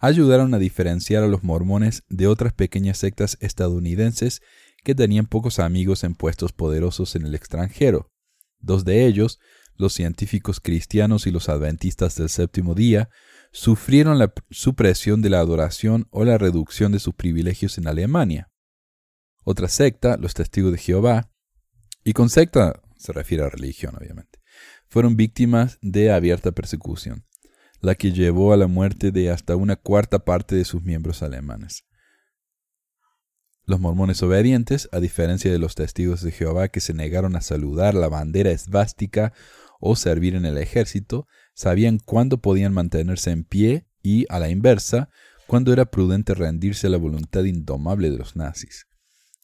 ayudaron 0.00 0.54
a 0.54 0.58
diferenciar 0.58 1.22
a 1.22 1.28
los 1.28 1.42
mormones 1.42 2.04
de 2.08 2.26
otras 2.26 2.52
pequeñas 2.54 2.98
sectas 2.98 3.36
estadounidenses 3.40 4.40
que 4.84 4.94
tenían 4.94 5.26
pocos 5.26 5.58
amigos 5.58 6.02
en 6.04 6.14
puestos 6.14 6.52
poderosos 6.52 7.14
en 7.14 7.26
el 7.26 7.34
extranjero. 7.34 8.10
Dos 8.58 8.84
de 8.84 9.06
ellos, 9.06 9.38
los 9.74 9.92
científicos 9.92 10.60
cristianos 10.60 11.26
y 11.26 11.30
los 11.30 11.48
adventistas 11.48 12.16
del 12.16 12.28
séptimo 12.30 12.74
día, 12.74 13.10
sufrieron 13.56 14.18
la 14.18 14.34
supresión 14.50 15.22
de 15.22 15.30
la 15.30 15.40
adoración 15.40 16.08
o 16.10 16.26
la 16.26 16.36
reducción 16.36 16.92
de 16.92 16.98
sus 16.98 17.14
privilegios 17.14 17.78
en 17.78 17.88
Alemania. 17.88 18.50
Otra 19.44 19.68
secta, 19.68 20.18
los 20.18 20.34
testigos 20.34 20.72
de 20.72 20.78
Jehová, 20.78 21.30
y 22.04 22.12
con 22.12 22.28
secta 22.28 22.82
se 22.98 23.14
refiere 23.14 23.44
a 23.44 23.48
religión 23.48 23.96
obviamente, 23.96 24.40
fueron 24.88 25.16
víctimas 25.16 25.78
de 25.80 26.12
abierta 26.12 26.52
persecución, 26.52 27.24
la 27.80 27.94
que 27.94 28.12
llevó 28.12 28.52
a 28.52 28.58
la 28.58 28.66
muerte 28.66 29.10
de 29.10 29.30
hasta 29.30 29.56
una 29.56 29.76
cuarta 29.76 30.18
parte 30.18 30.54
de 30.54 30.66
sus 30.66 30.82
miembros 30.82 31.22
alemanes. 31.22 31.86
Los 33.64 33.80
mormones 33.80 34.22
obedientes, 34.22 34.86
a 34.92 35.00
diferencia 35.00 35.50
de 35.50 35.58
los 35.58 35.74
testigos 35.74 36.20
de 36.20 36.30
Jehová 36.30 36.68
que 36.68 36.80
se 36.80 36.92
negaron 36.92 37.36
a 37.36 37.40
saludar 37.40 37.94
la 37.94 38.08
bandera 38.08 38.50
esvástica 38.50 39.32
o 39.80 39.96
servir 39.96 40.34
en 40.34 40.44
el 40.44 40.58
ejército, 40.58 41.26
sabían 41.56 41.98
cuándo 41.98 42.38
podían 42.38 42.74
mantenerse 42.74 43.30
en 43.30 43.42
pie 43.42 43.86
y, 44.02 44.26
a 44.28 44.38
la 44.38 44.50
inversa, 44.50 45.08
cuándo 45.46 45.72
era 45.72 45.86
prudente 45.86 46.34
rendirse 46.34 46.86
a 46.86 46.90
la 46.90 46.98
voluntad 46.98 47.44
indomable 47.44 48.10
de 48.10 48.18
los 48.18 48.36
nazis. 48.36 48.86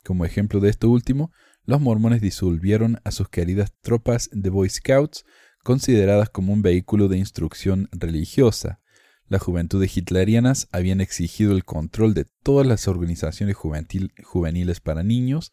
Como 0.05 0.25
ejemplo 0.25 0.61
de 0.61 0.69
esto 0.69 0.91
último, 0.91 1.33
los 1.65 1.81
mormones 1.81 2.21
disolvieron 2.21 3.01
a 3.05 3.13
sus 3.13 3.29
queridas 3.29 3.73
tropas 3.81 4.29
de 4.33 4.51
Boy 4.51 4.69
Scouts, 4.69 5.25
consideradas 5.65 6.29
como 6.29 6.53
un 6.53 6.61
vehículo 6.61 7.09
de 7.09 7.17
instrucción 7.19 7.89
religiosa. 7.93 8.81
Las 9.27 9.43
juventudes 9.43 9.97
hitlerianas 9.97 10.69
habían 10.71 11.01
exigido 11.01 11.53
el 11.53 11.65
control 11.65 12.13
de 12.13 12.27
todas 12.43 12.67
las 12.67 12.89
organizaciones 12.89 13.57
juveniles 13.57 14.81
para 14.81 15.03
niños, 15.03 15.53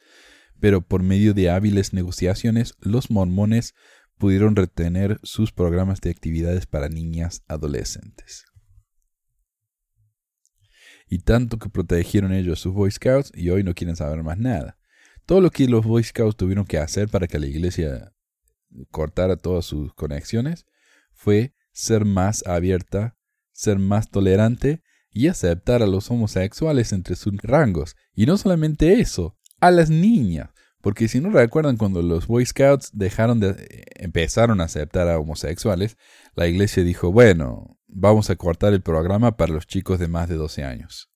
pero 0.60 0.82
por 0.82 1.04
medio 1.04 1.34
de 1.34 1.52
hábiles 1.52 1.94
negociaciones 1.94 2.74
los 2.82 3.12
mormones 3.12 3.76
pudieron 4.20 4.56
retener 4.56 5.20
sus 5.24 5.52
programas 5.52 6.00
de 6.02 6.12
actividades 6.12 6.68
para 6.68 6.90
niñas 6.90 7.42
adolescentes 7.48 8.46
y 11.10 11.20
tanto 11.20 11.58
que 11.58 11.70
protegieron 11.70 12.32
ellos 12.34 12.60
a 12.60 12.62
sus 12.62 12.74
Boy 12.74 12.92
Scouts 12.92 13.32
y 13.34 13.50
hoy 13.50 13.64
no 13.64 13.74
quieren 13.74 13.96
saber 13.96 14.24
más 14.24 14.38
nada. 14.38 14.78
Todo 15.26 15.42
lo 15.42 15.50
que 15.50 15.68
los 15.68 15.86
Boy 15.86 16.04
Scouts 16.04 16.38
tuvieron 16.38 16.66
que 16.66 16.78
hacer 16.78 17.10
para 17.10 17.28
que 17.28 17.40
la 17.40 17.48
iglesia 17.48 18.14
cortara 18.92 19.36
todas 19.36 19.66
sus 19.66 19.94
conexiones 19.94 20.66
fue 21.12 21.56
ser 21.72 22.06
más 22.06 22.46
abierta, 22.46 23.18
ser 23.52 23.80
más 23.80 24.10
tolerante 24.10 24.84
y 25.12 25.28
aceptar 25.28 25.82
a 25.82 25.88
los 25.88 26.10
homosexuales 26.12 26.94
entre 26.94 27.16
sus 27.16 27.36
rangos. 27.42 27.96
Y 28.14 28.28
no 28.28 28.38
solamente 28.38 29.00
eso, 29.00 29.36
a 29.60 29.72
las 29.72 29.90
niñas. 29.90 30.52
Porque 30.82 31.10
si 31.10 31.20
no 31.20 31.30
recuerdan 31.30 31.76
cuando 31.76 32.02
los 32.02 32.28
Boy 32.28 32.46
Scouts 32.46 32.92
dejaron 32.94 33.40
de 33.40 33.84
empezaron 33.96 34.62
a 34.62 34.66
aceptar 34.66 35.10
a 35.10 35.20
homosexuales, 35.20 35.98
la 36.36 36.48
iglesia 36.48 36.84
dijo, 36.84 37.12
bueno, 37.12 37.78
vamos 37.88 38.30
a 38.30 38.38
cortar 38.38 38.74
el 38.74 38.82
programa 38.82 39.36
para 39.36 39.54
los 39.54 39.68
chicos 39.68 40.00
de 40.00 40.08
más 40.08 40.30
de 40.30 40.36
12 40.36 40.64
años, 40.64 41.12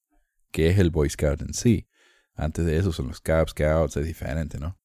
que 0.52 0.70
es 0.70 0.80
el 0.80 0.90
Boy 0.90 1.10
Scout 1.10 1.42
en 1.42 1.54
sí. 1.54 1.88
Antes 2.36 2.66
de 2.66 2.78
eso 2.78 2.92
son 2.92 3.08
los 3.08 3.22
Cub 3.22 3.50
Scouts, 3.50 3.98
es 3.98 4.06
diferente, 4.06 4.60
¿no? 4.60 4.80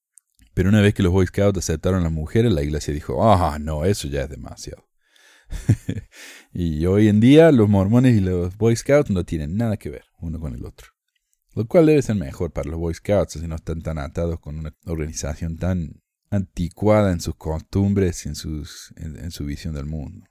Pero 0.54 0.68
una 0.68 0.80
vez 0.80 0.94
que 0.94 1.02
los 1.02 1.12
Boy 1.12 1.26
Scouts 1.26 1.58
aceptaron 1.58 2.00
a 2.00 2.04
las 2.04 2.12
mujeres, 2.12 2.52
la 2.52 2.62
iglesia 2.62 2.92
dijo, 2.92 3.32
ah, 3.32 3.58
no, 3.58 3.84
eso 3.84 4.06
ya 4.06 4.22
es 4.22 4.28
demasiado. 4.28 4.88
y 6.52 6.84
hoy 6.86 7.08
en 7.08 7.20
día 7.20 7.50
los 7.52 7.68
mormones 7.68 8.16
y 8.16 8.20
los 8.20 8.56
Boy 8.56 8.76
Scouts 8.76 9.10
no 9.10 9.24
tienen 9.24 9.56
nada 9.56 9.76
que 9.76 9.90
ver 9.90 10.04
uno 10.20 10.38
con 10.38 10.54
el 10.54 10.64
otro. 10.64 10.97
Lo 11.54 11.66
cual 11.66 11.86
debe 11.86 12.02
ser 12.02 12.16
mejor 12.16 12.52
para 12.52 12.70
los 12.70 12.78
Boy 12.78 12.94
Scouts, 12.94 13.32
si 13.34 13.48
no 13.48 13.56
están 13.56 13.82
tan 13.82 13.98
atados 13.98 14.38
con 14.40 14.58
una 14.58 14.74
organización 14.86 15.56
tan 15.56 16.02
anticuada 16.30 17.12
en 17.12 17.20
sus 17.20 17.34
costumbres 17.36 18.26
y 18.26 18.28
en, 18.28 19.16
en 19.16 19.30
su 19.30 19.44
visión 19.44 19.74
del 19.74 19.86
mundo. 19.86 20.26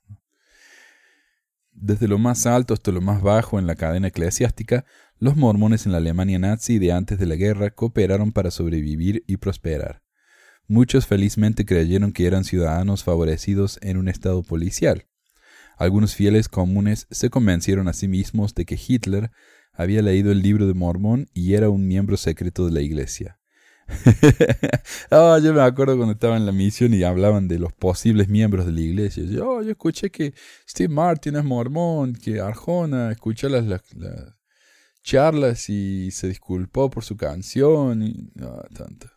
Desde 1.72 2.08
lo 2.08 2.18
más 2.18 2.46
alto 2.48 2.74
hasta 2.74 2.92
lo 2.92 3.02
más 3.02 3.22
bajo 3.22 3.60
en 3.60 3.68
la 3.68 3.76
cadena 3.76 4.08
eclesiástica, 4.08 4.86
los 5.20 5.36
mormones 5.36 5.86
en 5.86 5.92
la 5.92 6.00
Alemania 6.00 6.40
nazi 6.40 6.80
de 6.80 6.92
antes 6.92 7.20
de 7.20 7.26
la 7.26 7.36
guerra 7.36 7.72
cooperaron 7.72 8.32
para 8.32 8.52
sobrevivir 8.52 9.24
y 9.28 9.38
prosperar. 9.38 10.02
Muchos 10.68 11.08
felizmente 11.08 11.66
creyeron 11.66 12.12
que 12.12 12.28
eran 12.28 12.44
ciudadanos 12.44 13.04
favorecidos 13.04 13.80
en 13.82 13.98
un 13.98 14.10
estado 14.10 14.44
policial. 14.44 15.08
Algunos 15.78 16.16
fieles 16.16 16.50
comunes 16.50 17.08
se 17.12 17.30
convencieron 17.30 17.88
a 17.88 17.94
sí 17.94 18.08
mismos 18.08 18.56
de 18.56 18.66
que 18.66 18.80
Hitler 18.86 19.32
había 19.78 20.02
leído 20.02 20.32
el 20.32 20.42
libro 20.42 20.68
de 20.68 20.74
Mormón 20.74 21.30
y 21.34 21.54
era 21.54 21.70
un 21.70 21.88
miembro 21.88 22.18
secreto 22.18 22.66
de 22.66 22.72
la 22.72 22.82
iglesia. 22.82 23.40
oh, 25.12 25.38
yo 25.38 25.54
me 25.54 25.62
acuerdo 25.62 25.96
cuando 25.96 26.14
estaba 26.14 26.36
en 26.36 26.46
la 26.46 26.52
misión 26.52 26.94
y 26.94 27.04
hablaban 27.04 27.48
de 27.48 27.60
los 27.60 27.72
posibles 27.74 28.28
miembros 28.28 28.66
de 28.66 28.74
la 28.74 28.82
iglesia. 28.82 29.24
Yo, 29.24 29.50
oh, 29.50 29.62
yo 29.62 29.72
escuché 29.72 30.10
que 30.10 30.34
Steve 30.68 30.94
Martin 30.94 31.38
es 31.38 31.44
mormón, 31.44 32.14
que 32.14 32.42
Arjona 32.42 33.12
escuchó 33.12 33.48
las, 33.48 33.66
las, 33.66 33.82
charlas 35.04 35.70
y 35.70 36.12
se 36.12 36.28
disculpó 36.28 36.90
por 36.90 37.04
su 37.06 37.16
canción 37.16 38.04
y 38.04 38.30
tanto. 38.76 39.08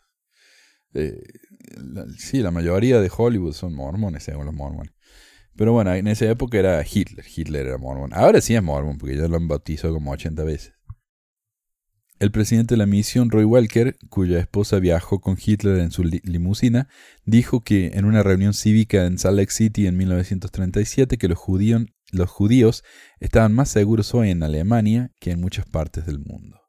Eh, 0.93 1.21
sí, 2.17 2.41
la 2.41 2.51
mayoría 2.51 3.01
de 3.01 3.11
Hollywood 3.15 3.53
son 3.53 3.73
mormones, 3.73 4.23
según 4.23 4.45
los 4.45 4.55
mormones. 4.55 4.93
Pero 5.61 5.73
bueno, 5.73 5.93
en 5.93 6.07
esa 6.07 6.25
época 6.25 6.57
era 6.57 6.83
Hitler. 6.83 7.23
Hitler 7.23 7.67
era 7.67 7.77
mormón. 7.77 8.09
Ahora 8.15 8.41
sí 8.41 8.55
es 8.55 8.63
mormón, 8.63 8.97
porque 8.97 9.15
ya 9.15 9.27
lo 9.27 9.37
han 9.37 9.47
bautizado 9.47 9.93
como 9.93 10.09
80 10.09 10.43
veces. 10.43 10.73
El 12.17 12.31
presidente 12.31 12.73
de 12.73 12.79
la 12.79 12.87
misión, 12.87 13.29
Roy 13.29 13.43
Welker, 13.43 13.95
cuya 14.09 14.39
esposa 14.39 14.79
viajó 14.79 15.21
con 15.21 15.37
Hitler 15.39 15.77
en 15.77 15.91
su 15.91 16.03
limusina, 16.03 16.87
dijo 17.25 17.63
que 17.63 17.91
en 17.93 18.05
una 18.05 18.23
reunión 18.23 18.55
cívica 18.55 19.05
en 19.05 19.19
Salt 19.19 19.37
Lake 19.37 19.51
City 19.51 19.85
en 19.85 19.97
1937 19.97 21.19
que 21.19 21.27
los, 21.27 21.37
judíos, 21.37 21.83
los 22.11 22.31
judíos 22.31 22.83
estaban 23.19 23.53
más 23.53 23.69
seguros 23.69 24.15
hoy 24.15 24.31
en 24.31 24.41
Alemania 24.41 25.11
que 25.19 25.29
en 25.29 25.41
muchas 25.41 25.67
partes 25.67 26.07
del 26.07 26.17
mundo. 26.17 26.60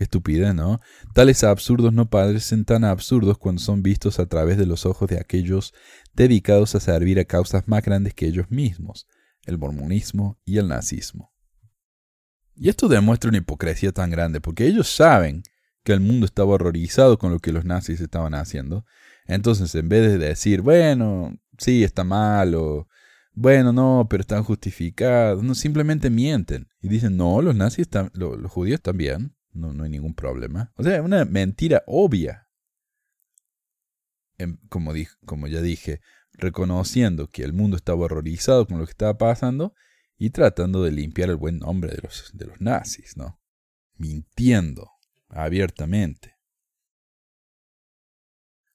Qué 0.00 0.04
estupidez, 0.04 0.54
¿no? 0.54 0.80
Tales 1.12 1.44
absurdos 1.44 1.92
no 1.92 2.08
parecen 2.08 2.64
tan 2.64 2.84
absurdos 2.84 3.36
cuando 3.36 3.60
son 3.60 3.82
vistos 3.82 4.18
a 4.18 4.24
través 4.24 4.56
de 4.56 4.64
los 4.64 4.86
ojos 4.86 5.10
de 5.10 5.20
aquellos 5.20 5.74
dedicados 6.14 6.74
a 6.74 6.80
servir 6.80 7.20
a 7.20 7.26
causas 7.26 7.68
más 7.68 7.84
grandes 7.84 8.14
que 8.14 8.24
ellos 8.24 8.50
mismos, 8.50 9.06
el 9.44 9.58
mormonismo 9.58 10.40
y 10.46 10.56
el 10.56 10.68
nazismo. 10.68 11.34
Y 12.56 12.70
esto 12.70 12.88
demuestra 12.88 13.28
una 13.28 13.36
hipocresía 13.36 13.92
tan 13.92 14.10
grande, 14.10 14.40
porque 14.40 14.66
ellos 14.66 14.88
saben 14.88 15.42
que 15.84 15.92
el 15.92 16.00
mundo 16.00 16.24
estaba 16.24 16.54
horrorizado 16.54 17.18
con 17.18 17.30
lo 17.30 17.38
que 17.38 17.52
los 17.52 17.66
nazis 17.66 18.00
estaban 18.00 18.32
haciendo. 18.32 18.86
Entonces, 19.26 19.74
en 19.74 19.90
vez 19.90 20.10
de 20.12 20.16
decir, 20.16 20.62
bueno, 20.62 21.36
sí, 21.58 21.84
está 21.84 22.04
mal, 22.04 22.54
o 22.54 22.88
bueno, 23.34 23.74
no, 23.74 24.06
pero 24.08 24.22
están 24.22 24.44
justificados, 24.44 25.58
simplemente 25.58 26.08
mienten 26.08 26.68
y 26.80 26.88
dicen, 26.88 27.18
no, 27.18 27.42
los 27.42 27.54
nazis, 27.54 27.86
los 28.14 28.50
judíos 28.50 28.80
también. 28.80 29.34
No, 29.52 29.72
no 29.72 29.84
hay 29.84 29.90
ningún 29.90 30.14
problema. 30.14 30.72
O 30.76 30.82
sea, 30.82 31.02
una 31.02 31.24
mentira 31.24 31.82
obvia. 31.86 32.48
Em, 34.38 34.58
como, 34.68 34.92
como 35.26 35.46
ya 35.48 35.60
dije, 35.60 36.00
reconociendo 36.32 37.28
que 37.28 37.42
el 37.42 37.52
mundo 37.52 37.76
estaba 37.76 38.04
horrorizado 38.04 38.66
con 38.66 38.78
lo 38.78 38.84
que 38.84 38.92
estaba 38.92 39.18
pasando 39.18 39.74
y 40.16 40.30
tratando 40.30 40.82
de 40.82 40.92
limpiar 40.92 41.30
el 41.30 41.36
buen 41.36 41.58
nombre 41.58 41.90
de 41.90 41.98
los, 42.02 42.30
de 42.34 42.46
los 42.46 42.60
nazis, 42.60 43.16
¿no? 43.16 43.40
Mintiendo 43.96 44.90
abiertamente. 45.28 46.36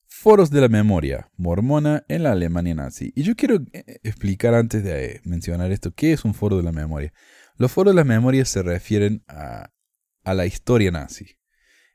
Foros 0.07 0.49
de 0.49 0.61
la 0.61 0.69
memoria, 0.69 1.29
mormona 1.35 2.05
en 2.07 2.23
la 2.23 2.31
Alemania 2.31 2.73
nazi. 2.73 3.11
Y 3.15 3.23
yo 3.23 3.35
quiero 3.35 3.57
eh, 3.73 3.99
explicar 4.01 4.55
antes 4.55 4.83
de 4.83 5.21
mencionar 5.23 5.71
esto, 5.71 5.91
¿qué 5.93 6.13
es 6.13 6.25
un 6.25 6.33
foro 6.33 6.57
de 6.57 6.63
la 6.63 6.71
memoria? 6.71 7.13
Los 7.57 7.71
foros 7.71 7.93
de 7.93 7.97
la 7.97 8.05
memoria 8.05 8.43
se 8.45 8.63
refieren 8.63 9.23
a 9.27 9.71
a 10.25 10.33
la 10.33 10.45
historia 10.45 10.91
nazi 10.91 11.37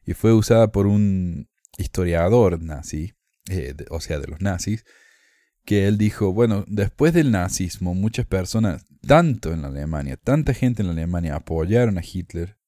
y 0.05 0.15
fue 0.15 0.33
usada 0.33 0.73
por 0.73 0.87
un 0.87 1.49
historiador 1.77 2.61
nazi, 2.63 3.15
eh, 3.49 3.75
o 3.91 4.01
sea, 4.01 4.19
de 4.19 4.27
los 4.27 4.41
nazis, 4.41 4.85
que 5.65 5.87
él 5.87 5.99
dijo, 5.99 6.33
bueno, 6.33 6.65
después 6.67 7.13
del 7.13 7.31
nazismo 7.31 7.95
muchas 7.95 8.27
personas, 8.27 8.87
tanto 9.07 9.53
en 9.53 9.63
la 9.63 9.69
Alemania, 9.69 10.17
tanta 10.17 10.55
gente 10.55 10.83
en 10.83 10.89
la 10.89 10.95
Alemania 10.95 11.37
apoyaron 11.37 11.99
a 11.99 12.03
Hitler, 12.03 12.59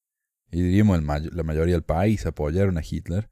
y 0.50 0.62
diríamos 0.62 1.02
la 1.02 1.42
mayoría 1.42 1.74
del 1.74 1.84
país 1.84 2.26
apoyaron 2.26 2.76
a 2.76 2.82
Hitler, 2.88 3.30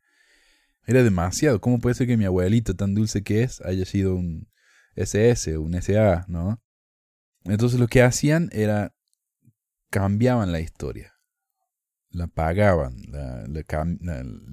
era 0.86 1.02
demasiado. 1.02 1.60
¿Cómo 1.60 1.78
puede 1.78 1.94
ser 1.94 2.06
que 2.06 2.16
mi 2.16 2.24
abuelito, 2.24 2.74
tan 2.74 2.94
dulce 2.94 3.22
que 3.22 3.42
es, 3.42 3.60
haya 3.60 3.84
sido 3.84 4.14
un 4.14 4.48
SS, 4.96 5.58
un 5.58 5.80
SA, 5.80 6.24
¿no? 6.28 6.62
Entonces 7.44 7.78
lo 7.78 7.86
que 7.86 8.02
hacían 8.02 8.48
era 8.52 8.94
cambiaban 9.90 10.50
la 10.50 10.60
historia 10.60 11.19
la 12.10 12.26
pagaban, 12.26 12.96
la, 13.08 13.44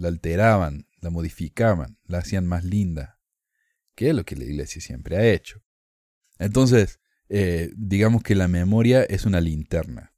alteraban, 0.08 0.88
la 1.02 1.10
modificaban, 1.10 1.98
la 2.06 2.20
hacían 2.20 2.46
más 2.46 2.64
linda, 2.64 3.20
que 3.96 4.10
es 4.10 4.16
lo 4.16 4.24
que 4.26 4.36
la 4.36 4.46
iglesia 4.46 4.82
siempre 4.82 5.18
ha 5.18 5.32
hecho. 5.32 5.64
Entonces, 6.40 7.00
eh, 7.30 7.72
digamos 7.76 8.24
que 8.24 8.36
la 8.36 8.48
memoria 8.48 9.04
es 9.04 9.26
una 9.26 9.42
linterna. 9.42 10.14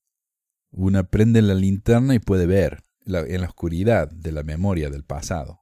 Uno 0.71 1.03
prende 1.09 1.41
la 1.41 1.55
linterna 1.55 2.13
y 2.13 2.19
puede 2.19 2.45
ver 2.45 2.83
en 3.05 3.41
la 3.41 3.47
oscuridad 3.47 4.11
de 4.11 4.31
la 4.31 4.43
memoria 4.43 4.89
del 4.89 5.03
pasado. 5.03 5.61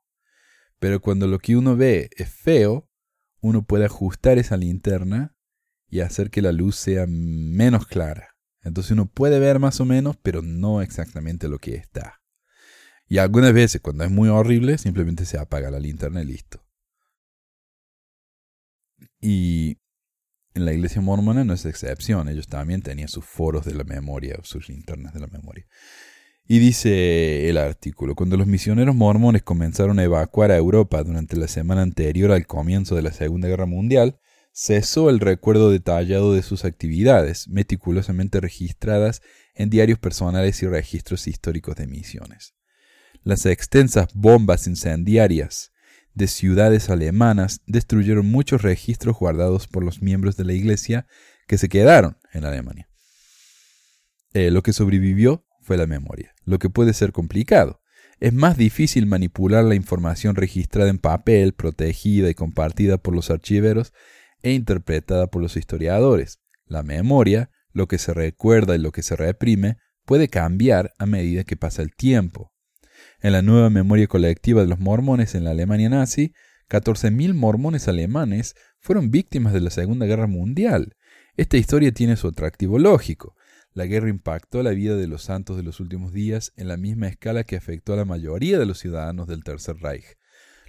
Pero 0.79 0.99
cuando 0.99 1.27
lo 1.27 1.39
que 1.39 1.55
uno 1.55 1.75
ve 1.75 2.09
es 2.17 2.29
feo, 2.29 2.89
uno 3.39 3.65
puede 3.65 3.85
ajustar 3.85 4.37
esa 4.37 4.57
linterna 4.57 5.35
y 5.89 6.01
hacer 6.01 6.29
que 6.29 6.41
la 6.41 6.51
luz 6.51 6.75
sea 6.75 7.05
menos 7.07 7.87
clara. 7.87 8.36
Entonces 8.63 8.91
uno 8.91 9.05
puede 9.05 9.39
ver 9.39 9.59
más 9.59 9.79
o 9.79 9.85
menos, 9.85 10.17
pero 10.21 10.41
no 10.41 10.81
exactamente 10.81 11.47
lo 11.47 11.59
que 11.59 11.75
está. 11.75 12.21
Y 13.07 13.19
algunas 13.19 13.53
veces, 13.53 13.81
cuando 13.81 14.03
es 14.03 14.11
muy 14.11 14.29
horrible, 14.29 14.77
simplemente 14.77 15.25
se 15.25 15.37
apaga 15.37 15.71
la 15.71 15.79
linterna 15.79 16.21
y 16.21 16.25
listo. 16.25 16.65
Y 19.21 19.77
en 20.53 20.65
la 20.65 20.73
iglesia 20.73 21.01
mormona 21.01 21.43
no 21.43 21.53
es 21.53 21.65
excepción. 21.65 22.27
Ellos 22.27 22.47
también 22.47 22.81
tenían 22.81 23.07
sus 23.07 23.23
foros 23.23 23.65
de 23.65 23.75
la 23.75 23.83
memoria, 23.83 24.37
sus 24.43 24.67
linternas 24.67 25.13
de 25.13 25.21
la 25.21 25.27
memoria. 25.27 25.65
Y 26.49 26.59
dice 26.59 27.49
el 27.49 27.57
artículo, 27.57 28.15
cuando 28.15 28.37
los 28.37 28.47
misioneros 28.47 28.95
mormones 28.95 29.43
comenzaron 29.43 29.99
a 29.99 30.03
evacuar 30.03 30.51
a 30.51 30.57
Europa 30.57 31.03
durante 31.03 31.35
la 31.35 31.47
semana 31.47 31.81
anterior 31.81 32.31
al 32.31 32.47
comienzo 32.47 32.95
de 32.95 33.01
la 33.01 33.11
Segunda 33.11 33.47
Guerra 33.49 33.65
Mundial, 33.65 34.19
cesó 34.59 35.11
el 35.11 35.19
recuerdo 35.19 35.69
detallado 35.69 36.33
de 36.33 36.41
sus 36.41 36.65
actividades, 36.65 37.47
meticulosamente 37.47 38.39
registradas 38.39 39.21
en 39.53 39.69
diarios 39.69 39.99
personales 39.99 40.63
y 40.63 40.67
registros 40.67 41.27
históricos 41.27 41.75
de 41.75 41.85
misiones. 41.85 42.55
Las 43.21 43.45
extensas 43.45 44.07
bombas 44.15 44.65
incendiarias 44.65 45.73
de 46.15 46.25
ciudades 46.25 46.89
alemanas 46.89 47.61
destruyeron 47.67 48.25
muchos 48.25 48.63
registros 48.63 49.19
guardados 49.19 49.67
por 49.67 49.83
los 49.83 50.01
miembros 50.01 50.37
de 50.37 50.45
la 50.45 50.53
Iglesia 50.53 51.05
que 51.45 51.59
se 51.59 51.69
quedaron 51.69 52.17
en 52.33 52.43
Alemania. 52.43 52.89
Eh, 54.33 54.49
lo 54.49 54.63
que 54.63 54.73
sobrevivió 54.73 55.45
fue 55.61 55.77
la 55.77 55.85
memoria, 55.85 56.33
lo 56.45 56.57
que 56.57 56.71
puede 56.71 56.93
ser 56.93 57.11
complicado. 57.11 57.79
Es 58.19 58.33
más 58.33 58.57
difícil 58.57 59.05
manipular 59.05 59.63
la 59.63 59.75
información 59.75 60.35
registrada 60.35 60.89
en 60.89 60.97
papel, 60.97 61.53
protegida 61.53 62.31
y 62.31 62.33
compartida 62.33 62.97
por 62.97 63.13
los 63.13 63.29
archiveros 63.29 63.93
e 64.41 64.53
interpretada 64.53 65.27
por 65.27 65.41
los 65.41 65.57
historiadores. 65.57 66.39
La 66.65 66.83
memoria, 66.83 67.49
lo 67.71 67.87
que 67.87 67.97
se 67.97 68.13
recuerda 68.13 68.75
y 68.75 68.79
lo 68.79 68.91
que 68.91 69.03
se 69.03 69.15
reprime, 69.15 69.77
puede 70.05 70.27
cambiar 70.27 70.93
a 70.97 71.05
medida 71.05 71.43
que 71.43 71.57
pasa 71.57 71.81
el 71.81 71.95
tiempo. 71.95 72.53
En 73.21 73.33
la 73.33 73.41
nueva 73.41 73.69
memoria 73.69 74.07
colectiva 74.07 74.61
de 74.61 74.67
los 74.67 74.79
mormones 74.79 75.35
en 75.35 75.43
la 75.43 75.51
Alemania 75.51 75.89
nazi, 75.89 76.33
14.000 76.69 77.33
mormones 77.33 77.87
alemanes 77.87 78.55
fueron 78.79 79.11
víctimas 79.11 79.53
de 79.53 79.61
la 79.61 79.69
Segunda 79.69 80.05
Guerra 80.05 80.27
Mundial. 80.27 80.95
Esta 81.35 81.57
historia 81.57 81.91
tiene 81.91 82.15
su 82.15 82.27
atractivo 82.27 82.79
lógico. 82.79 83.35
La 83.73 83.85
guerra 83.85 84.09
impactó 84.09 84.63
la 84.63 84.71
vida 84.71 84.95
de 84.95 85.07
los 85.07 85.23
santos 85.23 85.55
de 85.55 85.63
los 85.63 85.79
últimos 85.79 86.11
días 86.11 86.51
en 86.55 86.67
la 86.67 86.77
misma 86.77 87.07
escala 87.07 87.43
que 87.43 87.55
afectó 87.55 87.93
a 87.93 87.97
la 87.97 88.05
mayoría 88.05 88.57
de 88.57 88.65
los 88.65 88.79
ciudadanos 88.79 89.27
del 89.27 89.43
Tercer 89.43 89.77
Reich 89.77 90.16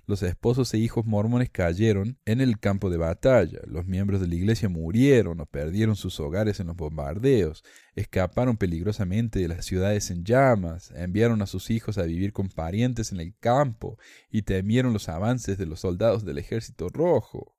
los 0.08 0.22
esposos 0.22 0.72
e 0.72 0.78
hijos 0.78 1.04
mormones 1.04 1.50
cayeron 1.50 2.18
en 2.24 2.40
el 2.40 2.58
campo 2.58 2.88
de 2.88 2.96
batalla, 2.96 3.60
los 3.66 3.84
miembros 3.84 4.22
de 4.22 4.26
la 4.26 4.36
iglesia 4.36 4.70
murieron 4.70 5.38
o 5.38 5.46
perdieron 5.46 5.96
sus 5.96 6.18
hogares 6.18 6.60
en 6.60 6.68
los 6.68 6.76
bombardeos, 6.76 7.62
escaparon 7.94 8.56
peligrosamente 8.56 9.38
de 9.38 9.48
las 9.48 9.66
ciudades 9.66 10.10
en 10.10 10.24
llamas, 10.24 10.92
enviaron 10.92 11.42
a 11.42 11.46
sus 11.46 11.70
hijos 11.70 11.98
a 11.98 12.04
vivir 12.04 12.32
con 12.32 12.48
parientes 12.48 13.12
en 13.12 13.20
el 13.20 13.36
campo 13.38 13.98
y 14.30 14.42
temieron 14.42 14.94
los 14.94 15.10
avances 15.10 15.58
de 15.58 15.66
los 15.66 15.80
soldados 15.80 16.24
del 16.24 16.38
ejército 16.38 16.88
rojo. 16.88 17.54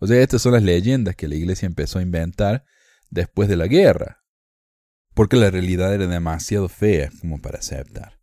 O 0.00 0.08
sea, 0.08 0.20
estas 0.20 0.42
son 0.42 0.54
las 0.54 0.64
leyendas 0.64 1.14
que 1.14 1.28
la 1.28 1.36
iglesia 1.36 1.66
empezó 1.66 2.00
a 2.00 2.02
inventar 2.02 2.64
después 3.10 3.48
de 3.48 3.56
la 3.56 3.68
guerra, 3.68 4.24
porque 5.14 5.36
la 5.36 5.50
realidad 5.50 5.94
era 5.94 6.08
demasiado 6.08 6.68
fea 6.68 7.10
como 7.20 7.40
para 7.40 7.60
aceptar. 7.60 8.19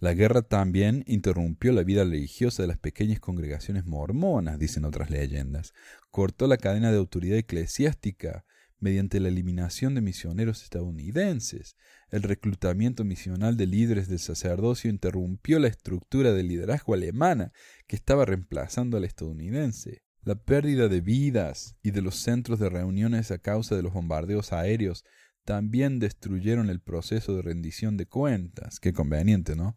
La 0.00 0.14
guerra 0.14 0.42
también 0.42 1.02
interrumpió 1.08 1.72
la 1.72 1.82
vida 1.82 2.04
religiosa 2.04 2.62
de 2.62 2.68
las 2.68 2.78
pequeñas 2.78 3.18
congregaciones 3.18 3.84
mormonas, 3.84 4.58
dicen 4.58 4.84
otras 4.84 5.10
leyendas. 5.10 5.74
Cortó 6.12 6.46
la 6.46 6.56
cadena 6.56 6.92
de 6.92 6.98
autoridad 6.98 7.36
eclesiástica 7.36 8.44
mediante 8.78 9.18
la 9.18 9.26
eliminación 9.26 9.96
de 9.96 10.00
misioneros 10.00 10.62
estadounidenses. 10.62 11.76
El 12.10 12.22
reclutamiento 12.22 13.04
misional 13.04 13.56
de 13.56 13.66
líderes 13.66 14.08
del 14.08 14.20
sacerdocio 14.20 14.88
interrumpió 14.88 15.58
la 15.58 15.66
estructura 15.66 16.32
de 16.32 16.44
liderazgo 16.44 16.94
alemana 16.94 17.52
que 17.88 17.96
estaba 17.96 18.24
reemplazando 18.24 18.98
al 18.98 19.04
estadounidense. 19.04 20.04
La 20.22 20.36
pérdida 20.36 20.88
de 20.88 21.00
vidas 21.00 21.76
y 21.82 21.90
de 21.90 22.02
los 22.02 22.16
centros 22.16 22.60
de 22.60 22.68
reuniones 22.68 23.32
a 23.32 23.38
causa 23.38 23.74
de 23.74 23.82
los 23.82 23.92
bombardeos 23.92 24.52
aéreos 24.52 25.04
también 25.44 25.98
destruyeron 25.98 26.68
el 26.68 26.80
proceso 26.80 27.34
de 27.34 27.42
rendición 27.42 27.96
de 27.96 28.06
cuentas. 28.06 28.78
Qué 28.78 28.92
conveniente, 28.92 29.56
¿no? 29.56 29.76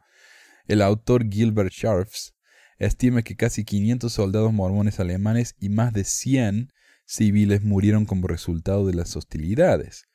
El 0.67 0.81
autor 0.81 1.29
Gilbert 1.29 1.71
Scharfs 1.71 2.33
estima 2.77 3.21
que 3.21 3.35
casi 3.35 3.63
500 3.63 4.11
soldados 4.11 4.53
mormones 4.53 4.99
alemanes 4.99 5.55
y 5.59 5.69
más 5.69 5.93
de 5.93 6.03
100 6.03 6.71
civiles 7.05 7.63
murieron 7.63 8.05
como 8.05 8.27
resultado 8.27 8.87
de 8.87 8.93
las 8.93 9.15
hostilidades. 9.15 10.05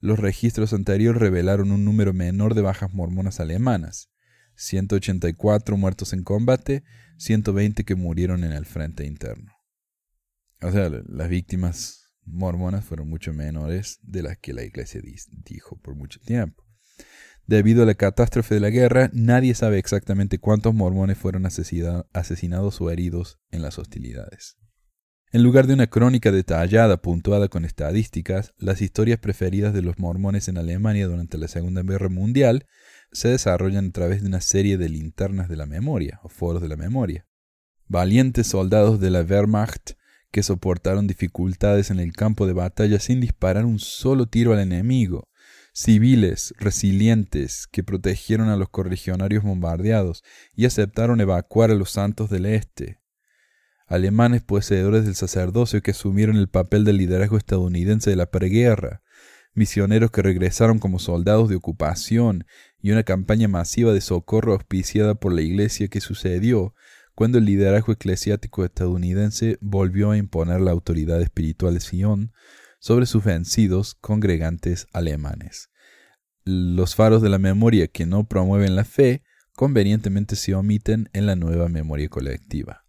Los 0.00 0.18
registros 0.18 0.72
anteriores 0.72 1.20
revelaron 1.20 1.72
un 1.72 1.84
número 1.84 2.12
menor 2.12 2.54
de 2.54 2.62
bajas 2.62 2.92
mormonas 2.94 3.40
alemanas, 3.40 4.10
184 4.54 5.76
muertos 5.76 6.12
en 6.12 6.24
combate, 6.24 6.84
120 7.18 7.84
que 7.84 7.94
murieron 7.94 8.44
en 8.44 8.52
el 8.52 8.66
frente 8.66 9.04
interno. 9.06 9.52
O 10.60 10.72
sea, 10.72 10.88
las 10.88 11.28
víctimas 11.28 12.10
mormonas 12.24 12.84
fueron 12.84 13.08
mucho 13.08 13.32
menores 13.32 13.98
de 14.02 14.22
las 14.22 14.38
que 14.38 14.52
la 14.52 14.64
iglesia 14.64 15.00
dijo 15.44 15.76
por 15.76 15.94
mucho 15.94 16.20
tiempo. 16.20 16.67
Debido 17.48 17.82
a 17.82 17.86
la 17.86 17.94
catástrofe 17.94 18.56
de 18.56 18.60
la 18.60 18.68
guerra, 18.68 19.08
nadie 19.14 19.54
sabe 19.54 19.78
exactamente 19.78 20.38
cuántos 20.38 20.74
mormones 20.74 21.16
fueron 21.16 21.46
asesinados 21.46 22.80
o 22.82 22.90
heridos 22.90 23.40
en 23.50 23.62
las 23.62 23.78
hostilidades. 23.78 24.58
En 25.32 25.42
lugar 25.42 25.66
de 25.66 25.72
una 25.72 25.86
crónica 25.86 26.30
detallada, 26.30 27.00
puntuada 27.00 27.48
con 27.48 27.64
estadísticas, 27.64 28.52
las 28.58 28.82
historias 28.82 29.18
preferidas 29.18 29.72
de 29.72 29.80
los 29.80 29.98
mormones 29.98 30.48
en 30.48 30.58
Alemania 30.58 31.06
durante 31.06 31.38
la 31.38 31.48
Segunda 31.48 31.82
Guerra 31.82 32.10
Mundial 32.10 32.66
se 33.12 33.28
desarrollan 33.28 33.86
a 33.86 33.92
través 33.92 34.20
de 34.20 34.28
una 34.28 34.42
serie 34.42 34.76
de 34.76 34.90
linternas 34.90 35.48
de 35.48 35.56
la 35.56 35.64
memoria, 35.64 36.20
o 36.22 36.28
foros 36.28 36.60
de 36.60 36.68
la 36.68 36.76
memoria. 36.76 37.26
Valientes 37.86 38.46
soldados 38.46 39.00
de 39.00 39.08
la 39.08 39.22
Wehrmacht 39.22 39.92
que 40.30 40.42
soportaron 40.42 41.06
dificultades 41.06 41.90
en 41.90 41.98
el 41.98 42.12
campo 42.12 42.46
de 42.46 42.52
batalla 42.52 43.00
sin 43.00 43.22
disparar 43.22 43.64
un 43.64 43.78
solo 43.78 44.26
tiro 44.26 44.52
al 44.52 44.60
enemigo, 44.60 45.30
civiles 45.78 46.54
resilientes 46.58 47.68
que 47.68 47.84
protegieron 47.84 48.48
a 48.48 48.56
los 48.56 48.68
corregionarios 48.68 49.44
bombardeados 49.44 50.24
y 50.56 50.66
aceptaron 50.66 51.20
evacuar 51.20 51.70
a 51.70 51.76
los 51.76 51.92
santos 51.92 52.30
del 52.30 52.46
este, 52.46 52.98
alemanes 53.86 54.42
poseedores 54.42 55.04
del 55.04 55.14
sacerdocio 55.14 55.80
que 55.80 55.92
asumieron 55.92 56.36
el 56.36 56.48
papel 56.48 56.84
del 56.84 56.96
liderazgo 56.96 57.36
estadounidense 57.36 58.10
de 58.10 58.16
la 58.16 58.26
preguerra, 58.26 59.02
misioneros 59.54 60.10
que 60.10 60.20
regresaron 60.20 60.80
como 60.80 60.98
soldados 60.98 61.48
de 61.48 61.54
ocupación 61.54 62.44
y 62.82 62.90
una 62.90 63.04
campaña 63.04 63.46
masiva 63.46 63.92
de 63.92 64.00
socorro 64.00 64.54
auspiciada 64.54 65.14
por 65.14 65.32
la 65.32 65.42
Iglesia 65.42 65.86
que 65.86 66.00
sucedió 66.00 66.74
cuando 67.14 67.38
el 67.38 67.44
liderazgo 67.44 67.92
eclesiástico 67.92 68.64
estadounidense 68.64 69.58
volvió 69.60 70.10
a 70.10 70.16
imponer 70.16 70.60
la 70.60 70.72
autoridad 70.72 71.22
espiritual 71.22 71.74
de 71.74 71.80
Sion 71.80 72.32
sobre 72.78 73.06
sus 73.06 73.24
vencidos 73.24 73.94
congregantes 73.94 74.86
alemanes. 74.92 75.70
Los 76.44 76.94
faros 76.94 77.22
de 77.22 77.28
la 77.28 77.38
memoria 77.38 77.88
que 77.88 78.06
no 78.06 78.24
promueven 78.24 78.76
la 78.76 78.84
fe 78.84 79.22
convenientemente 79.54 80.36
se 80.36 80.54
omiten 80.54 81.10
en 81.12 81.26
la 81.26 81.36
nueva 81.36 81.68
memoria 81.68 82.08
colectiva. 82.08 82.84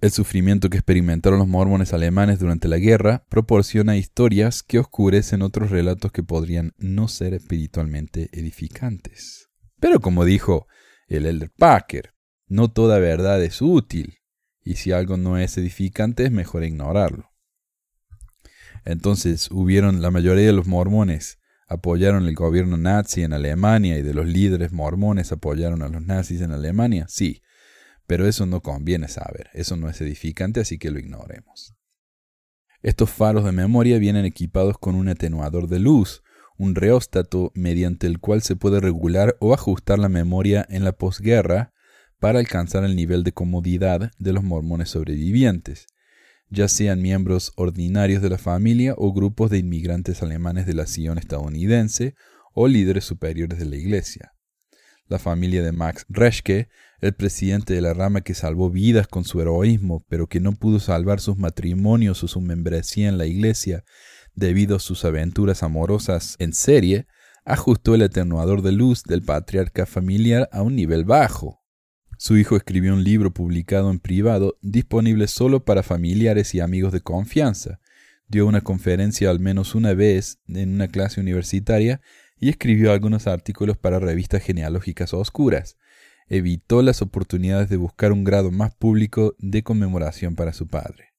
El 0.00 0.12
sufrimiento 0.12 0.70
que 0.70 0.76
experimentaron 0.76 1.40
los 1.40 1.48
mormones 1.48 1.92
alemanes 1.92 2.38
durante 2.38 2.68
la 2.68 2.78
guerra 2.78 3.24
proporciona 3.28 3.96
historias 3.96 4.62
que 4.62 4.78
oscurecen 4.78 5.42
otros 5.42 5.70
relatos 5.70 6.12
que 6.12 6.22
podrían 6.22 6.72
no 6.78 7.08
ser 7.08 7.34
espiritualmente 7.34 8.28
edificantes. 8.32 9.48
Pero 9.80 10.00
como 10.00 10.24
dijo 10.24 10.68
el 11.08 11.26
Elder 11.26 11.50
Packer, 11.50 12.14
no 12.46 12.70
toda 12.70 12.98
verdad 12.98 13.42
es 13.42 13.60
útil, 13.60 14.18
y 14.62 14.76
si 14.76 14.92
algo 14.92 15.16
no 15.16 15.36
es 15.36 15.58
edificante 15.58 16.24
es 16.24 16.30
mejor 16.30 16.62
ignorarlo. 16.62 17.30
Entonces 18.84 19.50
hubieron 19.50 20.02
la 20.02 20.10
mayoría 20.10 20.46
de 20.46 20.52
los 20.52 20.66
mormones 20.66 21.38
apoyaron 21.68 22.26
el 22.26 22.34
gobierno 22.34 22.76
nazi 22.78 23.22
en 23.22 23.34
Alemania 23.34 23.98
y 23.98 24.02
de 24.02 24.14
los 24.14 24.26
líderes 24.26 24.72
mormones 24.72 25.30
apoyaron 25.32 25.82
a 25.82 25.88
los 25.88 26.02
nazis 26.02 26.40
en 26.40 26.50
Alemania, 26.50 27.04
sí, 27.08 27.42
pero 28.06 28.26
eso 28.26 28.46
no 28.46 28.62
conviene 28.62 29.06
saber, 29.08 29.50
eso 29.52 29.76
no 29.76 29.90
es 29.90 30.00
edificante, 30.00 30.60
así 30.60 30.78
que 30.78 30.90
lo 30.90 30.98
ignoremos. 30.98 31.74
Estos 32.82 33.10
faros 33.10 33.44
de 33.44 33.52
memoria 33.52 33.98
vienen 33.98 34.24
equipados 34.24 34.78
con 34.78 34.94
un 34.94 35.08
atenuador 35.08 35.68
de 35.68 35.78
luz, 35.78 36.22
un 36.56 36.74
reóstato 36.74 37.52
mediante 37.54 38.06
el 38.06 38.18
cual 38.18 38.40
se 38.40 38.56
puede 38.56 38.80
regular 38.80 39.36
o 39.40 39.52
ajustar 39.52 39.98
la 39.98 40.08
memoria 40.08 40.66
en 40.70 40.84
la 40.84 40.92
posguerra 40.92 41.74
para 42.18 42.38
alcanzar 42.38 42.82
el 42.84 42.96
nivel 42.96 43.24
de 43.24 43.32
comodidad 43.32 44.10
de 44.18 44.32
los 44.32 44.42
mormones 44.42 44.90
sobrevivientes 44.90 45.86
ya 46.50 46.68
sean 46.68 47.02
miembros 47.02 47.52
ordinarios 47.56 48.22
de 48.22 48.30
la 48.30 48.38
familia 48.38 48.94
o 48.96 49.12
grupos 49.12 49.50
de 49.50 49.58
inmigrantes 49.58 50.22
alemanes 50.22 50.66
de 50.66 50.74
la 50.74 50.86
Sion 50.86 51.18
estadounidense 51.18 52.14
o 52.54 52.68
líderes 52.68 53.04
superiores 53.04 53.58
de 53.58 53.66
la 53.66 53.76
Iglesia. 53.76 54.32
La 55.06 55.18
familia 55.18 55.62
de 55.62 55.72
Max 55.72 56.04
Reschke, 56.08 56.68
el 57.00 57.14
presidente 57.14 57.74
de 57.74 57.80
la 57.80 57.94
rama 57.94 58.20
que 58.22 58.34
salvó 58.34 58.70
vidas 58.70 59.06
con 59.06 59.24
su 59.24 59.40
heroísmo, 59.40 60.04
pero 60.08 60.26
que 60.26 60.40
no 60.40 60.52
pudo 60.52 60.80
salvar 60.80 61.20
sus 61.20 61.38
matrimonios 61.38 62.22
o 62.24 62.28
su 62.28 62.40
membresía 62.40 63.08
en 63.08 63.18
la 63.18 63.26
Iglesia 63.26 63.84
debido 64.34 64.76
a 64.76 64.80
sus 64.80 65.04
aventuras 65.04 65.62
amorosas 65.62 66.36
en 66.38 66.52
serie, 66.52 67.06
ajustó 67.44 67.94
el 67.94 68.02
atenuador 68.02 68.62
de 68.62 68.72
luz 68.72 69.02
del 69.04 69.22
patriarca 69.22 69.86
familiar 69.86 70.48
a 70.52 70.62
un 70.62 70.76
nivel 70.76 71.04
bajo, 71.04 71.57
su 72.18 72.36
hijo 72.36 72.56
escribió 72.56 72.94
un 72.94 73.04
libro 73.04 73.32
publicado 73.32 73.92
en 73.92 74.00
privado, 74.00 74.58
disponible 74.60 75.28
solo 75.28 75.64
para 75.64 75.84
familiares 75.84 76.52
y 76.52 76.58
amigos 76.58 76.92
de 76.92 77.00
confianza. 77.00 77.78
Dio 78.26 78.44
una 78.46 78.60
conferencia 78.60 79.30
al 79.30 79.38
menos 79.38 79.76
una 79.76 79.94
vez 79.94 80.40
en 80.48 80.74
una 80.74 80.88
clase 80.88 81.20
universitaria 81.20 82.00
y 82.36 82.48
escribió 82.48 82.90
algunos 82.90 83.28
artículos 83.28 83.76
para 83.76 84.00
revistas 84.00 84.42
genealógicas 84.42 85.14
oscuras. 85.14 85.76
Evitó 86.26 86.82
las 86.82 87.02
oportunidades 87.02 87.68
de 87.68 87.76
buscar 87.76 88.10
un 88.10 88.24
grado 88.24 88.50
más 88.50 88.74
público 88.74 89.36
de 89.38 89.62
conmemoración 89.62 90.34
para 90.34 90.52
su 90.52 90.66
padre. 90.66 91.14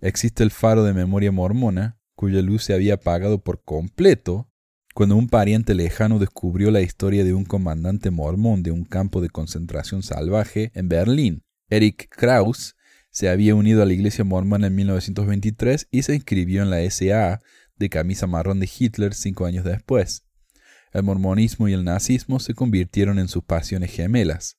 Existe 0.00 0.42
el 0.42 0.50
faro 0.50 0.82
de 0.82 0.94
memoria 0.94 1.30
mormona, 1.30 1.98
cuya 2.14 2.40
luz 2.40 2.64
se 2.64 2.72
había 2.72 2.94
apagado 2.94 3.42
por 3.42 3.62
completo 3.62 4.50
cuando 4.94 5.16
un 5.16 5.28
pariente 5.28 5.74
lejano 5.74 6.18
descubrió 6.18 6.70
la 6.70 6.82
historia 6.82 7.24
de 7.24 7.34
un 7.34 7.44
comandante 7.44 8.10
mormón 8.10 8.62
de 8.62 8.70
un 8.70 8.84
campo 8.84 9.20
de 9.20 9.30
concentración 9.30 10.02
salvaje 10.02 10.70
en 10.74 10.88
Berlín, 10.88 11.44
Eric 11.70 12.08
Kraus, 12.10 12.76
se 13.10 13.28
había 13.28 13.54
unido 13.54 13.82
a 13.82 13.86
la 13.86 13.92
iglesia 13.92 14.24
mormona 14.24 14.66
en 14.66 14.74
1923 14.74 15.88
y 15.90 16.02
se 16.02 16.14
inscribió 16.14 16.62
en 16.62 16.70
la 16.70 16.82
SA 16.90 17.40
de 17.76 17.88
camisa 17.88 18.26
marrón 18.26 18.60
de 18.60 18.70
Hitler 18.78 19.14
cinco 19.14 19.46
años 19.46 19.64
después. 19.64 20.24
El 20.92 21.02
mormonismo 21.04 21.68
y 21.68 21.72
el 21.72 21.84
nazismo 21.84 22.40
se 22.40 22.54
convirtieron 22.54 23.18
en 23.18 23.28
sus 23.28 23.44
pasiones 23.44 23.90
gemelas. 23.92 24.56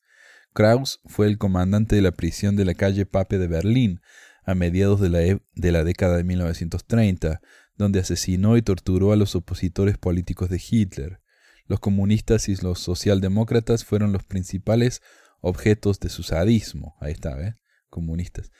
Kraus 0.53 0.99
fue 1.05 1.27
el 1.27 1.37
comandante 1.37 1.95
de 1.95 2.01
la 2.01 2.11
prisión 2.11 2.55
de 2.55 2.65
la 2.65 2.73
calle 2.73 3.05
Pape 3.05 3.37
de 3.37 3.47
Berlín 3.47 4.01
a 4.45 4.55
mediados 4.55 4.99
de 4.99 5.09
la, 5.09 5.21
e, 5.23 5.39
de 5.55 5.71
la 5.71 5.83
década 5.83 6.17
de 6.17 6.23
1930, 6.23 7.41
donde 7.75 7.99
asesinó 7.99 8.57
y 8.57 8.61
torturó 8.61 9.11
a 9.11 9.15
los 9.15 9.35
opositores 9.35 9.97
políticos 9.97 10.49
de 10.49 10.61
Hitler. 10.69 11.19
Los 11.65 11.79
comunistas 11.79 12.49
y 12.49 12.55
los 12.57 12.79
socialdemócratas 12.79 13.85
fueron 13.85 14.11
los 14.11 14.23
principales 14.23 15.01
objetos 15.41 15.99
de 15.99 16.09
su 16.09 16.23
sadismo. 16.23 16.95
Ahí 16.99 17.13
está, 17.13 17.39
¿eh? 17.41 17.55
Comunistas. 17.89 18.51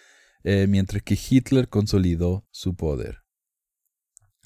Eh, 0.44 0.68
mientras 0.68 1.04
que 1.04 1.18
Hitler 1.18 1.70
consolidó 1.70 2.46
su 2.52 2.76
poder. 2.76 3.20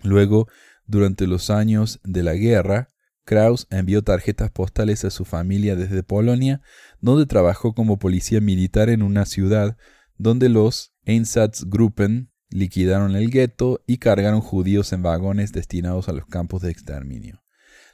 Luego, 0.03 0.47
durante 0.85 1.27
los 1.27 1.49
años 1.49 1.99
de 2.03 2.23
la 2.23 2.33
guerra, 2.33 2.89
Kraus 3.25 3.67
envió 3.69 4.03
tarjetas 4.03 4.51
postales 4.51 5.03
a 5.03 5.09
su 5.09 5.25
familia 5.25 5.75
desde 5.75 6.03
Polonia, 6.03 6.61
donde 7.01 7.25
trabajó 7.25 7.73
como 7.73 7.99
policía 7.99 8.39
militar 8.39 8.89
en 8.89 9.01
una 9.01 9.25
ciudad 9.25 9.77
donde 10.17 10.49
los 10.49 10.95
Einsatzgruppen 11.03 12.31
liquidaron 12.49 13.15
el 13.15 13.29
gueto 13.29 13.83
y 13.87 13.97
cargaron 13.97 14.41
judíos 14.41 14.93
en 14.93 15.03
vagones 15.03 15.51
destinados 15.51 16.09
a 16.09 16.13
los 16.13 16.25
campos 16.25 16.61
de 16.61 16.71
exterminio. 16.71 17.43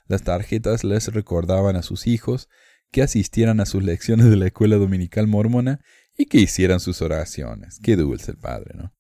Las 0.07 0.23
tarjetas 0.23 0.83
les 0.83 1.07
recordaban 1.13 1.75
a 1.75 1.81
sus 1.81 2.07
hijos 2.07 2.49
que 2.91 3.01
asistieran 3.01 3.59
a 3.59 3.65
sus 3.65 3.83
lecciones 3.83 4.29
de 4.29 4.35
la 4.35 4.47
escuela 4.47 4.75
dominical 4.75 5.27
mormona 5.27 5.81
y 6.17 6.25
que 6.25 6.39
hicieran 6.39 6.79
sus 6.79 7.01
oraciones. 7.01 7.79
Qué 7.81 7.95
dulce 7.95 8.31
el 8.31 8.37
padre, 8.37 8.75
¿no? 8.75 8.93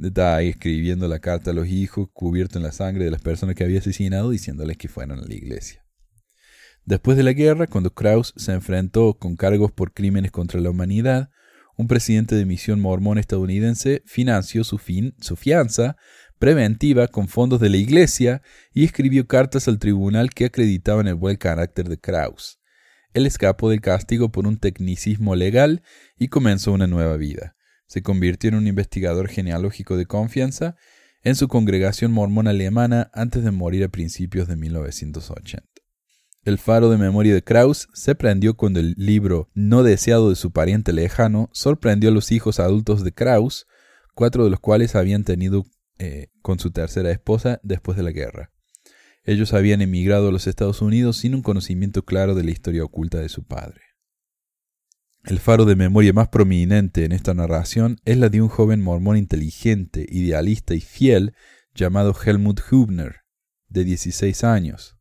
Está 0.00 0.40
escribiendo 0.42 1.06
la 1.06 1.18
carta 1.18 1.50
a 1.50 1.54
los 1.54 1.68
hijos, 1.68 2.08
cubierto 2.12 2.58
en 2.58 2.64
la 2.64 2.72
sangre 2.72 3.04
de 3.04 3.10
las 3.10 3.20
personas 3.20 3.54
que 3.54 3.64
había 3.64 3.78
asesinado, 3.78 4.30
diciéndoles 4.30 4.78
que 4.78 4.88
fueran 4.88 5.18
a 5.18 5.22
la 5.22 5.34
iglesia. 5.34 5.86
Después 6.84 7.16
de 7.16 7.22
la 7.22 7.34
guerra, 7.34 7.66
cuando 7.66 7.94
Krauss 7.94 8.32
se 8.36 8.52
enfrentó 8.52 9.14
con 9.14 9.36
cargos 9.36 9.70
por 9.70 9.92
crímenes 9.92 10.32
contra 10.32 10.60
la 10.60 10.70
humanidad, 10.70 11.30
un 11.82 11.88
presidente 11.88 12.36
de 12.36 12.46
misión 12.46 12.80
mormón 12.80 13.18
estadounidense 13.18 14.02
financió 14.06 14.62
su, 14.62 14.78
fin, 14.78 15.14
su 15.20 15.34
fianza 15.34 15.96
preventiva 16.38 17.08
con 17.08 17.28
fondos 17.28 17.60
de 17.60 17.70
la 17.70 17.76
Iglesia 17.76 18.40
y 18.72 18.84
escribió 18.84 19.26
cartas 19.26 19.66
al 19.66 19.78
tribunal 19.78 20.30
que 20.30 20.44
acreditaban 20.44 21.08
el 21.08 21.16
buen 21.16 21.36
carácter 21.36 21.88
de 21.88 21.98
Krauss. 21.98 22.60
Él 23.14 23.26
escapó 23.26 23.68
del 23.68 23.80
castigo 23.80 24.30
por 24.30 24.46
un 24.46 24.58
tecnicismo 24.58 25.34
legal 25.34 25.82
y 26.16 26.28
comenzó 26.28 26.72
una 26.72 26.86
nueva 26.86 27.16
vida. 27.16 27.56
Se 27.86 28.02
convirtió 28.02 28.48
en 28.48 28.54
un 28.54 28.68
investigador 28.68 29.28
genealógico 29.28 29.96
de 29.96 30.06
confianza 30.06 30.76
en 31.24 31.34
su 31.34 31.48
congregación 31.48 32.12
mormona 32.12 32.50
alemana 32.50 33.10
antes 33.12 33.42
de 33.42 33.50
morir 33.50 33.84
a 33.84 33.88
principios 33.88 34.46
de 34.46 34.56
1980. 34.56 35.71
El 36.44 36.58
faro 36.58 36.90
de 36.90 36.98
memoria 36.98 37.34
de 37.34 37.44
Krauss 37.44 37.88
se 37.92 38.16
prendió 38.16 38.56
cuando 38.56 38.80
el 38.80 38.94
libro 38.96 39.48
no 39.54 39.84
deseado 39.84 40.28
de 40.28 40.34
su 40.34 40.50
pariente 40.50 40.92
lejano 40.92 41.48
sorprendió 41.52 42.10
a 42.10 42.12
los 42.12 42.32
hijos 42.32 42.58
adultos 42.58 43.04
de 43.04 43.12
Krauss, 43.12 43.68
cuatro 44.14 44.42
de 44.42 44.50
los 44.50 44.58
cuales 44.58 44.96
habían 44.96 45.22
tenido 45.22 45.64
eh, 45.98 46.30
con 46.42 46.58
su 46.58 46.72
tercera 46.72 47.12
esposa 47.12 47.60
después 47.62 47.96
de 47.96 48.02
la 48.02 48.10
guerra. 48.10 48.50
Ellos 49.22 49.52
habían 49.52 49.82
emigrado 49.82 50.28
a 50.28 50.32
los 50.32 50.48
Estados 50.48 50.82
Unidos 50.82 51.18
sin 51.18 51.36
un 51.36 51.42
conocimiento 51.42 52.04
claro 52.04 52.34
de 52.34 52.42
la 52.42 52.50
historia 52.50 52.82
oculta 52.82 53.20
de 53.20 53.28
su 53.28 53.44
padre. 53.44 53.80
El 55.22 55.38
faro 55.38 55.64
de 55.64 55.76
memoria 55.76 56.12
más 56.12 56.26
prominente 56.26 57.04
en 57.04 57.12
esta 57.12 57.34
narración 57.34 58.00
es 58.04 58.18
la 58.18 58.28
de 58.30 58.42
un 58.42 58.48
joven 58.48 58.80
mormón 58.80 59.16
inteligente, 59.16 60.04
idealista 60.08 60.74
y 60.74 60.80
fiel 60.80 61.34
llamado 61.72 62.12
Helmut 62.12 62.60
Hubner, 62.68 63.20
de 63.68 63.84
16 63.84 64.42
años, 64.42 64.96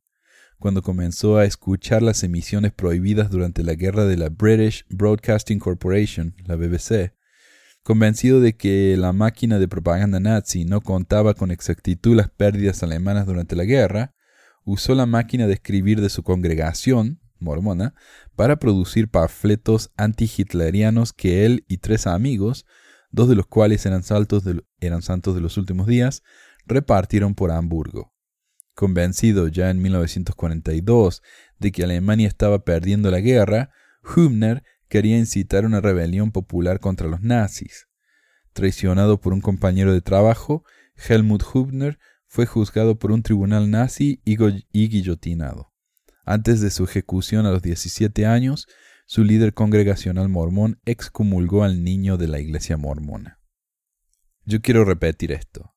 cuando 0.62 0.84
comenzó 0.84 1.38
a 1.38 1.46
escuchar 1.46 2.04
las 2.04 2.24
emisiones 2.24 2.72
prohibidas 2.72 3.32
durante 3.32 3.64
la 3.64 3.74
guerra 3.74 4.06
de 4.06 4.16
la 4.16 4.30
British 4.30 4.86
Broadcasting 4.90 5.58
Corporation, 5.58 6.36
la 6.46 6.56
BBC, 6.56 7.16
convencido 7.82 8.40
de 8.40 8.56
que 8.56 8.96
la 8.96 9.12
máquina 9.12 9.58
de 9.58 9.68
propaganda 9.68 10.20
nazi 10.20 10.64
no 10.64 10.82
contaba 10.82 11.34
con 11.34 11.50
exactitud 11.50 12.16
las 12.16 12.30
pérdidas 12.30 12.84
alemanas 12.84 13.26
durante 13.26 13.56
la 13.56 13.66
guerra, 13.66 14.14
usó 14.64 14.94
la 14.94 15.08
máquina 15.08 15.48
de 15.48 15.54
escribir 15.54 16.00
de 16.00 16.10
su 16.10 16.22
congregación, 16.22 17.20
mormona, 17.40 17.96
para 18.36 18.58
producir 18.58 19.10
panfletos 19.10 19.92
anti-hitlerianos 19.98 21.12
que 21.12 21.44
él 21.44 21.66
y 21.68 21.78
tres 21.78 22.06
amigos, 22.06 22.68
dos 23.10 23.28
de 23.28 23.36
los 23.36 23.48
cuales 23.48 23.84
eran, 23.88 24.04
eran 24.80 25.02
santos 25.02 25.34
de 25.34 25.42
los 25.42 25.58
últimos 25.58 25.88
días, 25.88 26.22
repartieron 26.68 27.34
por 27.34 27.50
Hamburgo. 27.50 28.14
Convencido 28.74 29.48
ya 29.48 29.70
en 29.70 29.82
1942 29.82 31.22
de 31.60 31.72
que 31.72 31.84
Alemania 31.84 32.28
estaba 32.28 32.64
perdiendo 32.64 33.12
la 33.12 33.20
guerra, 33.20 33.72
Hübner 34.04 34.64
quería 34.88 35.18
incitar 35.18 35.66
una 35.66 35.82
rebelión 35.82 36.32
popular 36.32 36.80
contra 36.80 37.08
los 37.08 37.22
nazis. 37.22 37.88
Traicionado 38.54 39.20
por 39.20 39.34
un 39.34 39.42
compañero 39.42 39.94
de 39.94 40.02
trabajo, 40.02 40.64
Helmut 40.96 41.44
Hübner 41.44 42.00
fue 42.28 42.46
juzgado 42.46 42.98
por 42.98 43.12
un 43.12 43.24
tribunal 43.24 43.70
nazi 43.70 44.22
y, 44.26 44.38
y 44.72 44.90
guillotinado. 44.90 45.74
Antes 46.26 46.62
de 46.62 46.70
su 46.70 46.84
ejecución 46.84 47.46
a 47.46 47.52
los 47.52 47.62
17 47.62 48.26
años, 48.26 48.68
su 49.06 49.24
líder 49.24 49.54
congregacional 49.54 50.30
mormón 50.30 50.80
excomulgó 50.86 51.64
al 51.64 51.84
niño 51.84 52.18
de 52.18 52.28
la 52.28 52.40
iglesia 52.40 52.78
mormona. 52.78 53.40
Yo 54.46 54.62
quiero 54.62 54.86
repetir 54.86 55.32
esto. 55.32 55.76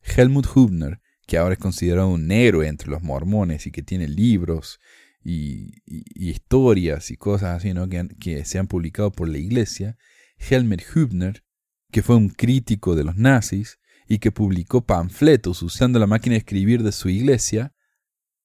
Helmut 0.00 0.46
Hübner 0.46 1.00
que 1.28 1.36
ahora 1.36 1.52
es 1.52 1.60
considerado 1.60 2.08
un 2.08 2.32
héroe 2.32 2.66
entre 2.68 2.90
los 2.90 3.02
mormones 3.02 3.66
y 3.66 3.70
que 3.70 3.82
tiene 3.82 4.08
libros 4.08 4.80
y, 5.22 5.74
historias 5.84 7.10
y 7.10 7.18
cosas 7.18 7.58
así, 7.58 7.74
¿no? 7.74 7.86
que, 7.86 8.08
que, 8.18 8.46
se 8.46 8.58
han 8.58 8.66
publicado 8.66 9.12
por 9.12 9.28
la 9.28 9.36
iglesia, 9.36 9.98
Helmut 10.38 10.80
Hübner, 10.80 11.44
que 11.92 12.02
fue 12.02 12.16
un 12.16 12.30
crítico 12.30 12.96
de 12.96 13.04
los 13.04 13.16
nazis 13.16 13.78
y 14.08 14.20
que 14.20 14.32
publicó 14.32 14.86
panfletos 14.86 15.62
usando 15.62 15.98
la 15.98 16.06
máquina 16.06 16.32
de 16.32 16.38
escribir 16.38 16.82
de 16.82 16.92
su 16.92 17.10
iglesia 17.10 17.74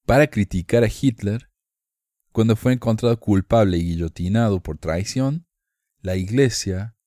para 0.06 0.28
criticar 0.28 0.84
a 0.84 0.90
Hitler, 0.90 1.50
cuando 2.34 2.58
fue 2.58 2.74
encontrado 2.74 3.18
culpable 3.18 3.78
y 3.78 3.84
guillotinado 3.84 4.62
por 4.62 4.78
traición, 4.78 5.48
la 6.02 6.18
iglesia 6.18 6.98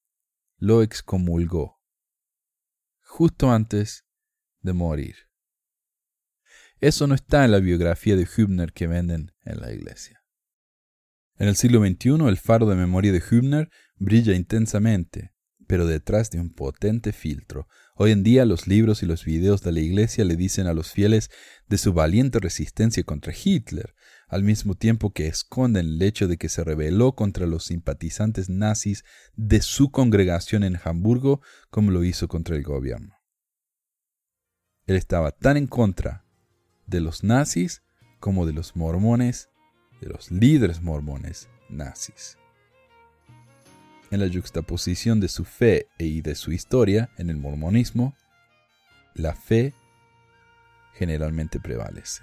lo 0.56 0.82
excomulgó, 0.82 1.82
justo 3.02 3.52
antes 3.52 4.06
de 4.62 4.72
morir. 4.72 5.26
Eso 6.80 7.06
no 7.06 7.14
está 7.14 7.44
en 7.44 7.52
la 7.52 7.58
biografía 7.58 8.16
de 8.16 8.26
Hübner 8.26 8.72
que 8.72 8.86
venden 8.86 9.32
en 9.44 9.60
la 9.60 9.72
iglesia. 9.72 10.22
En 11.38 11.48
el 11.48 11.56
siglo 11.56 11.80
XXI 11.80 12.28
el 12.28 12.36
faro 12.36 12.66
de 12.66 12.76
memoria 12.76 13.12
de 13.12 13.22
Hübner 13.22 13.70
brilla 13.96 14.34
intensamente, 14.34 15.32
pero 15.66 15.86
detrás 15.86 16.30
de 16.30 16.38
un 16.38 16.52
potente 16.52 17.12
filtro. 17.12 17.66
Hoy 17.94 18.10
en 18.10 18.22
día 18.22 18.44
los 18.44 18.66
libros 18.66 19.02
y 19.02 19.06
los 19.06 19.24
videos 19.24 19.62
de 19.62 19.72
la 19.72 19.80
iglesia 19.80 20.24
le 20.24 20.36
dicen 20.36 20.66
a 20.66 20.74
los 20.74 20.92
fieles 20.92 21.30
de 21.66 21.78
su 21.78 21.94
valiente 21.94 22.40
resistencia 22.40 23.02
contra 23.04 23.32
Hitler, 23.32 23.94
al 24.28 24.42
mismo 24.42 24.74
tiempo 24.74 25.12
que 25.12 25.28
esconden 25.28 25.86
el 25.86 26.02
hecho 26.02 26.28
de 26.28 26.36
que 26.36 26.50
se 26.50 26.62
rebeló 26.62 27.14
contra 27.14 27.46
los 27.46 27.64
simpatizantes 27.64 28.50
nazis 28.50 29.02
de 29.34 29.62
su 29.62 29.90
congregación 29.90 30.62
en 30.62 30.78
Hamburgo 30.84 31.40
como 31.70 31.90
lo 31.90 32.04
hizo 32.04 32.28
contra 32.28 32.54
el 32.54 32.62
gobierno. 32.62 33.14
Él 34.84 34.96
estaba 34.96 35.32
tan 35.32 35.56
en 35.56 35.66
contra 35.66 36.25
de 36.86 37.00
los 37.00 37.24
nazis 37.24 37.82
como 38.20 38.46
de 38.46 38.52
los 38.52 38.76
mormones, 38.76 39.50
de 40.00 40.08
los 40.08 40.30
líderes 40.30 40.82
mormones 40.82 41.48
nazis. 41.68 42.38
En 44.10 44.20
la 44.20 44.32
juxtaposición 44.32 45.20
de 45.20 45.28
su 45.28 45.44
fe 45.44 45.88
y 45.98 46.22
de 46.22 46.34
su 46.34 46.52
historia 46.52 47.10
en 47.18 47.28
el 47.28 47.36
mormonismo, 47.36 48.14
la 49.14 49.34
fe 49.34 49.74
generalmente 50.94 51.58
prevalece. 51.58 52.22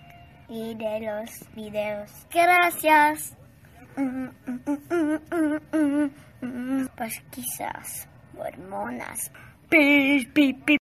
y 0.51 0.75
de 0.75 0.99
los 0.99 1.31
videos. 1.55 2.11
Gracias. 2.29 3.37
Pues 6.97 7.23
quizás 7.31 8.07
hormonas. 8.37 9.31
Pi, 9.69 10.27
pi, 10.33 10.53
pi. 10.53 10.80